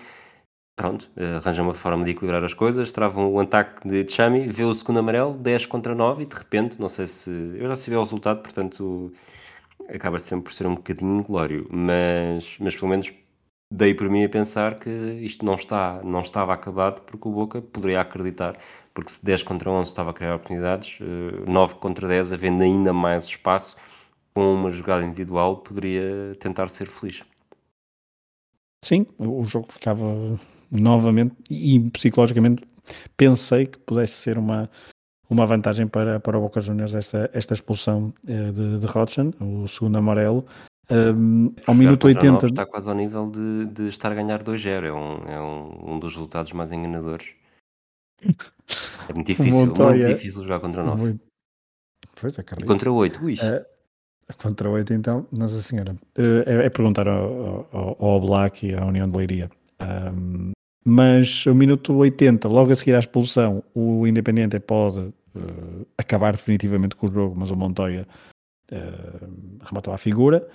pronto, 0.77 1.11
uh, 1.17 1.39
arranja 1.39 1.62
uma 1.62 1.73
forma 1.75 2.05
de 2.05 2.11
equilibrar 2.11 2.45
as 2.45 2.53
coisas, 2.53 2.93
trava 2.93 3.21
um 3.21 3.41
ataque 3.41 3.89
de 3.89 4.07
Chami, 4.12 4.47
vê 4.49 4.65
o 4.65 4.75
segundo 4.75 4.99
amarelo, 4.99 5.35
10 5.35 5.67
contra 5.67 5.95
9 5.95 6.25
e 6.25 6.27
de 6.27 6.37
repente, 6.37 6.79
não 6.81 6.89
sei 6.89 7.07
se. 7.07 7.31
Eu 7.31 7.69
já 7.69 7.77
sabia 7.77 7.99
o 7.99 8.03
resultado, 8.05 8.43
portanto 8.43 9.12
acaba 9.89 10.19
sempre 10.19 10.45
por 10.45 10.53
ser 10.53 10.67
um 10.67 10.75
bocadinho 10.75 11.19
inglório, 11.19 11.67
mas, 11.71 12.57
mas 12.61 12.75
pelo 12.75 12.89
menos 12.91 13.12
dei 13.71 13.95
por 13.95 14.09
mim 14.09 14.25
a 14.25 14.29
pensar 14.29 14.79
que 14.79 14.91
isto 14.91 15.45
não, 15.45 15.55
está, 15.55 16.01
não 16.05 16.21
estava 16.21 16.55
acabado 16.55 17.03
porque 17.03 17.29
o 17.29 17.33
Boca 17.33 17.61
poderia 17.62 18.01
acreditar, 18.01 18.57
porque 18.95 19.11
se 19.11 19.25
10 19.25 19.43
contra 19.43 19.71
11 19.71 19.91
estava 19.91 20.11
a 20.11 20.15
criar 20.15 20.35
oportunidades, 20.37 20.99
9 21.47 21.75
eh, 21.75 21.77
contra 21.79 22.09
10 22.09 22.33
havendo 22.33 22.62
ainda 22.62 22.93
mais 22.93 23.25
espaço, 23.25 23.77
com 24.35 24.53
uma 24.53 24.70
jogada 24.70 25.05
individual, 25.05 25.59
poderia 25.59 26.35
tentar 26.41 26.68
ser 26.68 26.87
feliz. 26.87 27.22
Sim, 28.85 29.07
o 29.18 29.43
jogo 29.45 29.72
ficava 29.72 30.05
novamente 30.70 31.35
e 31.49 31.80
psicologicamente 31.91 32.62
pensei 33.16 33.66
que 33.66 33.78
pudesse 33.78 34.14
ser 34.14 34.37
uma, 34.37 34.68
uma 35.30 35.47
vantagem 35.47 35.87
para, 35.87 36.20
para 36.20 36.37
o 36.37 36.43
Boca 36.43 36.61
Juniors 36.61 36.95
esta, 36.95 37.30
esta 37.32 37.55
expulsão 37.55 38.12
eh, 38.26 38.53
de, 38.53 38.78
de 38.78 38.87
Rodson, 38.87 39.32
o 39.41 39.66
segundo 39.68 39.97
amarelo. 39.97 40.45
Um, 40.91 41.55
ao 41.66 41.74
minuto 41.74 42.07
80 42.07 42.45
está 42.45 42.66
quase 42.66 42.91
ao 42.91 42.95
nível 42.95 43.30
de, 43.30 43.64
de 43.72 43.89
estar 43.89 44.12
a 44.12 44.14
ganhar 44.14 44.43
2-0 44.43 44.85
é, 44.85 44.93
um, 44.93 45.14
é 45.32 45.41
um, 45.41 45.95
um 45.95 45.99
dos 45.99 46.12
resultados 46.12 46.53
mais 46.53 46.72
enganadores 46.72 47.35
é 49.09 49.14
muito 49.14 49.24
difícil, 49.32 49.66
Montoya, 49.66 50.05
muito 50.05 50.14
difícil 50.14 50.43
jogar 50.43 50.61
contra 50.61 50.85
9 50.85 51.03
muito... 51.03 51.20
pois, 52.20 52.39
é, 52.39 52.43
e 52.43 52.64
contra 52.64 52.93
8, 52.93 53.24
ui. 53.24 53.32
Uh, 53.32 53.74
Contra 54.39 54.70
8, 54.70 54.93
então, 54.95 55.27
Nossa 55.31 55.61
Senhora. 55.61 55.97
Eh, 56.16 56.45
é, 56.47 56.66
é 56.66 56.70
perguntar 56.70 57.07
ao, 57.07 57.68
ao, 57.72 57.97
ao 58.01 58.20
Black 58.20 58.66
e 58.66 58.75
à 58.75 58.85
União 58.85 59.09
de 59.09 59.16
Leiria. 59.16 59.51
Um, 59.81 60.53
mas 60.85 61.47
o 61.47 61.55
minuto 61.55 61.95
80, 61.95 62.47
logo 62.49 62.72
a 62.72 62.77
seguir 62.77 62.95
à 62.95 62.99
expulsão, 62.99 63.62
o 63.75 64.07
Independente 64.07 64.59
pode 64.61 65.01
uh, 65.01 65.87
acabar 65.97 66.33
definitivamente 66.33 66.95
com 66.97 67.07
o 67.07 67.12
jogo, 67.12 67.35
mas 67.35 67.51
o 67.51 67.57
Montoya 67.57 68.07
uh, 68.70 69.64
rematou 69.64 69.93
a 69.95 69.99
figura. 69.99 70.47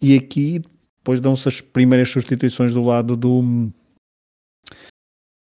E 0.00 0.14
aqui 0.14 0.62
depois 0.98 1.20
dão-se 1.20 1.48
as 1.48 1.60
primeiras 1.60 2.10
substituições 2.10 2.74
do 2.74 2.82
lado 2.82 3.16
do, 3.16 3.70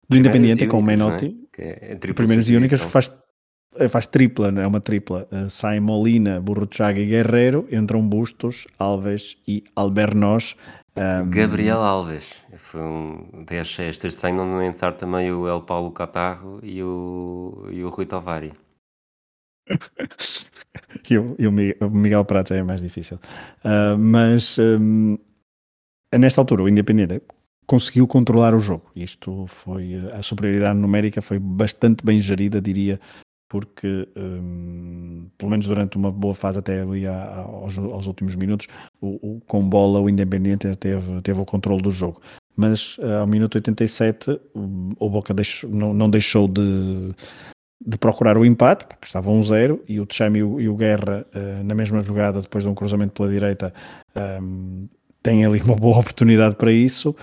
do 0.08 0.18
Independiente 0.18 0.68
com 0.68 0.80
o 0.80 0.84
Menotti. 0.84 1.36
É? 1.58 1.94
É 1.94 2.14
primeiras 2.14 2.48
e 2.48 2.56
únicas 2.56 2.82
faz, 2.82 3.12
faz 3.90 4.06
tripla, 4.06 4.48
é 4.50 4.68
uma 4.68 4.80
tripla. 4.80 5.28
Uh, 5.32 5.50
sai 5.50 5.80
Molina, 5.80 6.40
Burruchaga 6.40 7.00
e 7.00 7.06
Guerreiro, 7.06 7.68
entram 7.72 8.08
Bustos, 8.08 8.66
Alves 8.78 9.38
e 9.48 9.64
Albernos. 9.76 10.56
Um... 10.96 11.30
Gabriel 11.30 11.82
Alves, 11.82 12.42
foi 12.56 12.82
um, 12.82 13.46
achei 13.60 13.90
este 13.90 14.08
estranho 14.08 14.38
não 14.38 14.64
entrar 14.64 14.94
também 14.94 15.32
o 15.32 15.48
El 15.48 15.62
Paulo 15.62 15.92
Catarro 15.92 16.60
e 16.64 16.82
o, 16.82 17.68
e 17.70 17.84
o 17.84 17.90
Rui 17.90 18.06
Tovari. 18.06 18.54
e, 21.10 21.18
o, 21.18 21.36
e 21.38 21.48
o 21.48 21.90
Miguel 21.90 22.24
Prata 22.24 22.56
é 22.56 22.64
mais 22.64 22.82
difícil. 22.82 23.20
Uh, 23.64 23.98
mas 23.98 24.58
um, 24.58 25.18
nesta 26.18 26.40
altura, 26.40 26.64
o 26.64 26.70
Independente 26.70 27.22
conseguiu 27.66 28.08
controlar 28.08 28.54
o 28.54 28.60
jogo. 28.60 28.90
Isto 28.96 29.46
foi 29.48 29.96
a 30.14 30.22
superioridade 30.22 30.80
numérica 30.80 31.22
foi 31.22 31.40
bastante 31.40 32.06
bem 32.06 32.20
gerida, 32.20 32.62
diria, 32.62 33.00
porque 33.56 34.06
um, 34.18 35.30
pelo 35.38 35.50
menos 35.50 35.66
durante 35.66 35.96
uma 35.96 36.12
boa 36.12 36.34
fase 36.34 36.60
até 36.60 36.82
ali 36.82 37.08
aos, 37.08 37.78
aos 37.78 38.06
últimos 38.06 38.36
minutos, 38.36 38.68
o, 39.00 39.38
o, 39.38 39.42
com 39.48 39.64
bola 39.70 40.02
o 40.02 40.10
Independente 40.10 40.76
teve, 40.76 41.22
teve 41.22 41.40
o 41.40 41.46
controle 41.46 41.82
do 41.82 41.90
jogo. 41.90 42.22
Mas 42.54 42.98
uh, 42.98 43.22
ao 43.22 43.28
minuto 43.28 43.56
87 43.56 44.42
o 44.54 45.10
Boca 45.10 45.34
deixou, 45.34 45.70
não, 45.70 45.94
não 45.94 46.10
deixou 46.10 46.50
de, 46.50 47.14
de 47.86 47.98
procurar 47.98 48.38
o 48.38 48.46
empate, 48.46 48.88
porque 48.88 49.06
estava 49.06 49.32
1-0, 49.32 49.80
e 49.88 50.02
o 50.02 50.06
Tchami 50.06 50.40
e 50.40 50.68
o 50.68 50.76
Guerra, 50.76 51.26
uh, 51.34 51.64
na 51.64 51.74
mesma 51.74 52.04
jogada, 52.04 52.42
depois 52.42 52.62
de 52.62 52.70
um 52.70 52.76
cruzamento 52.76 53.14
pela 53.14 53.30
direita, 53.30 53.74
um, 54.42 54.90
têm 55.24 55.46
ali 55.46 55.62
uma 55.62 55.78
boa 55.78 56.00
oportunidade 56.00 56.58
para 56.58 56.74
isso. 56.74 57.16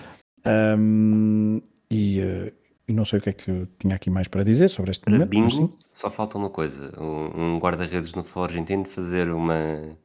Um, 0.46 1.60
e, 1.90 2.22
uh, 2.22 2.61
e, 2.92 2.94
não 2.94 3.04
sei 3.04 3.18
o 3.18 3.22
que 3.22 3.30
é 3.30 3.32
que 3.32 3.66
tinha 3.78 3.96
aqui 3.96 4.10
mais 4.10 4.28
para 4.28 4.44
dizer 4.44 4.68
sobre 4.68 4.90
este 4.90 5.08
momento. 5.10 5.28
Bingo, 5.28 5.72
só 5.90 6.10
falta 6.10 6.36
uma 6.36 6.50
coisa: 6.50 6.92
um, 7.00 7.58
guarda-redes 7.58 8.12
no 8.12 8.22
futebol 8.22 8.44
argentino 8.44 8.84
fazer 8.84 9.30
uma. 9.30 9.96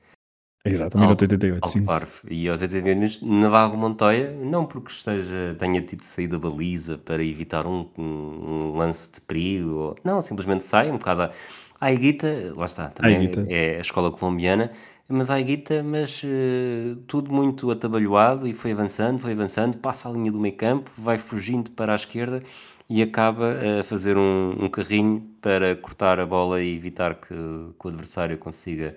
Exato, 0.65 0.97
um 0.97 1.01
minuto 1.01 1.21
88, 1.21 1.69
sim. 1.69 1.85
E 2.29 2.49
aos 2.49 2.61
88 2.61 2.97
minutos, 2.97 3.21
Navarro 3.21 3.77
Montoya, 3.77 4.31
não 4.31 4.65
porque 4.65 4.91
esteja, 4.91 5.55
tenha 5.57 5.81
tido 5.81 6.03
saído 6.03 6.37
da 6.37 6.49
baliza 6.49 6.97
para 6.97 7.23
evitar 7.23 7.65
um, 7.65 7.87
um, 7.97 8.75
lance 8.75 9.09
de 9.11 9.21
perigo, 9.21 9.69
ou, 9.69 9.95
não, 10.03 10.21
simplesmente 10.21 10.63
sai 10.63 10.89
um 10.89 10.97
bocado. 10.97 11.31
A 11.79 11.93
Iguita, 11.93 12.53
lá 12.55 12.65
está, 12.65 12.89
também 12.89 13.31
é 13.49 13.77
a 13.77 13.81
escola 13.81 14.11
colombiana, 14.11 14.71
mas 15.07 15.29
há 15.29 15.39
guita, 15.39 15.81
mas 15.83 16.21
uh, 16.23 16.95
tudo 17.07 17.31
muito 17.31 17.71
atabalhoado 17.71 18.47
e 18.47 18.51
foi 18.51 18.73
avançando, 18.73 19.19
foi 19.19 19.31
avançando, 19.31 19.77
passa 19.77 20.09
a 20.09 20.11
linha 20.11 20.31
do 20.31 20.39
meio 20.39 20.55
campo, 20.55 20.91
vai 20.97 21.17
fugindo 21.17 21.71
para 21.71 21.93
a 21.93 21.95
esquerda 21.95 22.41
e 22.89 23.01
acaba 23.01 23.55
a 23.79 23.83
fazer 23.83 24.17
um, 24.17 24.65
um 24.65 24.69
carrinho 24.69 25.21
para 25.41 25.75
cortar 25.75 26.19
a 26.19 26.25
bola 26.25 26.61
e 26.61 26.75
evitar 26.75 27.15
que, 27.15 27.27
que 27.27 27.85
o 27.85 27.89
adversário 27.89 28.37
consiga 28.37 28.95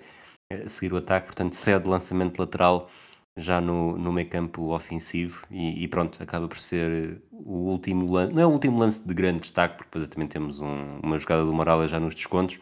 uh, 0.53 0.69
seguir 0.69 0.93
o 0.93 0.97
ataque, 0.97 1.27
portanto 1.27 1.53
cede 1.55 1.87
lançamento 1.89 2.39
lateral 2.39 2.89
já 3.37 3.61
no, 3.61 3.97
no 3.97 4.11
meio 4.11 4.29
campo 4.29 4.73
ofensivo 4.73 5.43
e, 5.49 5.83
e, 5.83 5.87
pronto, 5.87 6.21
acaba 6.21 6.47
por 6.47 6.59
ser 6.59 7.21
o 7.31 7.69
último 7.71 8.11
lance, 8.11 8.33
não 8.33 8.41
é 8.41 8.45
o 8.45 8.49
último 8.49 8.77
lance 8.77 9.05
de 9.07 9.13
grande 9.13 9.39
destaque, 9.39 9.77
porque 9.77 9.89
depois 9.89 10.07
também 10.07 10.27
temos 10.27 10.59
um, 10.59 10.99
uma 11.01 11.17
jogada 11.17 11.43
do 11.45 11.53
Morales 11.53 11.89
já 11.91 11.99
nos 11.99 12.13
descontos 12.13 12.59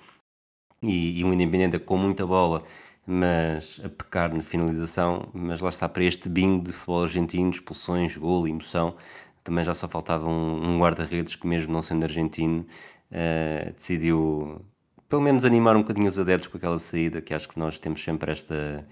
e, 0.81 1.19
e 1.19 1.23
um 1.25 1.33
Independente 1.33 1.79
com 1.79 1.97
muita 1.97 2.25
bola 2.25 2.63
mas 3.11 3.81
a 3.83 3.89
pecar 3.89 4.31
na 4.31 4.41
finalização, 4.43 5.29
mas 5.33 5.61
lá 5.61 5.69
está 5.69 5.89
para 5.89 6.03
este 6.03 6.29
bingo 6.29 6.63
de 6.63 6.71
futebol 6.71 7.03
argentino, 7.03 7.49
expulsões, 7.49 8.15
gol, 8.15 8.47
emoção, 8.47 8.95
também 9.49 9.63
já 9.65 9.73
só 9.73 9.87
faltava 9.87 10.25
um, 10.27 10.75
um 10.75 10.79
guarda-redes 10.79 11.35
que 11.35 11.47
mesmo 11.47 11.73
não 11.73 11.81
sendo 11.81 12.03
argentino, 12.03 12.65
uh, 13.11 13.73
decidiu 13.73 14.61
pelo 15.09 15.21
menos 15.23 15.43
animar 15.43 15.75
um 15.75 15.81
bocadinho 15.81 16.07
os 16.07 16.19
adeptos 16.19 16.47
com 16.47 16.57
aquela 16.57 16.77
saída, 16.77 17.21
que 17.21 17.33
acho 17.33 17.49
que 17.49 17.57
nós 17.57 17.79
temos 17.79 18.03
sempre 18.03 18.31
esta 18.31 18.85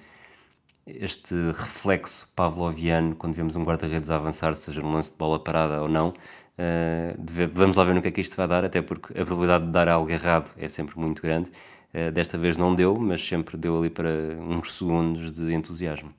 este 0.87 1.35
reflexo 1.51 2.29
pavloviano 2.35 3.13
quando 3.15 3.33
vemos 3.33 3.55
um 3.57 3.63
guarda-redes 3.63 4.09
a 4.09 4.15
avançar, 4.15 4.55
seja 4.55 4.81
num 4.81 4.93
lance 4.93 5.11
de 5.11 5.17
bola 5.17 5.37
parada 5.39 5.81
ou 5.81 5.89
não. 5.89 6.09
Uh, 6.09 7.15
ver, 7.29 7.49
vamos 7.49 7.75
lá 7.75 7.83
ver 7.83 7.93
no 7.93 8.01
que 8.01 8.07
é 8.07 8.11
que 8.11 8.21
isto 8.21 8.37
vai 8.37 8.47
dar, 8.47 8.63
até 8.65 8.81
porque 8.81 9.13
a 9.13 9.25
probabilidade 9.25 9.65
de 9.65 9.71
dar 9.71 9.87
algo 9.89 10.09
errado 10.09 10.53
é 10.57 10.67
sempre 10.67 10.97
muito 10.99 11.21
grande 11.21 11.51
eh, 11.93 12.11
desta 12.11 12.37
vez 12.37 12.57
não 12.57 12.75
deu, 12.75 12.95
mas 12.99 13.25
sempre 13.25 13.57
deu 13.57 13.77
ali 13.77 13.89
para 13.89 14.09
uns 14.39 14.75
segundos 14.77 15.31
de 15.33 15.53
entusiasmo. 15.53 16.13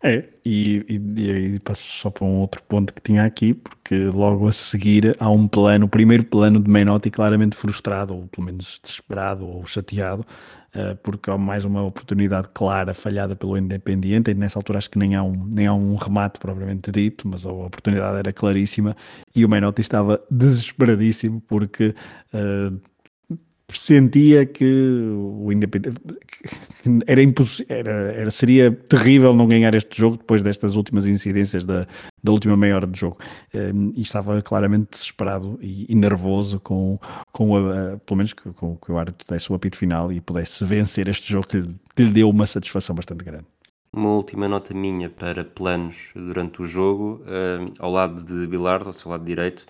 É, 0.00 0.28
e, 0.44 0.84
e, 0.88 1.54
e 1.54 1.60
passo 1.60 1.82
só 1.82 2.08
para 2.08 2.24
um 2.24 2.38
outro 2.38 2.62
ponto 2.62 2.94
que 2.94 3.02
tinha 3.02 3.24
aqui, 3.24 3.52
porque 3.52 4.04
logo 4.04 4.46
a 4.46 4.52
seguir 4.52 5.16
há 5.18 5.28
um 5.28 5.48
plano, 5.48 5.86
o 5.86 5.88
primeiro 5.88 6.22
plano 6.24 6.60
de 6.60 6.70
Menotti 6.70 7.10
claramente 7.10 7.56
frustrado, 7.56 8.14
ou 8.14 8.28
pelo 8.28 8.46
menos 8.46 8.78
desesperado 8.80 9.44
ou 9.44 9.66
chateado, 9.66 10.24
uh, 10.76 10.94
porque 11.02 11.28
há 11.28 11.36
mais 11.36 11.64
uma 11.64 11.82
oportunidade 11.82 12.48
clara 12.54 12.94
falhada 12.94 13.34
pelo 13.34 13.58
Independiente, 13.58 14.30
e 14.30 14.34
nessa 14.34 14.60
altura 14.60 14.78
acho 14.78 14.88
que 14.88 14.98
nem 14.98 15.16
há, 15.16 15.22
um, 15.24 15.44
nem 15.46 15.66
há 15.66 15.74
um 15.74 15.96
remate 15.96 16.38
propriamente 16.38 16.92
dito, 16.92 17.26
mas 17.26 17.44
a 17.44 17.50
oportunidade 17.50 18.18
era 18.18 18.32
claríssima, 18.32 18.96
e 19.34 19.44
o 19.44 19.48
Menotti 19.48 19.80
estava 19.80 20.20
desesperadíssimo 20.30 21.40
porque... 21.40 21.92
Uh, 22.32 22.80
pressentia 23.68 24.46
que 24.46 24.64
o 24.64 25.52
Independente 25.52 26.00
era 27.06 27.22
impossível, 27.22 27.66
era, 27.76 27.90
era, 27.90 28.30
seria 28.30 28.72
terrível 28.72 29.34
não 29.34 29.46
ganhar 29.46 29.74
este 29.74 29.96
jogo 29.98 30.16
depois 30.16 30.42
destas 30.42 30.74
últimas 30.74 31.06
incidências 31.06 31.64
da, 31.64 31.86
da 32.24 32.32
última 32.32 32.56
meia 32.56 32.76
hora 32.76 32.86
de 32.86 32.98
jogo. 32.98 33.18
Um, 33.54 33.92
e 33.94 34.00
estava 34.00 34.40
claramente 34.40 34.88
desesperado 34.92 35.58
e, 35.60 35.86
e 35.86 35.94
nervoso 35.94 36.58
com, 36.60 36.98
com 37.30 37.56
a, 37.56 37.98
pelo 37.98 38.16
menos 38.16 38.32
com, 38.32 38.74
que 38.76 38.90
o 38.90 38.98
árbitro 38.98 39.26
desse 39.28 39.52
o 39.52 39.54
apito 39.54 39.76
final 39.76 40.10
e 40.10 40.20
pudesse 40.20 40.64
vencer 40.64 41.06
este 41.06 41.30
jogo 41.30 41.46
que, 41.46 41.62
que 41.94 42.02
lhe 42.02 42.12
deu 42.12 42.30
uma 42.30 42.46
satisfação 42.46 42.96
bastante 42.96 43.22
grande. 43.22 43.44
Uma 43.92 44.10
última 44.10 44.48
nota 44.48 44.74
minha 44.74 45.10
para 45.10 45.44
planos 45.44 46.10
durante 46.14 46.62
o 46.62 46.66
jogo, 46.66 47.22
uh, 47.22 47.72
ao 47.78 47.90
lado 47.90 48.24
de 48.24 48.46
Bilardo, 48.46 48.86
ao 48.86 48.92
seu 48.94 49.10
lado 49.10 49.24
direito, 49.24 49.66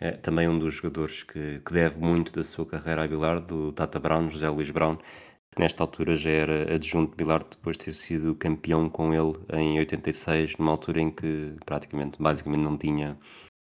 é 0.00 0.12
também 0.12 0.48
um 0.48 0.58
dos 0.58 0.74
jogadores 0.74 1.22
que, 1.22 1.60
que 1.60 1.72
deve 1.72 1.98
muito 1.98 2.32
da 2.32 2.44
sua 2.44 2.66
carreira 2.66 3.04
a 3.04 3.08
Bilardo, 3.08 3.46
do 3.46 3.72
Tata 3.72 3.98
Brown, 3.98 4.28
José 4.30 4.48
Luís 4.48 4.70
Brown, 4.70 4.96
que 4.96 5.60
nesta 5.60 5.82
altura 5.82 6.16
já 6.16 6.30
era 6.30 6.74
adjunto 6.74 7.12
de 7.12 7.16
Bilardo 7.16 7.50
depois 7.50 7.78
de 7.78 7.86
ter 7.86 7.94
sido 7.94 8.34
campeão 8.34 8.90
com 8.90 9.14
ele 9.14 9.38
em 9.52 9.78
86, 9.78 10.56
numa 10.58 10.72
altura 10.72 11.00
em 11.00 11.10
que 11.10 11.56
praticamente, 11.64 12.20
basicamente 12.20 12.62
não 12.62 12.76
tinha 12.76 13.18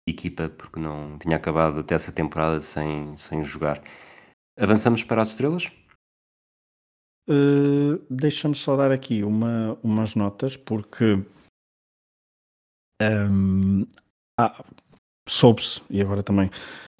equipa, 0.07 0.49
porque 0.49 0.79
não 0.79 1.17
tinha 1.19 1.37
acabado 1.37 1.79
até 1.79 1.95
essa 1.95 2.11
temporada 2.11 2.59
sem, 2.59 3.15
sem 3.15 3.43
jogar. 3.43 3.81
Avançamos 4.57 5.03
para 5.03 5.21
as 5.21 5.29
estrelas? 5.29 5.71
Uh, 7.29 8.03
Deixa-me 8.09 8.55
só 8.55 8.75
dar 8.75 8.91
aqui 8.91 9.23
uma, 9.23 9.77
umas 9.83 10.15
notas, 10.15 10.57
porque 10.57 11.23
um, 13.01 13.85
há, 14.37 14.65
soube-se, 15.31 15.81
e 15.89 16.01
agora 16.01 16.23
também, 16.23 16.49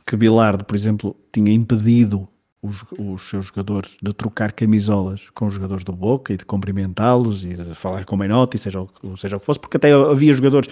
que 0.06 0.16
Bilardo, 0.16 0.64
por 0.64 0.76
exemplo, 0.76 1.16
tinha 1.32 1.54
impedido 1.54 2.28
os, 2.62 2.84
os, 2.98 3.30
seus 3.30 3.48
jogadores 3.48 3.98
de 4.02 4.14
trocar 4.14 4.52
camisolas 4.52 5.30
com 5.30 5.46
os 5.46 5.54
jogadores 5.54 5.84
do 5.84 5.94
Boca 5.94 6.34
e 6.34 6.38
de 6.38 6.46
cumprimentá-los 6.46 7.46
e 7.46 7.56
de 7.56 7.76
falar 7.76 8.06
com 8.06 8.16
o 8.16 8.20
Menotti, 8.20 8.58
seja 8.58 8.82
o, 8.82 9.18
seja 9.18 9.38
o 9.38 9.40
que 9.40 9.46
fosse, 9.46 9.60
porque 9.60 9.78
até 9.78 9.94
havia 9.94 10.34
jogadores 10.34 10.70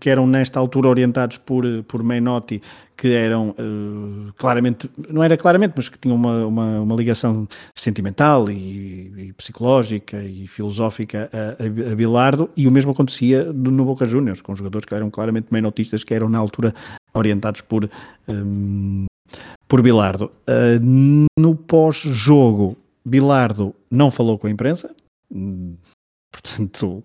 que 0.00 0.10
eram 0.10 0.26
nesta 0.26 0.58
altura 0.58 0.88
orientados 0.88 1.38
por, 1.38 1.64
por 1.84 2.02
Menotti 2.02 2.60
que 3.02 3.12
eram 3.14 3.50
uh, 3.50 4.32
claramente, 4.34 4.88
não 5.08 5.24
era 5.24 5.36
claramente, 5.36 5.72
mas 5.74 5.88
que 5.88 5.98
tinham 5.98 6.14
uma, 6.14 6.46
uma, 6.46 6.80
uma 6.82 6.94
ligação 6.94 7.48
sentimental 7.74 8.48
e, 8.48 9.28
e, 9.28 9.32
psicológica 9.32 10.22
e 10.22 10.46
filosófica 10.46 11.28
a, 11.32 11.90
a, 11.90 11.94
Bilardo, 11.96 12.48
e 12.56 12.68
o 12.68 12.70
mesmo 12.70 12.92
acontecia 12.92 13.52
no 13.52 13.84
Boca 13.84 14.06
Juniors, 14.06 14.40
com 14.40 14.54
jogadores 14.54 14.84
que 14.84 14.94
eram 14.94 15.10
claramente 15.10 15.48
menotistas, 15.50 16.04
que 16.04 16.14
eram 16.14 16.28
na 16.28 16.38
altura 16.38 16.72
orientados 17.12 17.60
por, 17.60 17.90
um, 18.28 19.06
por 19.66 19.82
Bilardo. 19.82 20.30
Uh, 20.48 21.26
no 21.36 21.56
pós-jogo, 21.56 22.76
Bilardo 23.04 23.74
não 23.90 24.12
falou 24.12 24.38
com 24.38 24.46
a 24.46 24.50
imprensa, 24.50 24.94
hum, 25.28 25.74
portanto, 26.30 27.02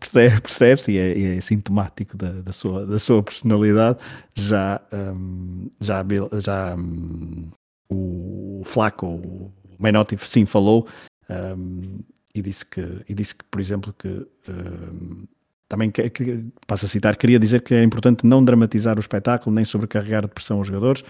percebe-se 0.00 0.92
e, 0.92 0.98
é, 0.98 1.36
é, 1.36 1.40
sintomático 1.40 2.16
da, 2.16 2.30
da, 2.30 2.52
sua, 2.52 2.86
da 2.86 2.98
sua 2.98 3.22
personalidade. 3.22 3.98
Já, 4.34 4.80
um, 4.92 5.68
já, 5.80 6.04
já 6.40 6.74
um, 6.76 7.50
o 7.88 8.62
Flaco, 8.64 9.06
o 9.06 9.52
Menotti, 9.78 10.16
sim, 10.26 10.46
falou 10.46 10.86
um, 11.28 12.00
e, 12.34 12.40
disse 12.42 12.64
que, 12.64 12.80
e 13.08 13.14
disse 13.14 13.34
que, 13.34 13.44
por 13.44 13.60
exemplo, 13.60 13.92
que 13.98 14.26
hum, 14.48 15.24
também, 15.68 15.90
que, 15.90 16.08
que, 16.10 16.44
passo 16.66 16.84
a 16.86 16.88
citar, 16.88 17.16
queria 17.16 17.38
dizer 17.38 17.62
que 17.62 17.74
é 17.74 17.82
importante 17.82 18.26
não 18.26 18.44
dramatizar 18.44 18.96
o 18.96 19.00
espetáculo 19.00 19.54
nem 19.54 19.64
sobrecarregar 19.64 20.22
de 20.22 20.28
pressão 20.28 20.60
os 20.60 20.66
jogadores. 20.66 21.02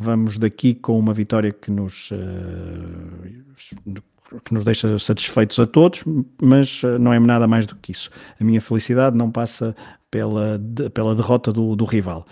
Vamos 0.00 0.38
daqui 0.38 0.74
com 0.74 0.98
uma 0.98 1.14
vitória 1.14 1.52
que 1.52 1.70
nos 1.70 2.10
uh, 2.10 4.02
que 4.44 4.52
nos 4.52 4.64
deixa 4.64 4.98
satisfeitos 4.98 5.58
a 5.58 5.66
todos, 5.66 6.04
mas 6.40 6.82
não 7.00 7.12
é 7.12 7.18
nada 7.18 7.46
mais 7.46 7.66
do 7.66 7.76
que 7.76 7.92
isso. 7.92 8.10
A 8.40 8.44
minha 8.44 8.60
felicidade 8.60 9.16
não 9.16 9.30
passa 9.30 9.74
pela, 10.10 10.60
pela 10.92 11.14
derrota 11.14 11.52
do, 11.52 11.74
do 11.74 11.84
rival. 11.84 12.26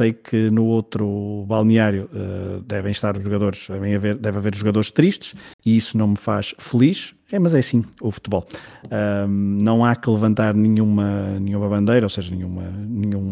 Sei 0.00 0.12
que 0.12 0.50
no 0.50 0.64
outro 0.64 1.44
balneário 1.46 2.08
uh, 2.12 2.62
devem 2.62 2.90
estar 2.90 3.16
os 3.16 3.22
jogadores, 3.22 3.68
devem 3.68 3.94
haver, 3.94 4.16
deve 4.16 4.38
haver 4.38 4.54
jogadores 4.54 4.90
tristes 4.90 5.34
e 5.64 5.76
isso 5.76 5.96
não 5.98 6.08
me 6.08 6.16
faz 6.16 6.54
feliz, 6.58 7.14
é, 7.30 7.38
mas 7.38 7.54
é 7.54 7.58
assim 7.58 7.84
o 8.00 8.10
futebol. 8.10 8.46
não 9.28 9.84
há 9.84 9.94
que 9.94 10.10
levantar 10.10 10.54
nenhuma, 10.54 11.38
nenhuma 11.38 11.68
bandeira, 11.68 12.06
ou 12.06 12.10
seja, 12.10 12.34
nenhuma, 12.34 12.62
nenhum 12.62 13.28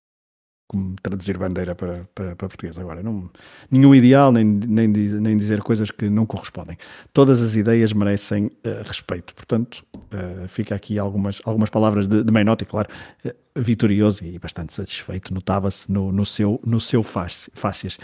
como 0.70 0.94
traduzir 1.02 1.36
bandeira 1.36 1.74
para, 1.74 2.08
para, 2.14 2.36
para 2.36 2.48
português 2.48 2.78
agora. 2.78 3.02
Não, 3.02 3.28
nenhum 3.68 3.92
ideal, 3.92 4.30
nem, 4.30 4.44
nem, 4.44 4.86
nem 4.86 5.36
dizer 5.36 5.60
coisas 5.62 5.90
que 5.90 6.08
não 6.08 6.24
correspondem. 6.24 6.78
Todas 7.12 7.42
as 7.42 7.56
ideias 7.56 7.92
merecem 7.92 8.46
uh, 8.46 8.84
respeito. 8.84 9.34
Portanto, 9.34 9.84
uh, 9.96 10.46
fica 10.46 10.76
aqui 10.76 10.96
algumas, 10.96 11.40
algumas 11.44 11.70
palavras 11.70 12.06
de, 12.06 12.22
de 12.22 12.32
Menotti, 12.32 12.64
claro, 12.64 12.88
uh, 13.24 13.32
vitorioso 13.56 14.24
e 14.24 14.38
bastante 14.38 14.72
satisfeito, 14.72 15.34
notava-se 15.34 15.90
no, 15.90 16.12
no 16.12 16.24
seu, 16.24 16.60
no 16.64 16.80
seu 16.80 17.02
fácias. 17.02 17.98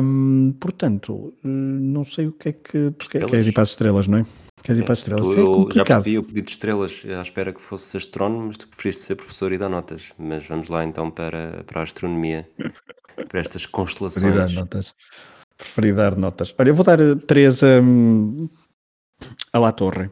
Um, 0.00 0.54
portanto, 0.60 1.34
não 1.42 2.04
sei 2.04 2.28
o 2.28 2.32
que 2.32 2.50
é 2.50 2.52
que. 2.52 2.92
Queres 3.10 3.48
ir 3.48 3.52
para 3.52 3.64
as 3.64 3.70
estrelas, 3.70 4.06
não 4.06 4.18
é? 4.18 4.45
Queres 4.62 4.80
ir 4.80 4.84
para 4.84 4.92
as 4.94 4.98
estrelas? 4.98 5.26
Tu, 5.26 5.32
é 5.32 5.40
eu 5.40 5.70
já 5.74 5.84
percebi 5.84 6.18
o 6.18 6.22
pedido 6.22 6.44
de 6.44 6.50
estrelas 6.50 7.02
à 7.06 7.22
espera 7.22 7.52
que 7.52 7.60
fosse 7.60 7.96
astrónomo, 7.96 8.46
mas 8.46 8.58
tu 8.58 8.68
preferiste 8.68 9.02
ser 9.02 9.16
professor 9.16 9.52
e 9.52 9.58
dar 9.58 9.68
notas. 9.68 10.12
Mas 10.18 10.46
vamos 10.46 10.68
lá 10.68 10.84
então 10.84 11.10
para, 11.10 11.62
para 11.64 11.80
a 11.80 11.82
astronomia, 11.84 12.48
para 13.28 13.40
estas 13.40 13.64
constelações. 13.66 14.22
Preferi 14.22 14.54
dar 14.54 14.60
notas. 14.60 14.94
Preferi 15.56 15.92
dar 15.92 16.16
notas. 16.16 16.54
Olha, 16.58 16.70
eu 16.70 16.74
vou 16.74 16.84
dar 16.84 16.98
três 17.26 17.62
um, 17.62 18.48
a 19.52 19.58
La 19.58 19.72
Torre. 19.72 20.10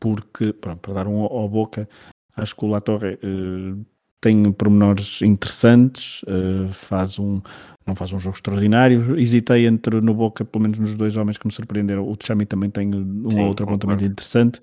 Porque, 0.00 0.52
pronto, 0.52 0.80
para 0.80 0.94
dar 0.94 1.08
um 1.08 1.24
ao 1.24 1.48
boca, 1.48 1.88
acho 2.36 2.54
que 2.54 2.64
o 2.64 2.68
La 2.68 2.80
Torre 2.80 3.18
uh, 3.24 3.84
tem 4.20 4.50
pormenores 4.52 5.22
interessantes, 5.22 6.22
uh, 6.22 6.72
faz 6.72 7.18
um, 7.18 7.40
não 7.86 7.94
faz 7.94 8.12
um 8.12 8.18
jogo 8.18 8.36
extraordinário. 8.36 9.18
Hesitei 9.18 9.66
entre 9.66 10.00
no 10.00 10.14
Boca, 10.14 10.44
pelo 10.44 10.62
menos 10.62 10.78
nos 10.78 10.94
dois 10.94 11.16
homens 11.16 11.38
que 11.38 11.46
me 11.46 11.52
surpreenderam. 11.52 12.08
O 12.08 12.16
Tchami 12.16 12.44
também 12.44 12.70
tem 12.70 12.94
um 12.94 13.30
Sim, 13.30 13.40
ou 13.40 13.48
outro 13.48 13.64
apontamento 13.64 14.04
interessante. 14.04 14.60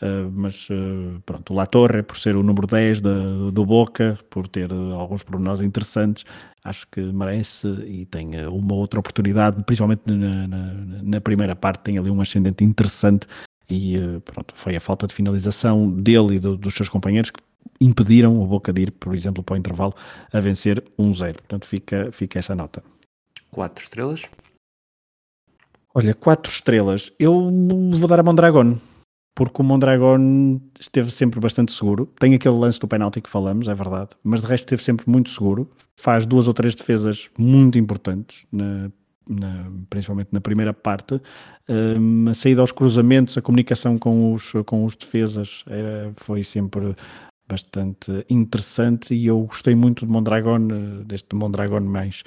Uh, 0.00 0.28
mas 0.32 0.68
uh, 0.68 1.22
pronto, 1.24 1.52
o 1.52 1.56
La 1.56 1.64
Torre, 1.64 2.02
por 2.02 2.18
ser 2.18 2.34
o 2.34 2.42
número 2.42 2.66
10 2.66 3.00
da, 3.00 3.50
do 3.52 3.64
Boca, 3.64 4.18
por 4.28 4.48
ter 4.48 4.68
alguns 4.72 5.22
pormenores 5.22 5.62
interessantes, 5.62 6.24
acho 6.64 6.88
que 6.90 7.00
merece 7.00 7.68
e 7.86 8.04
tem 8.06 8.46
uma 8.46 8.74
outra 8.74 8.98
oportunidade, 8.98 9.62
principalmente 9.64 10.02
na, 10.06 10.48
na, 10.48 10.74
na, 11.04 11.20
primeira 11.20 11.54
parte, 11.54 11.84
tem 11.84 11.98
ali 11.98 12.10
um 12.10 12.20
ascendente 12.20 12.64
interessante 12.64 13.28
e 13.70 13.96
pronto, 14.24 14.52
foi 14.56 14.74
a 14.74 14.80
falta 14.80 15.06
de 15.06 15.14
finalização 15.14 15.88
dele 15.88 16.34
e 16.34 16.40
do, 16.40 16.56
dos 16.56 16.74
seus 16.74 16.88
companheiros 16.88 17.30
que 17.30 17.40
impediram 17.80 18.40
o 18.40 18.46
Boca 18.46 18.72
de 18.72 18.82
ir, 18.82 18.90
por 18.92 19.14
exemplo, 19.14 19.42
para 19.42 19.54
o 19.54 19.58
intervalo 19.58 19.94
a 20.32 20.40
vencer 20.40 20.82
1-0. 20.98 21.34
Portanto, 21.34 21.66
fica, 21.66 22.10
fica 22.12 22.38
essa 22.38 22.54
nota. 22.54 22.82
Quatro 23.50 23.82
estrelas? 23.82 24.22
Olha, 25.94 26.14
quatro 26.14 26.50
estrelas. 26.50 27.12
Eu 27.18 27.50
vou 27.98 28.08
dar 28.08 28.20
a 28.20 28.22
Mondragon, 28.22 28.78
porque 29.34 29.60
o 29.60 29.64
Mondragon 29.64 30.60
esteve 30.80 31.10
sempre 31.10 31.38
bastante 31.38 31.72
seguro. 31.72 32.06
Tem 32.18 32.34
aquele 32.34 32.54
lance 32.54 32.78
do 32.78 32.88
penalti 32.88 33.20
que 33.20 33.28
falamos, 33.28 33.68
é 33.68 33.74
verdade, 33.74 34.10
mas 34.22 34.40
de 34.40 34.46
resto 34.46 34.64
esteve 34.64 34.82
sempre 34.82 35.08
muito 35.08 35.28
seguro. 35.28 35.70
Faz 35.96 36.24
duas 36.24 36.48
ou 36.48 36.54
três 36.54 36.74
defesas 36.74 37.30
muito 37.38 37.78
importantes, 37.78 38.46
na, 38.50 38.90
na, 39.28 39.70
principalmente 39.90 40.28
na 40.32 40.40
primeira 40.40 40.72
parte. 40.72 41.20
Um, 41.68 42.28
a 42.28 42.34
saída 42.34 42.60
aos 42.60 42.72
cruzamentos, 42.72 43.36
a 43.36 43.42
comunicação 43.42 43.98
com 43.98 44.32
os, 44.32 44.52
com 44.64 44.84
os 44.84 44.96
defesas 44.96 45.64
era, 45.68 46.12
foi 46.16 46.42
sempre 46.42 46.96
bastante 47.48 48.24
interessante 48.28 49.14
e 49.14 49.26
eu 49.26 49.40
gostei 49.42 49.74
muito 49.74 50.06
de 50.06 50.12
Mondragon, 50.12 50.68
eh, 50.70 51.04
deste 51.04 51.34
Mondragon 51.34 51.80
mais, 51.80 52.22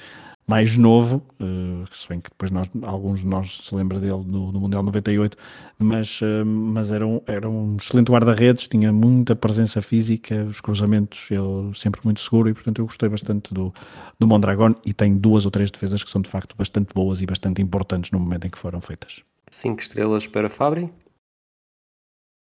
mais 0.48 0.78
novo, 0.78 1.24
uh, 1.40 1.96
se 1.96 2.08
bem 2.08 2.22
que 2.22 2.30
depois 2.30 2.52
nós, 2.52 2.70
alguns 2.84 3.22
de 3.22 3.26
nós 3.26 3.58
se 3.58 3.74
lembra 3.74 4.00
dele 4.00 4.24
no, 4.26 4.52
no 4.52 4.60
Mundial 4.60 4.84
98, 4.84 5.36
mas, 5.80 6.22
uh, 6.22 6.46
mas 6.46 6.92
era, 6.92 7.06
um, 7.06 7.20
era 7.26 7.50
um 7.50 7.76
excelente 7.78 8.12
guarda-redes, 8.12 8.68
tinha 8.68 8.94
muita 8.94 9.36
presença 9.36 9.82
física, 9.82 10.44
os 10.46 10.62
cruzamentos 10.62 11.30
ele 11.32 11.74
sempre 11.74 12.02
muito 12.04 12.20
seguro 12.20 12.50
e 12.50 12.54
portanto 12.54 12.80
eu 12.80 12.86
gostei 12.86 13.10
bastante 13.10 13.54
do, 13.54 13.74
do 14.20 14.28
Mondragon 14.28 14.76
e 14.86 14.94
tem 14.94 15.18
duas 15.18 15.46
ou 15.46 15.52
três 15.52 15.72
defesas 15.72 16.04
que 16.04 16.12
são 16.12 16.22
de 16.22 16.30
facto 16.30 16.56
bastante 16.56 16.94
boas 16.94 17.22
e 17.22 17.26
bastante 17.26 17.62
importantes 17.62 18.12
no 18.12 18.20
momento 18.20 18.46
em 18.46 18.50
que 18.52 18.58
foram 18.60 18.80
feitas. 18.80 19.24
Cinco 19.50 19.82
estrelas 19.82 20.28
para 20.28 20.50
Fabri? 20.50 20.92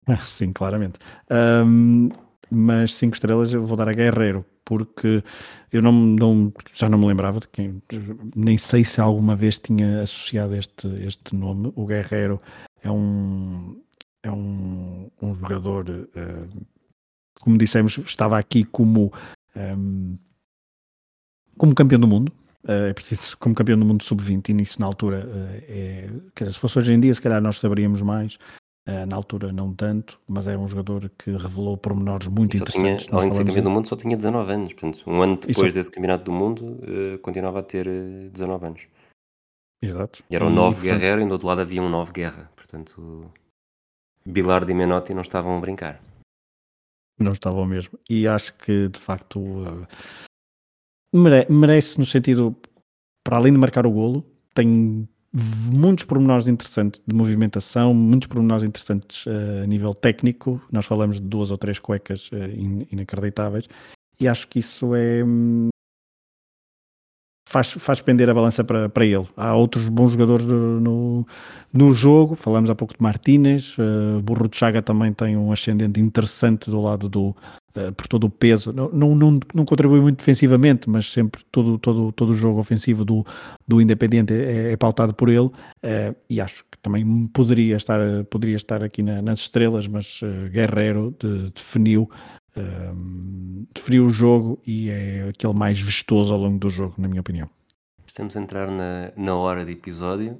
Sim, 0.26 0.52
claramente. 0.52 1.00
Um, 1.30 2.10
mas 2.50 2.94
5 2.96 3.16
estrelas 3.16 3.54
eu 3.54 3.64
vou 3.66 3.78
dar 3.78 3.90
a 3.90 3.94
Guerreiro, 3.94 4.46
porque 4.66 5.24
eu 5.72 5.82
não, 5.82 5.92
não, 5.92 6.54
já 6.74 6.88
não 6.88 6.98
me 6.98 7.08
lembrava 7.08 7.40
de 7.40 7.48
quem, 7.48 7.82
nem 8.36 8.58
sei 8.58 8.84
se 8.84 9.02
alguma 9.02 9.36
vez 9.36 9.58
tinha 9.58 10.02
associado 10.02 10.56
este, 10.56 10.88
este 11.04 11.36
nome. 11.36 11.72
O 11.76 11.86
Guerreiro 11.86 12.42
é 12.82 12.92
um, 12.92 13.82
é 14.22 14.32
um, 14.32 15.10
um 15.22 15.36
jogador, 15.36 15.90
uh, 15.90 16.66
como 17.40 17.58
dissemos, 17.58 17.98
estava 17.98 18.38
aqui 18.38 18.64
como, 18.64 19.12
um, 19.56 20.18
como 21.58 21.76
campeão 21.76 22.00
do 22.00 22.08
mundo. 22.08 22.32
Uh, 22.64 22.88
é 22.90 22.94
preciso, 22.94 23.38
como 23.40 23.54
campeão 23.54 23.78
do 23.78 23.84
mundo 23.84 24.04
sub-20, 24.04 24.50
e 24.50 24.54
nisso 24.54 24.80
na 24.80 24.86
altura, 24.86 25.28
uh, 25.28 25.64
é, 25.68 26.10
quer 26.34 26.46
dizer, 26.46 26.54
se 26.54 26.60
fosse 26.60 26.80
hoje 26.80 26.94
em 26.94 27.00
dia, 27.00 27.14
se 27.14 27.22
calhar 27.22 27.42
nós 27.42 27.58
saberíamos 27.58 28.02
mais, 28.02 28.38
Uh, 28.86 29.06
na 29.08 29.16
altura 29.16 29.54
não 29.54 29.74
tanto, 29.74 30.20
mas 30.28 30.46
era 30.46 30.60
um 30.60 30.68
jogador 30.68 31.10
que 31.18 31.32
revelou 31.32 31.78
pormenores 31.78 32.28
muito 32.28 32.58
interessantes. 32.58 33.06
Tinha, 33.06 33.18
além 33.18 33.30
de 33.30 33.38
ser 33.38 33.46
campeão 33.46 33.64
do 33.64 33.70
mundo, 33.70 33.88
só 33.88 33.96
tinha 33.96 34.18
19 34.18 34.52
anos. 34.52 34.74
Portanto, 34.74 35.04
um 35.08 35.22
ano 35.22 35.38
depois 35.38 35.74
desse 35.74 35.90
campeonato 35.90 36.26
do 36.26 36.34
mundo, 36.34 36.66
uh, 36.66 37.18
continuava 37.20 37.60
a 37.60 37.64
ter 37.64 37.88
uh, 37.88 38.26
eh, 38.26 38.30
19 38.30 38.66
anos. 38.66 38.88
Exato. 39.82 40.22
E 40.30 40.36
era 40.36 40.46
um 40.46 40.50
9 40.50 40.82
guerreiro 40.82 41.22
e 41.22 41.26
do 41.26 41.32
outro 41.32 41.48
lado 41.48 41.62
havia 41.62 41.82
um 41.82 41.90
9 41.90 42.12
guerra. 42.12 42.52
Portanto, 42.58 43.32
Bilardo 44.26 44.70
e 44.70 44.74
Menotti 44.74 45.14
não 45.14 45.22
estavam 45.22 45.58
a 45.58 45.62
brincar. 45.62 46.02
Não 47.18 47.32
estavam 47.32 47.66
mesmo. 47.66 47.98
E 48.10 48.28
acho 48.28 48.54
que, 48.56 48.90
de 48.90 49.00
facto, 49.00 49.40
mere 51.14 51.46
merece 51.50 52.00
no 52.00 52.06
sentido, 52.06 52.54
para 53.24 53.38
além 53.38 53.54
de 53.54 53.60
marcar 53.60 53.86
o 53.86 53.92
golo, 53.92 54.26
tem 54.54 55.08
muitos 55.34 56.04
pormenores 56.06 56.48
interessantes 56.48 57.02
de 57.06 57.16
movimentação, 57.16 57.94
muitos 57.94 58.28
pormenores 58.28 58.64
interessantes 58.64 59.26
uh, 59.26 59.64
a 59.64 59.68
nível 59.68 59.94
técnico. 59.96 60.62
Nós 60.72 60.86
falamos 60.86 61.20
de 61.20 61.28
duas 61.28 61.50
ou 61.50 61.58
três 61.58 61.80
cuecas 61.80 62.30
uh, 62.32 62.36
in, 62.36 62.88
inacreditáveis 62.92 63.68
e 64.20 64.28
acho 64.28 64.48
que 64.48 64.60
isso 64.60 64.94
é. 64.96 65.24
Hum, 65.24 65.70
faz, 67.50 67.72
faz 67.72 68.02
pender 68.02 68.30
a 68.30 68.34
balança 68.34 68.64
para, 68.64 68.90
para 68.90 69.06
ele. 69.06 69.28
Há 69.36 69.56
outros 69.56 69.88
bons 69.88 70.12
jogadores 70.12 70.46
no, 70.46 71.26
no 71.72 71.94
jogo, 71.94 72.36
falamos 72.36 72.70
há 72.70 72.76
pouco 72.76 72.94
de 72.94 73.02
Martínez, 73.02 73.76
uh, 73.78 74.22
Burro 74.22 74.48
de 74.48 74.56
Chaga 74.56 74.82
também 74.82 75.12
tem 75.14 75.36
um 75.36 75.52
ascendente 75.52 76.00
interessante 76.00 76.70
do 76.70 76.82
lado 76.82 77.10
do, 77.10 77.36
Uh, 77.76 77.92
por 77.92 78.08
todo 78.08 78.26
o 78.26 78.30
peso, 78.30 78.72
não, 78.72 78.88
não, 78.90 79.16
não, 79.16 79.40
não, 79.52 79.66
contribui 79.66 80.00
muito 80.00 80.18
defensivamente, 80.18 80.88
mas 80.88 81.12
sempre 81.12 81.44
todo, 81.52 81.80
todo, 81.80 82.12
todo 82.12 82.30
o 82.30 82.36
jogo 82.36 82.60
ofensivo 82.60 83.04
do, 83.04 83.26
do 83.68 83.82
Independiente 83.82 84.32
é, 84.32 84.74
é 84.74 84.78
pautado 84.78 85.12
por 85.12 85.28
ele 85.28 85.48
uh, 85.48 86.16
e 86.30 86.40
acho 86.40 86.64
que 86.70 86.78
também 86.84 87.26
poderia 87.34 87.76
estar, 87.76 88.00
poderia 88.30 88.58
estar 88.58 88.84
aqui 88.84 89.02
na, 89.02 89.24
nas 89.24 89.40
estrelas, 89.40 89.88
mas 89.88 90.22
uh, 90.22 90.52
Guerreiro 90.52 91.16
de, 91.20 91.50
definiu, 91.50 92.08
definiu 93.74 94.06
o 94.06 94.12
jogo 94.12 94.62
e 94.68 94.92
é 94.92 95.30
aquele 95.30 95.56
mais 95.56 95.80
vistoso 95.80 96.32
ao 96.32 96.40
longo 96.40 96.60
do 96.60 96.70
jogo, 96.70 96.94
na 97.00 97.08
minha 97.08 97.22
opinião. 97.22 97.50
Estamos 98.06 98.38
a 98.38 98.40
entrar 98.40 98.70
na, 98.70 99.12
na 99.18 99.36
hora 99.36 99.66
de 99.66 99.72
episódio, 99.72 100.38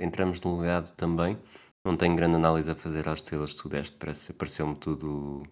entramos 0.00 0.40
no 0.40 0.58
legado 0.58 0.90
também. 0.96 1.36
Não 1.84 1.94
tenho 1.94 2.16
grande 2.16 2.36
análise 2.36 2.70
a 2.70 2.74
fazer 2.74 3.06
às 3.06 3.18
estrelas 3.18 3.52
que 3.52 3.62
tu 3.62 3.68
deste, 3.68 3.96
parece, 3.98 4.32
pareceu-me 4.32 4.74
tudo 4.76 5.42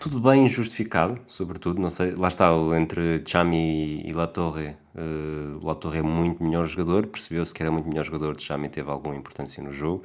tudo 0.00 0.18
bem 0.18 0.48
justificado, 0.48 1.20
sobretudo, 1.26 1.78
não 1.80 1.90
sei, 1.90 2.12
lá 2.14 2.28
está, 2.28 2.48
entre 2.74 3.22
Chami 3.26 4.00
e 4.02 4.12
Latorre, 4.14 4.74
uh, 4.94 5.62
Latorre 5.62 5.98
é 5.98 6.02
muito 6.02 6.42
melhor 6.42 6.66
jogador, 6.66 7.06
percebeu-se 7.06 7.52
que 7.52 7.62
era 7.62 7.70
muito 7.70 7.86
melhor 7.86 8.06
jogador, 8.06 8.40
Chami 8.40 8.70
teve 8.70 8.90
alguma 8.90 9.14
importância 9.14 9.62
no 9.62 9.70
jogo, 9.70 10.02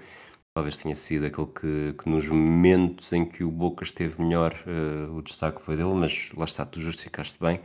talvez 0.54 0.76
tenha 0.76 0.96
sido 0.96 1.26
aquele 1.26 1.48
que, 1.48 1.94
que 1.94 2.10
nos 2.10 2.28
momentos 2.28 3.14
em 3.14 3.24
que 3.24 3.46
o 3.46 3.50
Boca 3.50 3.86
esteve 3.86 4.22
melhor, 4.22 4.54
uh, 4.68 5.16
o 5.16 5.22
destaque 5.22 5.62
foi 5.62 5.78
dele, 5.78 5.94
mas 5.94 6.30
lá 6.36 6.44
está, 6.44 6.66
tu 6.66 6.82
justificaste 6.82 7.40
bem, 7.40 7.62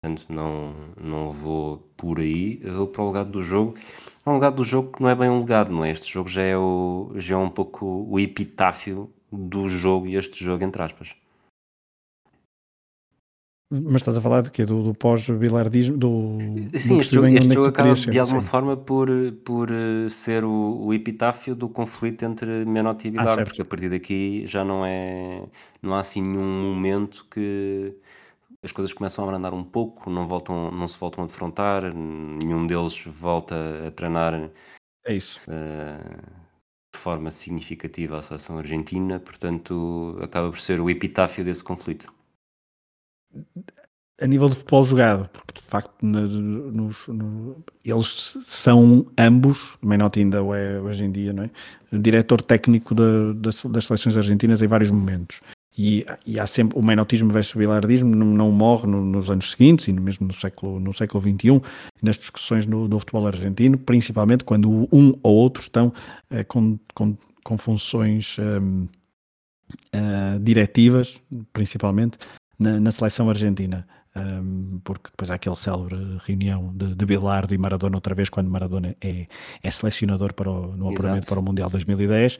portanto 0.00 0.32
não, 0.32 0.76
não 0.96 1.32
vou 1.32 1.78
por 1.96 2.20
aí, 2.20 2.60
vou 2.64 2.86
para 2.86 3.02
o 3.02 3.08
legado 3.08 3.30
do 3.32 3.42
jogo, 3.42 3.74
é 4.24 4.30
um 4.30 4.34
legado 4.34 4.54
do 4.54 4.64
jogo 4.64 4.92
que 4.92 5.02
não 5.02 5.10
é 5.10 5.14
bem 5.16 5.28
um 5.28 5.40
legado, 5.40 5.72
não 5.72 5.84
é? 5.84 5.90
Este 5.90 6.12
jogo 6.12 6.28
já 6.28 6.42
é, 6.42 6.56
o, 6.56 7.12
já 7.16 7.34
é 7.34 7.38
um 7.38 7.50
pouco 7.50 8.06
o 8.08 8.20
epitáfio 8.20 9.12
do 9.32 9.68
jogo 9.68 10.06
e 10.06 10.14
este 10.14 10.44
jogo, 10.44 10.62
entre 10.62 10.80
aspas. 10.80 11.16
Mas 13.70 13.96
estás 13.96 14.16
a 14.16 14.20
falar 14.20 14.42
de 14.42 14.50
quê? 14.50 14.64
Do, 14.64 14.82
do 14.82 14.94
pós-bilardismo? 14.94 15.96
Do, 15.96 16.38
Sim, 16.76 16.98
este 16.98 17.14
jogo, 17.14 17.26
este 17.28 17.52
jogo 17.52 17.66
acaba 17.66 17.94
de 17.94 18.18
alguma 18.18 18.40
sim. 18.40 18.46
forma 18.46 18.76
por, 18.76 19.08
por 19.44 19.70
uh, 19.70 20.08
ser 20.10 20.44
o, 20.44 20.86
o, 20.86 20.94
epitáfio 20.94 21.54
do 21.54 21.68
conflito 21.68 22.24
entre 22.24 22.64
Menotti 22.66 23.08
e 23.08 23.10
Bilardo, 23.10 23.40
ah, 23.40 23.44
porque 23.44 23.62
a 23.62 23.64
partir 23.64 23.88
daqui 23.88 24.46
já 24.46 24.64
não 24.64 24.84
é. 24.84 25.42
Não 25.82 25.94
há 25.94 26.00
assim 26.00 26.22
nenhum 26.22 26.74
momento 26.74 27.26
que 27.30 27.96
as 28.62 28.70
coisas 28.70 28.92
começam 28.92 29.24
a 29.24 29.28
abrandar 29.28 29.52
um 29.54 29.64
pouco, 29.64 30.08
não, 30.08 30.28
voltam, 30.28 30.70
não 30.70 30.86
se 30.86 30.98
voltam 30.98 31.24
a 31.24 31.26
defrontar, 31.26 31.94
nenhum 31.94 32.66
deles 32.66 33.02
volta 33.06 33.54
a 33.88 33.90
treinar. 33.90 34.50
É 35.06 35.14
isso. 35.14 35.40
Uh, 35.48 36.44
de 36.94 36.98
forma 36.98 37.30
significativa 37.30 38.18
a 38.18 38.22
seleção 38.22 38.58
argentina, 38.58 39.18
portanto 39.18 40.18
acaba 40.22 40.48
por 40.50 40.60
ser 40.60 40.80
o 40.80 40.88
epitáfio 40.88 41.44
desse 41.44 41.64
conflito 41.64 42.12
a 44.20 44.26
nível 44.26 44.48
de 44.48 44.54
futebol 44.54 44.84
jogado, 44.84 45.28
porque 45.28 45.60
de 45.60 45.66
facto 45.66 45.94
nos, 46.02 47.08
no, 47.08 47.56
eles 47.84 48.38
são 48.42 49.06
ambos, 49.18 49.76
Menotti 49.82 50.20
ainda 50.20 50.38
é 50.38 50.80
hoje 50.80 51.04
em 51.04 51.10
dia, 51.10 51.32
não 51.32 51.44
é? 51.44 51.50
diretor 51.92 52.40
técnico 52.40 52.94
da, 52.94 53.32
das, 53.34 53.64
das 53.64 53.84
seleções 53.84 54.16
argentinas 54.16 54.62
em 54.62 54.66
vários 54.66 54.90
momentos. 54.90 55.40
E, 55.76 56.06
e, 56.24 56.38
há 56.38 56.46
sempre 56.46 56.78
o 56.78 56.82
menotismo 56.82 57.32
versus 57.32 57.56
o 57.56 57.58
bilardismo 57.58 58.14
não, 58.14 58.26
não 58.26 58.50
morre 58.52 58.86
no, 58.86 59.04
nos 59.04 59.28
anos 59.28 59.50
seguintes 59.50 59.88
e 59.88 59.92
mesmo 59.92 60.28
no 60.28 60.32
século, 60.32 60.78
no 60.78 60.94
século 60.94 61.20
XXI, 61.20 61.60
nas 62.00 62.16
discussões 62.16 62.64
no, 62.64 62.86
do 62.86 62.96
futebol 63.00 63.26
argentino, 63.26 63.76
principalmente 63.76 64.44
quando 64.44 64.70
um 64.70 65.12
ou 65.20 65.34
outro 65.34 65.60
estão 65.60 65.88
uh, 66.30 66.44
com, 66.46 66.78
com, 66.94 67.16
com, 67.42 67.58
funções 67.58 68.38
uh, 68.38 68.88
eh, 69.92 70.38
diretivas, 70.40 71.20
principalmente, 71.52 72.18
na, 72.58 72.80
na 72.80 72.92
seleção 72.92 73.28
argentina. 73.28 73.86
Um, 74.16 74.80
porque 74.84 75.10
depois 75.10 75.28
há 75.28 75.34
aquele 75.34 75.56
célebre 75.56 75.96
reunião 76.24 76.72
de, 76.72 76.94
de 76.94 77.04
Bilardo 77.04 77.52
e 77.52 77.58
Maradona 77.58 77.96
outra 77.96 78.14
vez, 78.14 78.30
quando 78.30 78.48
Maradona 78.48 78.94
é, 79.00 79.26
é 79.60 79.70
selecionador 79.70 80.32
para 80.34 80.48
o, 80.48 80.76
no 80.76 80.88
apuramento 80.88 81.26
para 81.26 81.40
o 81.40 81.42
Mundial 81.42 81.68
2010, 81.68 82.36
uh, 82.36 82.38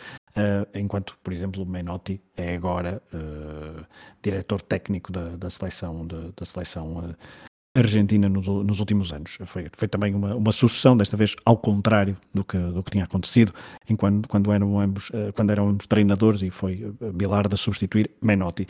enquanto, 0.73 1.19
por 1.21 1.33
exemplo, 1.33 1.67
Menotti 1.67 2.23
é 2.37 2.55
agora 2.55 3.03
uh, 3.13 3.85
diretor 4.23 4.63
técnico 4.63 5.11
da, 5.11 5.37
da 5.37 5.51
seleção, 5.51 6.07
de, 6.07 6.31
da 6.37 6.45
seleção 6.45 6.99
uh, 6.99 7.17
Argentina 7.77 8.29
nos, 8.29 8.47
nos, 8.47 8.79
últimos 8.79 9.13
anos. 9.13 9.37
Foi, 9.47 9.67
foi 9.77 9.89
também 9.89 10.15
uma, 10.15 10.37
uma, 10.37 10.53
sucessão, 10.53 10.97
desta 10.97 11.17
vez 11.17 11.35
ao 11.45 11.57
contrário 11.57 12.17
do 12.33 12.45
que, 12.45 12.57
do 12.57 12.85
que 12.85 12.93
tinha 12.93 13.03
acontecido, 13.03 13.53
enquanto, 13.91 14.29
quando, 14.29 14.53
eram 14.53 14.79
ambos, 14.79 15.11
eh, 15.13 15.33
quando 15.35 15.51
eram 15.51 15.71
ambos 15.71 15.87
treinadores 15.89 16.41
e 16.43 16.51
foi 16.51 16.95
eh, 17.01 17.11
Bilardo 17.13 17.53
a 17.55 17.57
substituir 17.57 18.13
Menotti. 18.23 18.69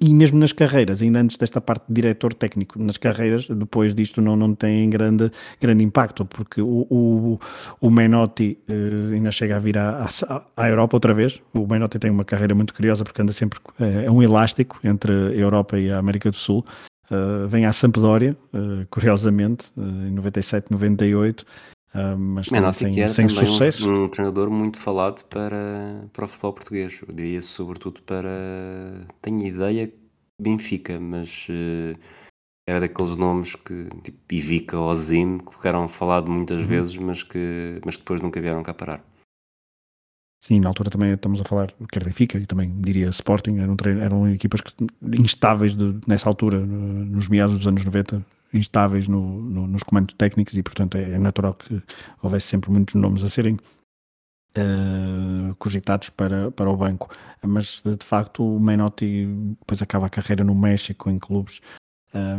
E 0.00 0.14
mesmo 0.14 0.38
nas 0.38 0.52
carreiras, 0.52 1.02
ainda 1.02 1.20
antes 1.20 1.36
desta 1.36 1.60
parte 1.60 1.84
de 1.88 1.92
diretor 1.92 2.32
técnico, 2.32 2.82
nas 2.82 2.96
carreiras, 2.96 3.46
depois 3.46 3.94
disto 3.94 4.22
não, 4.22 4.36
não 4.36 4.54
tem 4.54 4.88
grande, 4.88 5.30
grande 5.60 5.84
impacto, 5.84 6.24
porque 6.24 6.62
o, 6.62 6.86
o, 6.88 7.40
o 7.78 7.90
Menotti 7.90 8.58
uh, 8.68 9.12
ainda 9.12 9.30
chega 9.30 9.56
a 9.56 9.58
vir 9.58 9.76
à, 9.76 10.08
à, 10.56 10.68
Europa 10.68 10.96
outra 10.96 11.12
vez. 11.12 11.42
O 11.52 11.66
Menotti 11.66 11.98
tem 11.98 12.10
uma 12.10 12.24
carreira 12.24 12.54
muito 12.54 12.72
curiosa 12.72 13.04
porque 13.04 13.20
anda 13.20 13.34
sempre, 13.34 13.60
é 13.78 14.10
um 14.10 14.22
elástico 14.22 14.80
entre 14.82 15.12
a 15.12 15.32
Europa 15.34 15.78
e 15.78 15.90
a 15.90 15.98
América 15.98 16.30
do 16.30 16.36
Sul 16.36 16.64
Uh, 17.10 17.48
vem 17.48 17.66
à 17.66 17.72
Sampdoria, 17.72 18.36
uh, 18.54 18.86
curiosamente, 18.88 19.72
uh, 19.76 19.82
em 19.82 20.12
97, 20.12 20.70
98, 20.70 21.44
mas 22.16 22.48
Menotti 22.50 22.78
sem, 22.78 22.92
que 22.92 23.00
era 23.00 23.08
sem 23.08 23.28
sucesso. 23.28 23.90
Um, 23.90 24.04
um, 24.04 24.08
treinador 24.08 24.48
muito 24.48 24.78
falado 24.78 25.24
para, 25.24 26.08
para 26.12 26.24
o 26.24 26.28
futebol 26.28 26.52
português, 26.52 27.00
eu 27.06 27.12
diria 27.12 27.42
sobretudo 27.42 28.00
para, 28.02 28.28
tenho 29.20 29.44
ideia, 29.44 29.92
Benfica, 30.40 31.00
mas 31.00 31.48
era 32.64 32.78
daqueles 32.78 33.16
nomes 33.16 33.56
que, 33.56 33.88
tipo 34.04 34.18
Ivica 34.30 34.78
ou 34.78 34.94
Zim, 34.94 35.38
que 35.38 35.52
ficaram 35.52 35.88
falado 35.88 36.30
muitas 36.30 36.60
uhum. 36.60 36.66
vezes, 36.66 36.96
mas 36.96 37.24
que 37.24 37.80
mas 37.84 37.98
depois 37.98 38.20
nunca 38.20 38.40
vieram 38.40 38.62
cá 38.62 38.72
parar. 38.72 39.04
Sim, 40.42 40.58
na 40.60 40.68
altura 40.68 40.88
também 40.88 41.12
estamos 41.12 41.38
a 41.40 41.44
falar, 41.44 41.70
quer 41.92 42.02
Benfica 42.02 42.38
e 42.38 42.46
também 42.46 42.74
diria 42.80 43.08
Sporting, 43.10 43.58
eram, 43.58 43.76
eram 44.00 44.28
equipas 44.30 44.62
que, 44.62 44.72
instáveis 45.02 45.74
de, 45.74 46.00
nessa 46.06 46.30
altura, 46.30 46.58
nos 46.58 47.28
meados 47.28 47.58
dos 47.58 47.66
anos 47.66 47.84
90, 47.84 48.24
instáveis 48.54 49.06
no, 49.06 49.42
no, 49.42 49.66
nos 49.66 49.82
comandos 49.82 50.14
técnicos 50.14 50.56
e, 50.56 50.62
portanto, 50.62 50.96
é, 50.96 51.12
é, 51.12 51.18
natural 51.18 51.52
que 51.52 51.82
houvesse 52.22 52.46
sempre 52.46 52.70
muitos 52.70 52.94
nomes 52.94 53.22
a 53.22 53.28
serem 53.28 53.58
uh, 54.56 55.54
cogitados 55.58 56.08
para, 56.08 56.50
para 56.50 56.70
o 56.70 56.76
banco. 56.76 57.14
Mas, 57.42 57.82
de 57.84 58.04
facto, 58.04 58.42
o 58.42 58.58
Menotti 58.58 59.26
depois 59.60 59.82
acaba 59.82 60.06
a 60.06 60.10
carreira 60.10 60.42
no 60.42 60.54
México, 60.54 61.10
em 61.10 61.18
clubes 61.18 61.60
ah, 62.12 62.38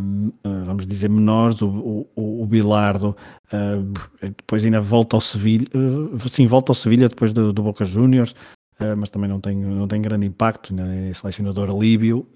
vamos 0.65 0.85
dizer, 0.85 1.09
menores, 1.09 1.61
o, 1.61 2.07
o, 2.15 2.43
o 2.43 2.45
Bilardo, 2.45 3.15
uh, 3.53 3.93
depois 4.21 4.63
ainda 4.65 4.81
volta 4.81 5.15
ao 5.15 5.21
Sevilha, 5.21 5.67
uh, 5.73 6.29
sim, 6.29 6.45
volta 6.45 6.71
ao 6.71 6.75
Sevilha 6.75 7.07
depois 7.07 7.31
do, 7.31 7.53
do 7.53 7.63
Boca 7.63 7.85
Juniors, 7.85 8.31
uh, 8.79 8.97
mas 8.97 9.09
também 9.09 9.29
não 9.29 9.39
tem, 9.39 9.55
não 9.55 9.87
tem 9.87 10.01
grande 10.01 10.25
impacto, 10.25 10.73
né? 10.73 11.09
é 11.09 11.13
selecionador 11.13 11.69
líbio, 11.79 12.27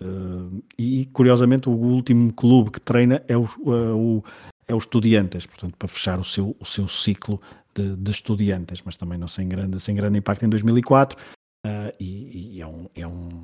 e 0.77 1.07
curiosamente 1.11 1.67
o 1.67 1.73
último 1.73 2.31
clube 2.33 2.71
que 2.71 2.79
treina 2.79 3.21
é 3.27 3.35
o, 3.35 3.43
o, 3.65 4.23
é 4.67 4.73
o 4.73 4.77
Estudiantes, 4.77 5.45
portanto, 5.45 5.75
para 5.77 5.87
fechar 5.87 6.19
o 6.19 6.23
seu, 6.23 6.55
o 6.59 6.65
seu 6.65 6.87
ciclo 6.87 7.41
de, 7.73 7.97
de 7.97 8.11
Estudiantes, 8.11 8.81
mas 8.85 8.95
também 8.95 9.17
não 9.17 9.27
sem 9.27 9.47
grande, 9.49 9.77
sem 9.81 9.93
grande 9.93 10.17
impacto 10.17 10.45
em 10.45 10.49
2004, 10.49 11.17
e, 11.99 12.55
e 12.55 12.61
é 12.61 12.67
um, 12.67 12.87
é 12.95 13.07
um 13.07 13.43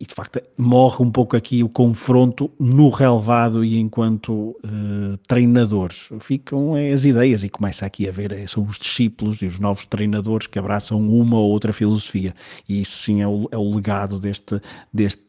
e 0.00 0.06
de 0.06 0.14
facto 0.14 0.40
morre 0.58 1.02
um 1.02 1.10
pouco 1.10 1.36
aqui 1.36 1.62
o 1.62 1.68
confronto 1.68 2.50
no 2.58 2.88
relevado 2.88 3.64
e 3.64 3.78
enquanto 3.78 4.32
uh, 4.32 5.16
treinadores. 5.28 6.10
Ficam 6.20 6.74
as 6.74 7.04
ideias 7.04 7.44
e 7.44 7.48
começa 7.48 7.86
aqui 7.86 8.08
a 8.08 8.12
ver, 8.12 8.32
eh, 8.32 8.46
são 8.46 8.64
os 8.64 8.76
discípulos 8.76 9.40
e 9.40 9.46
os 9.46 9.58
novos 9.58 9.84
treinadores 9.84 10.46
que 10.46 10.58
abraçam 10.58 11.00
uma 11.00 11.38
ou 11.38 11.50
outra 11.50 11.72
filosofia. 11.72 12.34
E 12.68 12.80
isso 12.80 12.98
sim 13.02 13.22
é 13.22 13.28
o, 13.28 13.48
é 13.52 13.56
o 13.56 13.74
legado 13.74 14.18
deste, 14.18 14.60
deste 14.92 15.24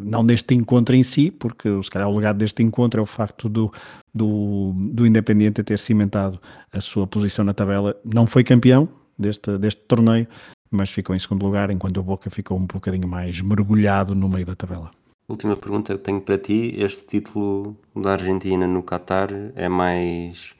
não 0.00 0.24
deste 0.26 0.54
encontro 0.54 0.94
em 0.94 1.02
si, 1.02 1.30
porque 1.30 1.82
se 1.82 1.90
calhar 1.90 2.08
o 2.08 2.14
legado 2.14 2.36
deste 2.36 2.62
encontro 2.62 3.00
é 3.00 3.02
o 3.02 3.06
facto 3.06 3.48
do, 3.48 3.72
do, 4.12 4.74
do 4.76 5.06
Independiente 5.06 5.62
ter 5.62 5.78
cimentado 5.78 6.38
a 6.70 6.80
sua 6.80 7.06
posição 7.06 7.44
na 7.44 7.54
tabela. 7.54 7.96
Não 8.04 8.26
foi 8.26 8.44
campeão 8.44 8.86
deste, 9.18 9.56
deste 9.58 9.80
torneio, 9.82 10.26
mas 10.70 10.90
ficou 10.90 11.14
em 11.14 11.18
segundo 11.18 11.44
lugar, 11.44 11.70
enquanto 11.70 11.98
o 11.98 12.02
Boca 12.02 12.30
ficou 12.30 12.58
um 12.58 12.66
bocadinho 12.66 13.08
mais 13.08 13.40
mergulhado 13.40 14.14
no 14.14 14.28
meio 14.28 14.46
da 14.46 14.54
tabela. 14.54 14.90
Última 15.28 15.56
pergunta 15.56 15.96
que 15.96 16.02
tenho 16.02 16.20
para 16.20 16.38
ti: 16.38 16.74
este 16.78 17.06
título 17.06 17.76
da 17.94 18.12
Argentina 18.12 18.66
no 18.66 18.82
Qatar 18.82 19.28
é 19.54 19.68
mais 19.68 20.54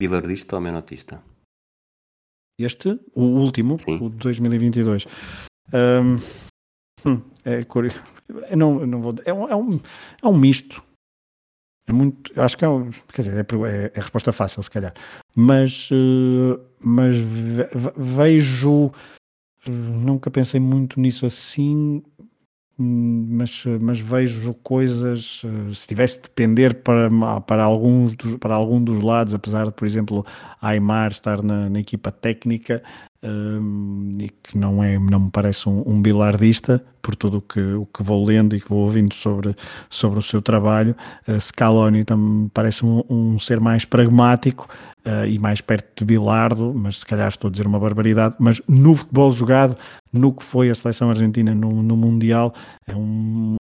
bilardista 0.00 0.56
ou 0.56 0.62
menotista? 0.62 1.22
Este, 2.58 2.98
o 3.14 3.22
último, 3.22 3.78
Sim. 3.78 3.98
o 4.00 4.08
de 4.08 4.16
2022. 4.16 5.06
Um, 5.72 6.18
hum, 7.06 7.20
é 7.44 7.64
curioso. 7.64 8.00
Eu 8.48 8.56
não, 8.56 8.80
eu 8.80 8.86
não 8.86 9.02
vou, 9.02 9.14
é, 9.24 9.32
um, 9.32 9.48
é, 9.48 9.56
um, 9.56 9.80
é 10.22 10.26
um 10.26 10.36
misto. 10.36 10.82
É 11.86 11.92
muito, 11.92 12.40
acho 12.40 12.56
que 12.56 12.64
é, 12.64 12.68
quer 13.12 13.22
dizer, 13.22 13.36
é, 13.36 13.40
é, 13.40 13.92
é 13.94 14.00
resposta 14.00 14.32
fácil, 14.32 14.62
se 14.62 14.70
calhar. 14.70 14.94
Mas, 15.36 15.90
uh, 15.90 16.58
mas 16.82 17.16
vejo 17.96 18.90
nunca 19.66 20.30
pensei 20.30 20.60
muito 20.60 21.00
nisso 21.00 21.26
assim, 21.26 22.02
mas, 22.76 23.64
mas 23.80 24.00
vejo 24.00 24.52
coisas, 24.54 25.42
se 25.74 25.86
tivesse 25.86 26.16
de 26.16 26.22
depender 26.24 26.74
para, 26.82 27.08
para, 27.42 27.64
alguns 27.64 28.16
dos, 28.16 28.36
para 28.36 28.54
algum 28.54 28.82
dos 28.82 29.00
lados, 29.00 29.32
apesar 29.32 29.66
de, 29.66 29.72
por 29.72 29.86
exemplo, 29.86 30.26
Aymar 30.60 31.12
estar 31.12 31.42
na, 31.42 31.68
na 31.68 31.78
equipa 31.78 32.10
técnica 32.10 32.82
um, 33.24 34.12
e 34.18 34.28
que 34.28 34.58
não, 34.58 34.82
é, 34.82 34.98
não 34.98 35.20
me 35.20 35.30
parece 35.30 35.68
um, 35.68 35.82
um 35.86 36.02
bilardista, 36.02 36.84
por 37.00 37.16
tudo 37.16 37.38
o 37.38 37.42
que, 37.42 37.60
o 37.60 37.86
que 37.86 38.02
vou 38.02 38.24
lendo 38.24 38.54
e 38.54 38.60
que 38.60 38.68
vou 38.68 38.80
ouvindo 38.80 39.14
sobre, 39.14 39.54
sobre 39.88 40.18
o 40.18 40.22
seu 40.22 40.42
trabalho, 40.42 40.96
uh, 41.28 41.40
Scaloni 41.40 42.04
também 42.04 42.50
parece 42.52 42.84
um, 42.84 43.02
um 43.08 43.38
ser 43.38 43.60
mais 43.60 43.84
pragmático, 43.84 44.68
uh, 45.06 45.26
e 45.26 45.38
mais 45.38 45.60
perto 45.60 45.86
de 45.96 46.04
Bilardo, 46.04 46.72
mas 46.74 46.98
se 46.98 47.06
calhar 47.06 47.28
estou 47.28 47.48
a 47.48 47.50
dizer 47.50 47.66
uma 47.66 47.78
barbaridade, 47.78 48.36
mas 48.38 48.60
no 48.68 48.94
futebol 48.94 49.30
jogado, 49.30 49.76
no 50.12 50.32
que 50.32 50.42
foi 50.42 50.70
a 50.70 50.74
seleção 50.74 51.10
argentina 51.10 51.54
no, 51.54 51.82
no 51.82 51.96
Mundial, 51.96 52.54
é 52.86 52.94
um. 52.94 53.56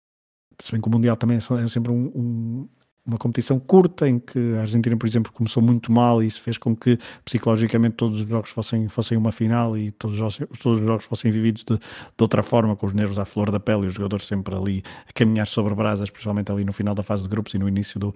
Se 0.61 0.73
bem 0.73 0.81
que 0.81 0.89
o 0.89 0.91
Mundial 0.91 1.17
também 1.17 1.39
é 1.39 1.67
sempre 1.67 1.91
um, 1.91 2.13
um 2.15 2.69
uma 3.05 3.19
competição 3.19 3.59
curta 3.59 4.09
em 4.09 4.19
que 4.19 4.39
a 4.57 4.61
Argentina, 4.61 4.97
por 4.97 5.07
exemplo, 5.07 5.33
começou 5.33 5.63
muito 5.63 5.91
mal 5.91 6.23
e 6.23 6.27
isso 6.27 6.41
fez 6.41 6.59
com 6.59 6.77
que 6.77 6.99
psicologicamente 7.25 7.97
todos 7.97 8.21
os 8.21 8.29
jogos 8.29 8.51
fossem, 8.51 8.89
fossem 8.89 9.17
uma 9.17 9.33
final 9.33 9.77
e 9.77 9.91
todos 9.91 10.21
os, 10.21 10.37
todos 10.61 10.81
os 10.81 10.87
jogos 10.87 11.05
fossem 11.05 11.31
vividos 11.31 11.65
de, 11.65 11.77
de 11.77 11.83
outra 12.21 12.43
forma, 12.43 12.77
com 12.77 12.87
os 12.87 12.93
nervos 12.93 13.19
à 13.19 13.25
flor 13.25 13.51
da 13.51 13.59
pele 13.59 13.85
e 13.85 13.89
os 13.89 13.95
jogadores 13.95 14.27
sempre 14.27 14.55
ali 14.55 14.83
a 15.09 15.13
caminhar 15.13 15.47
sobre 15.47 15.75
brasas, 15.75 16.11
principalmente 16.11 16.53
ali 16.53 16.65
no 16.65 16.73
final 16.73 16.95
da 16.95 17.03
fase 17.03 17.23
de 17.23 17.29
grupos 17.29 17.55
e 17.55 17.59
no 17.59 17.69
início 17.69 17.99
do, 17.99 18.15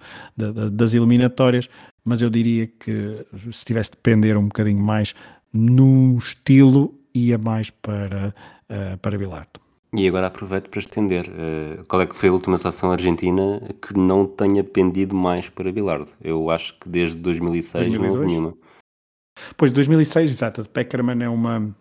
das 0.71 0.93
eliminatórias. 0.93 1.67
Mas 2.03 2.21
eu 2.21 2.29
diria 2.29 2.67
que 2.67 3.25
se 3.51 3.65
tivesse 3.65 3.91
de 3.91 3.97
depender 3.97 4.37
um 4.37 4.45
bocadinho 4.45 4.81
mais 4.81 5.15
no 5.51 6.17
estilo, 6.17 6.93
ia 7.13 7.37
mais 7.37 7.69
para, 7.69 8.35
uh, 8.69 8.97
para 8.99 9.17
Bilardo. 9.17 9.64
E 9.97 10.07
agora 10.07 10.27
aproveito 10.27 10.69
para 10.69 10.79
estender. 10.79 11.29
Uh, 11.29 11.83
qual 11.87 12.01
é 12.01 12.05
que 12.05 12.15
foi 12.15 12.29
a 12.29 12.33
última 12.33 12.57
seleção 12.57 12.91
argentina 12.91 13.61
que 13.81 13.97
não 13.97 14.25
tenha 14.25 14.63
pendido 14.63 15.15
mais 15.15 15.49
para 15.49 15.71
Bilardo? 15.71 16.11
Eu 16.21 16.49
acho 16.49 16.77
que 16.79 16.89
desde 16.89 17.17
2006 17.17 17.85
2002? 17.85 18.01
não 18.01 18.13
houve 18.13 18.25
nenhuma. 18.25 18.53
Pois, 19.55 19.71
2006, 19.71 20.31
exato. 20.31 20.63
De 20.63 20.69
Peckerman 20.69 21.23
é 21.23 21.29
uma, 21.29 21.73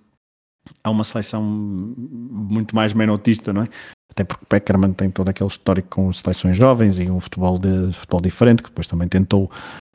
é 0.84 0.88
uma 0.88 1.02
seleção 1.02 1.42
muito 1.42 2.74
mais 2.74 2.92
menotista, 2.92 3.52
não 3.52 3.62
é? 3.62 3.68
Até 4.10 4.22
porque 4.22 4.44
Peckerman 4.46 4.92
tem 4.92 5.10
todo 5.10 5.28
aquele 5.28 5.48
histórico 5.48 5.88
com 5.88 6.12
seleções 6.12 6.56
jovens 6.56 7.00
e 7.00 7.10
um 7.10 7.18
futebol, 7.18 7.58
de, 7.58 7.92
futebol 7.92 8.20
diferente, 8.20 8.62
que 8.62 8.68
depois 8.68 8.86
também 8.86 9.08
tentou 9.08 9.50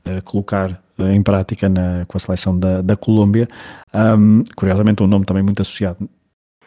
uh, 0.06 0.22
colocar 0.24 0.82
em 0.98 1.22
prática 1.22 1.70
na, 1.70 2.04
com 2.06 2.18
a 2.18 2.20
seleção 2.20 2.58
da, 2.58 2.82
da 2.82 2.96
Colômbia. 2.96 3.48
Um, 3.94 4.44
curiosamente, 4.54 5.02
um 5.02 5.06
nome 5.06 5.24
também 5.24 5.42
muito 5.42 5.62
associado 5.62 6.06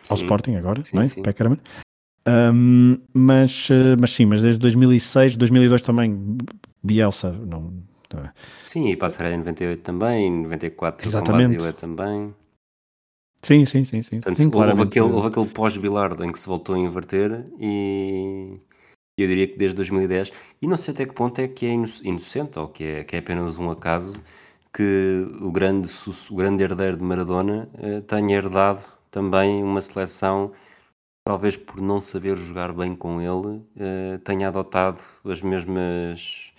ao 0.10 0.18
sim. 0.18 0.24
Sporting 0.24 0.56
agora, 0.56 0.84
sim, 0.84 0.96
não 0.96 1.04
é? 1.04 1.08
Sim. 1.08 1.22
Peckerman. 1.22 1.60
Um, 2.28 2.98
mas, 3.14 3.68
eh, 3.70 3.96
mas 4.00 4.14
sim, 4.14 4.26
mas 4.26 4.42
desde 4.42 4.60
2006, 4.60 5.36
2002 5.36 5.82
também, 5.82 6.38
Bielsa, 6.82 7.32
não... 7.32 7.74
É? 8.16 8.32
Sim, 8.68 8.90
e 8.90 8.96
Passarelli 8.96 9.36
em 9.36 9.40
98 9.40 9.82
também, 9.82 10.28
em 10.28 10.44
94 10.44 11.08
Exatamente. 11.08 11.58
com 11.58 11.72
também. 11.72 12.36
Sim, 13.42 13.66
sim, 13.66 13.84
sim, 13.84 14.04
sim. 14.04 14.20
Portanto, 14.22 14.38
sim 14.38 14.52
houve, 14.54 14.84
aquele, 14.84 15.06
houve 15.06 15.28
aquele 15.30 15.48
pós-Bilardo 15.48 16.24
em 16.24 16.32
que 16.32 16.38
se 16.38 16.46
voltou 16.46 16.76
a 16.76 16.80
inverter 16.80 17.44
e 17.60 18.60
eu 19.18 19.28
diria 19.28 19.48
que 19.48 19.58
desde 19.58 19.76
2010, 19.76 20.32
e 20.62 20.68
não 20.68 20.78
sei 20.78 20.94
até 20.94 21.06
que 21.06 21.14
ponto 21.14 21.40
é 21.40 21.48
que 21.48 21.66
é 21.66 21.74
inocente 22.04 22.58
ou 22.60 22.68
que 22.68 22.84
é, 22.84 23.04
que 23.04 23.16
é 23.16 23.20
apenas 23.20 23.58
um 23.58 23.70
acaso 23.70 24.16
que 24.74 25.28
o 25.42 25.52
grande, 25.52 25.90
o 26.32 26.36
grande 26.36 26.64
herdeiro 26.64 26.98
de 26.98 27.04
Maradona 27.04 27.70
eh, 27.78 28.02
tenha 28.02 28.38
herdado 28.38 28.84
também 29.14 29.64
uma 29.64 29.80
seleção, 29.80 30.52
talvez 31.24 31.56
por 31.56 31.80
não 31.80 32.02
saber 32.02 32.36
jogar 32.36 32.74
bem 32.74 32.96
com 32.96 33.22
ele, 33.22 33.64
eh, 33.78 34.18
tenha 34.24 34.48
adotado 34.48 35.02
as 35.24 35.40
mesmas 35.42 36.50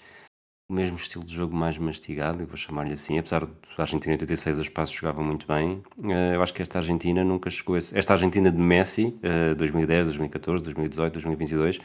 o 0.71 0.73
mesmo 0.73 0.97
estilo 0.97 1.25
de 1.25 1.35
jogo 1.35 1.55
mais 1.55 1.77
mastigado, 1.77 2.43
eu 2.43 2.47
vou 2.47 2.57
chamar-lhe 2.57 2.95
assim, 2.95 3.19
apesar 3.19 3.45
de 3.45 3.53
a 3.77 3.83
Argentina 3.83 4.15
86 4.15 4.59
a 4.59 4.63
espaço 4.63 4.95
jogava 4.95 5.23
muito 5.23 5.47
bem, 5.47 5.83
eh, 6.05 6.37
eu 6.37 6.43
acho 6.43 6.55
que 6.55 6.63
esta 6.63 6.79
Argentina 6.79 7.25
nunca 7.25 7.51
chegou 7.51 7.75
a 7.75 7.79
esse, 7.79 7.99
esta 7.99 8.15
Argentina 8.15 8.51
de 8.51 8.59
Messi, 8.59 9.19
2010, 9.59 10.07
2014, 10.07 10.63
2018, 10.63 11.13
2022, 11.13 11.81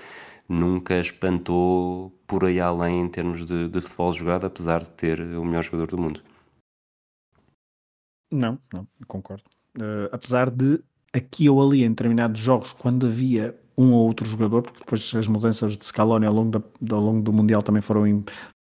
nunca 0.48 1.00
espantou 1.02 2.12
por 2.28 2.46
aí 2.46 2.60
além 2.60 3.02
em 3.02 3.10
termos 3.10 3.46
de, 3.46 3.68
de 3.68 3.82
futebol 3.82 4.14
jogado, 4.14 4.46
apesar 4.46 4.84
de 4.84 4.92
ter 4.92 5.20
o 5.20 5.44
melhor 5.44 5.64
jogador 5.64 5.88
do 5.88 5.98
mundo. 6.02 6.24
Não, 8.32 8.60
não, 8.72 8.88
concordo. 9.08 9.59
Uh, 9.80 10.10
apesar 10.12 10.50
de 10.50 10.82
aqui 11.14 11.50
ou 11.50 11.66
ali 11.66 11.84
em 11.84 11.90
determinados 11.90 12.40
jogos, 12.40 12.74
quando 12.74 13.08
havia 13.08 13.56
um 13.78 13.94
ou 13.94 14.08
outro 14.08 14.28
jogador, 14.28 14.62
porque 14.62 14.80
depois 14.80 15.14
as 15.16 15.28
mudanças 15.28 15.78
de 15.78 15.86
Scaloni 15.86 16.26
ao 16.26 16.34
longo, 16.34 16.52
da, 16.82 16.96
ao 16.96 17.02
longo 17.02 17.22
do 17.22 17.32
Mundial 17.32 17.64
também 17.64 17.82
foram 17.82 18.06
em, 18.06 18.24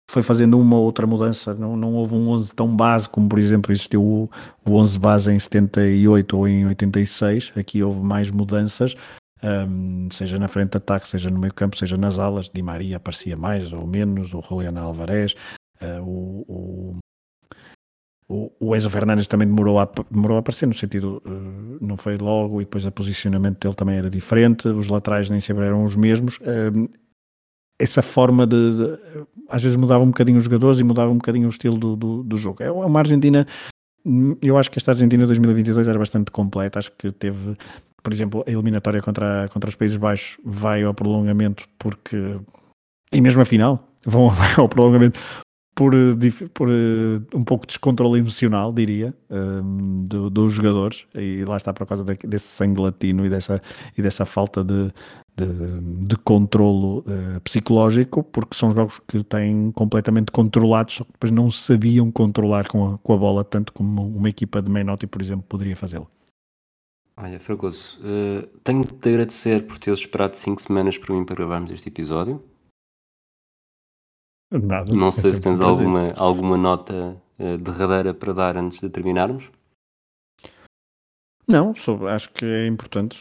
foi 0.09 0.23
fazendo 0.23 0.59
uma 0.59 0.77
ou 0.77 0.83
outra 0.83 1.05
mudança, 1.05 1.53
não, 1.53 1.77
não 1.77 1.93
houve 1.93 2.15
um 2.15 2.29
11 2.29 2.55
tão 2.55 2.75
básico 2.75 3.13
como 3.13 3.29
por 3.29 3.37
exemplo 3.37 3.71
existiu 3.71 4.03
o, 4.03 4.29
o 4.65 4.75
11 4.75 4.97
base 4.99 5.31
em 5.31 5.37
78 5.37 6.37
ou 6.37 6.47
em 6.47 6.65
86, 6.65 7.53
aqui 7.55 7.83
houve 7.83 8.01
mais 8.01 8.31
mudanças, 8.31 8.95
um, 9.43 10.07
seja 10.11 10.39
na 10.39 10.47
frente 10.47 10.71
de 10.71 10.77
ataque, 10.77 11.07
seja 11.07 11.29
no 11.29 11.39
meio 11.39 11.53
campo, 11.53 11.77
seja 11.77 11.97
nas 11.97 12.17
alas, 12.17 12.49
Di 12.51 12.63
Maria 12.63 12.97
aparecia 12.97 13.37
mais 13.37 13.71
ou 13.71 13.85
menos, 13.85 14.33
o 14.33 14.41
Juliano 14.41 14.79
Alvarez, 14.79 15.35
uh, 15.81 16.01
o, 16.01 16.45
o 16.47 16.97
o, 18.27 18.75
Enzo 18.75 18.89
Fernandes 18.89 19.27
também 19.27 19.47
demorou 19.47 19.79
a, 19.79 19.87
demorou 20.09 20.37
a 20.37 20.39
aparecer, 20.39 20.65
no 20.65 20.73
sentido, 20.73 21.21
uh, 21.25 21.77
não 21.79 21.95
foi 21.95 22.17
logo, 22.17 22.59
e 22.59 22.65
depois 22.65 22.83
o 22.83 22.91
posicionamento 22.91 23.59
dele 23.59 23.75
também 23.75 23.97
era 23.97 24.09
diferente, 24.09 24.67
os 24.67 24.87
laterais 24.87 25.29
nem 25.29 25.39
sempre 25.39 25.65
eram 25.65 25.83
os 25.83 25.95
mesmos. 25.95 26.37
Uh, 26.37 26.89
essa 27.79 28.01
forma 28.01 28.47
de, 28.47 28.55
de, 28.55 28.99
Às 29.49 29.61
vezes 29.61 29.77
mudava 29.77 30.03
um 30.03 30.07
bocadinho 30.07 30.37
os 30.37 30.43
jogadores 30.45 30.79
e 30.79 30.83
mudava 30.83 31.11
um 31.11 31.17
bocadinho 31.17 31.47
o 31.47 31.49
estilo 31.49 31.77
do, 31.77 31.95
do, 31.95 32.23
do 32.23 32.37
jogo. 32.37 32.63
É 32.63 32.71
uma 32.71 32.99
Argentina. 32.99 33.45
Eu 34.41 34.57
acho 34.57 34.71
que 34.71 34.79
esta 34.79 34.91
Argentina 34.91 35.25
2022 35.25 35.87
era 35.87 35.99
bastante 35.99 36.31
completa. 36.31 36.79
Acho 36.79 36.91
que 36.91 37.11
teve, 37.11 37.57
por 38.01 38.13
exemplo, 38.13 38.43
a 38.47 38.51
eliminatória 38.51 39.01
contra, 39.01 39.49
contra 39.49 39.69
os 39.69 39.75
Países 39.75 39.97
Baixos 39.97 40.37
vai 40.43 40.83
ao 40.83 40.93
prolongamento 40.93 41.67
porque. 41.77 42.39
E 43.11 43.21
mesmo 43.21 43.41
a 43.41 43.45
final, 43.45 43.87
vão 44.05 44.29
ao 44.57 44.69
prolongamento 44.69 45.19
por, 45.75 45.93
eh, 45.93 46.15
por 46.53 46.69
uh, 46.69 47.21
um 47.33 47.43
pouco 47.43 47.67
de 47.67 47.73
descontrole 47.73 48.19
emocional, 48.19 48.71
diria, 48.71 49.13
um, 49.29 49.35
ehm, 49.35 50.05
do, 50.05 50.29
dos 50.29 50.53
jogadores, 50.53 51.05
e 51.13 51.43
lá 51.43 51.57
está 51.57 51.73
por 51.73 51.85
causa 51.85 52.03
de, 52.03 52.15
desse 52.25 52.47
sangue 52.47 52.79
latino 52.79 53.25
e 53.25 53.29
dessa, 53.29 53.61
e 53.97 54.01
dessa 54.01 54.23
falta 54.23 54.63
de, 54.63 54.91
de, 55.35 56.05
de 56.07 56.15
controlo 56.17 56.99
uh, 56.99 57.41
psicológico, 57.43 58.23
porque 58.23 58.55
são 58.55 58.71
jogos 58.71 59.01
que 59.05 59.21
têm 59.23 59.69
completamente 59.73 60.31
controlados, 60.31 60.95
só 60.95 61.03
que 61.03 61.11
depois 61.11 61.31
não 61.31 61.51
sabiam 61.51 62.09
controlar 62.09 62.69
com 62.69 62.93
a, 62.93 62.97
com 62.97 63.13
a 63.13 63.17
bola, 63.17 63.43
tanto 63.43 63.73
como 63.73 64.07
uma 64.07 64.29
equipa 64.29 64.61
de 64.61 64.71
Menotti, 64.71 65.05
por 65.05 65.21
exemplo, 65.21 65.45
poderia 65.47 65.75
fazê-lo. 65.75 66.09
Olha, 67.17 67.39
Fragoso, 67.39 67.99
uh, 67.99 68.47
tenho 68.63 68.85
de 68.85 68.93
te 68.93 69.09
agradecer 69.09 69.67
por 69.67 69.77
teres 69.77 69.99
esperado 69.99 70.35
5 70.37 70.61
semanas 70.61 70.97
para 70.97 71.13
mim 71.13 71.25
para 71.25 71.35
gravarmos 71.35 71.71
este 71.71 71.89
episódio. 71.89 72.41
Nada. 74.51 74.93
Não 74.93 75.09
é 75.09 75.11
sei 75.11 75.33
se 75.33 75.41
tens 75.41 75.59
alguma, 75.59 76.13
alguma 76.15 76.57
nota 76.57 77.17
uh, 77.39 77.57
derradeira 77.57 78.13
para 78.13 78.33
dar 78.33 78.57
antes 78.57 78.79
de 78.79 78.89
terminarmos. 78.89 79.49
Não, 81.47 81.75
sobre, 81.75 82.09
acho 82.09 82.31
que 82.31 82.43
é 82.43 82.65
importante 82.65 83.19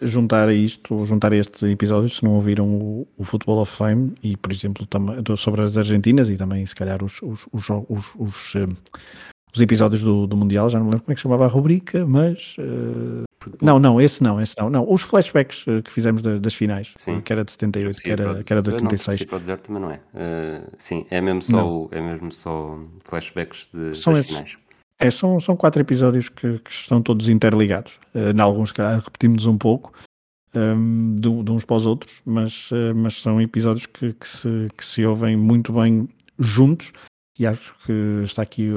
juntar 0.00 0.48
a 0.48 0.54
isto, 0.54 1.04
juntar 1.04 1.32
a 1.32 1.36
este 1.36 1.66
episódio, 1.66 2.08
se 2.08 2.24
não 2.24 2.32
ouviram 2.32 2.66
o, 2.66 3.06
o 3.18 3.24
Football 3.24 3.60
of 3.60 3.76
Fame 3.76 4.14
e, 4.22 4.38
por 4.38 4.50
exemplo, 4.50 4.86
sobre 5.36 5.60
as 5.60 5.76
Argentinas 5.76 6.30
e 6.30 6.36
também, 6.38 6.64
se 6.64 6.74
calhar, 6.74 7.04
os, 7.04 7.20
os, 7.20 7.46
os, 7.52 7.68
os, 8.18 8.54
uh, 8.54 8.74
os 9.54 9.60
episódios 9.60 10.02
do, 10.02 10.26
do 10.26 10.34
Mundial, 10.34 10.70
já 10.70 10.78
não 10.78 10.86
lembro 10.86 11.02
como 11.02 11.12
é 11.12 11.14
que 11.14 11.20
se 11.20 11.24
chamava 11.24 11.44
a 11.44 11.48
rubrica, 11.48 12.06
mas 12.06 12.56
uh, 12.58 13.24
não, 13.60 13.78
não, 13.78 14.00
esse 14.00 14.22
não, 14.22 14.40
esse 14.40 14.54
não. 14.58 14.70
não. 14.70 14.90
Os 14.90 15.02
flashbacks 15.02 15.64
eh, 15.66 15.82
que 15.82 15.90
fizemos 15.90 16.22
das 16.22 16.54
finais, 16.54 16.92
sim. 16.96 17.20
que 17.20 17.32
era 17.32 17.44
de 17.44 17.52
78, 17.52 17.98
que 17.98 18.10
era, 18.10 18.44
que 18.44 18.52
era 18.52 18.62
de 18.62 18.70
86. 18.70 19.20
Não, 19.20 19.26
para 19.26 19.38
dizer 19.38 19.60
também 19.60 19.82
não 19.82 19.90
é. 19.90 19.96
Uh, 19.96 20.72
sim, 20.76 21.06
é 21.10 21.20
mesmo 21.20 21.42
só, 21.42 21.88
é 21.90 22.00
mesmo 22.00 22.32
só 22.32 22.78
flashbacks 23.04 23.68
de, 23.72 23.96
são 23.96 24.12
das 24.12 24.26
esses, 24.26 24.36
finais. 24.36 24.58
É, 24.98 25.10
são, 25.10 25.40
são 25.40 25.56
quatro 25.56 25.80
episódios 25.80 26.28
que, 26.28 26.58
que 26.58 26.70
estão 26.70 27.02
todos 27.02 27.28
interligados. 27.28 27.98
Uh, 28.14 28.36
em 28.36 28.40
alguns, 28.40 28.72
calhar, 28.72 29.00
repetimos 29.00 29.46
um 29.46 29.58
pouco 29.58 29.92
um, 30.54 30.60
ehm, 30.60 31.14
de, 31.16 31.42
de, 31.42 31.50
uns 31.50 31.64
para 31.64 31.76
os 31.76 31.86
outros, 31.86 32.20
mas, 32.24 32.70
uh, 32.70 32.94
mas 32.94 33.20
são 33.20 33.40
episódios 33.40 33.86
que, 33.86 34.12
que, 34.12 34.28
se, 34.28 34.68
que 34.76 34.84
se 34.84 35.04
ouvem 35.04 35.36
muito 35.36 35.72
bem 35.72 36.08
juntos 36.38 36.92
e 37.38 37.46
acho 37.46 37.74
que 37.86 38.22
está 38.24 38.42
aqui, 38.42 38.70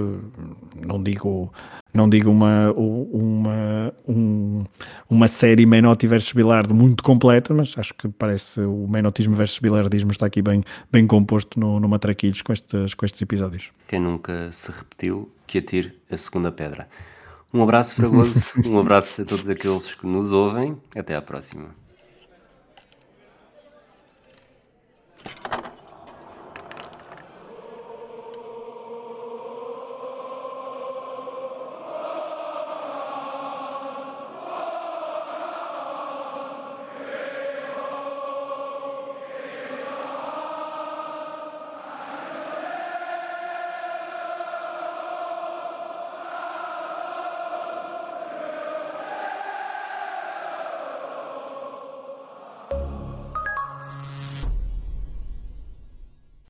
não 0.75 1.03
digo, 1.03 1.51
não 1.93 2.09
digo 2.09 2.29
uma, 2.29 2.71
uma, 2.71 3.93
um, 4.07 4.63
uma 5.09 5.27
série 5.27 5.65
Menotti 5.65 6.07
versus 6.07 6.31
Bilardo 6.31 6.73
muito 6.73 7.03
completa, 7.03 7.53
mas 7.53 7.73
acho 7.77 7.93
que 7.93 8.07
parece 8.07 8.61
o 8.61 8.87
Menotismo 8.87 9.35
versus 9.35 9.59
Bilardismo 9.59 10.11
está 10.11 10.25
aqui 10.25 10.41
bem, 10.41 10.63
bem 10.89 11.05
composto 11.05 11.59
no, 11.59 11.79
no 11.79 11.89
Matraquilhos 11.89 12.41
com 12.41 12.53
estes, 12.53 12.93
com 12.93 13.05
estes 13.05 13.21
episódios. 13.21 13.71
Quem 13.87 13.99
nunca 13.99 14.49
se 14.51 14.71
repetiu, 14.71 15.29
que 15.45 15.57
atire 15.57 15.93
a 16.09 16.15
segunda 16.15 16.51
pedra. 16.51 16.87
Um 17.53 17.61
abraço 17.61 17.95
fragoso, 17.95 18.51
um 18.65 18.79
abraço 18.79 19.21
a 19.21 19.25
todos 19.25 19.49
aqueles 19.49 19.93
que 19.95 20.07
nos 20.07 20.31
ouvem, 20.31 20.77
até 20.95 21.13
à 21.15 21.21
próxima. 21.21 21.84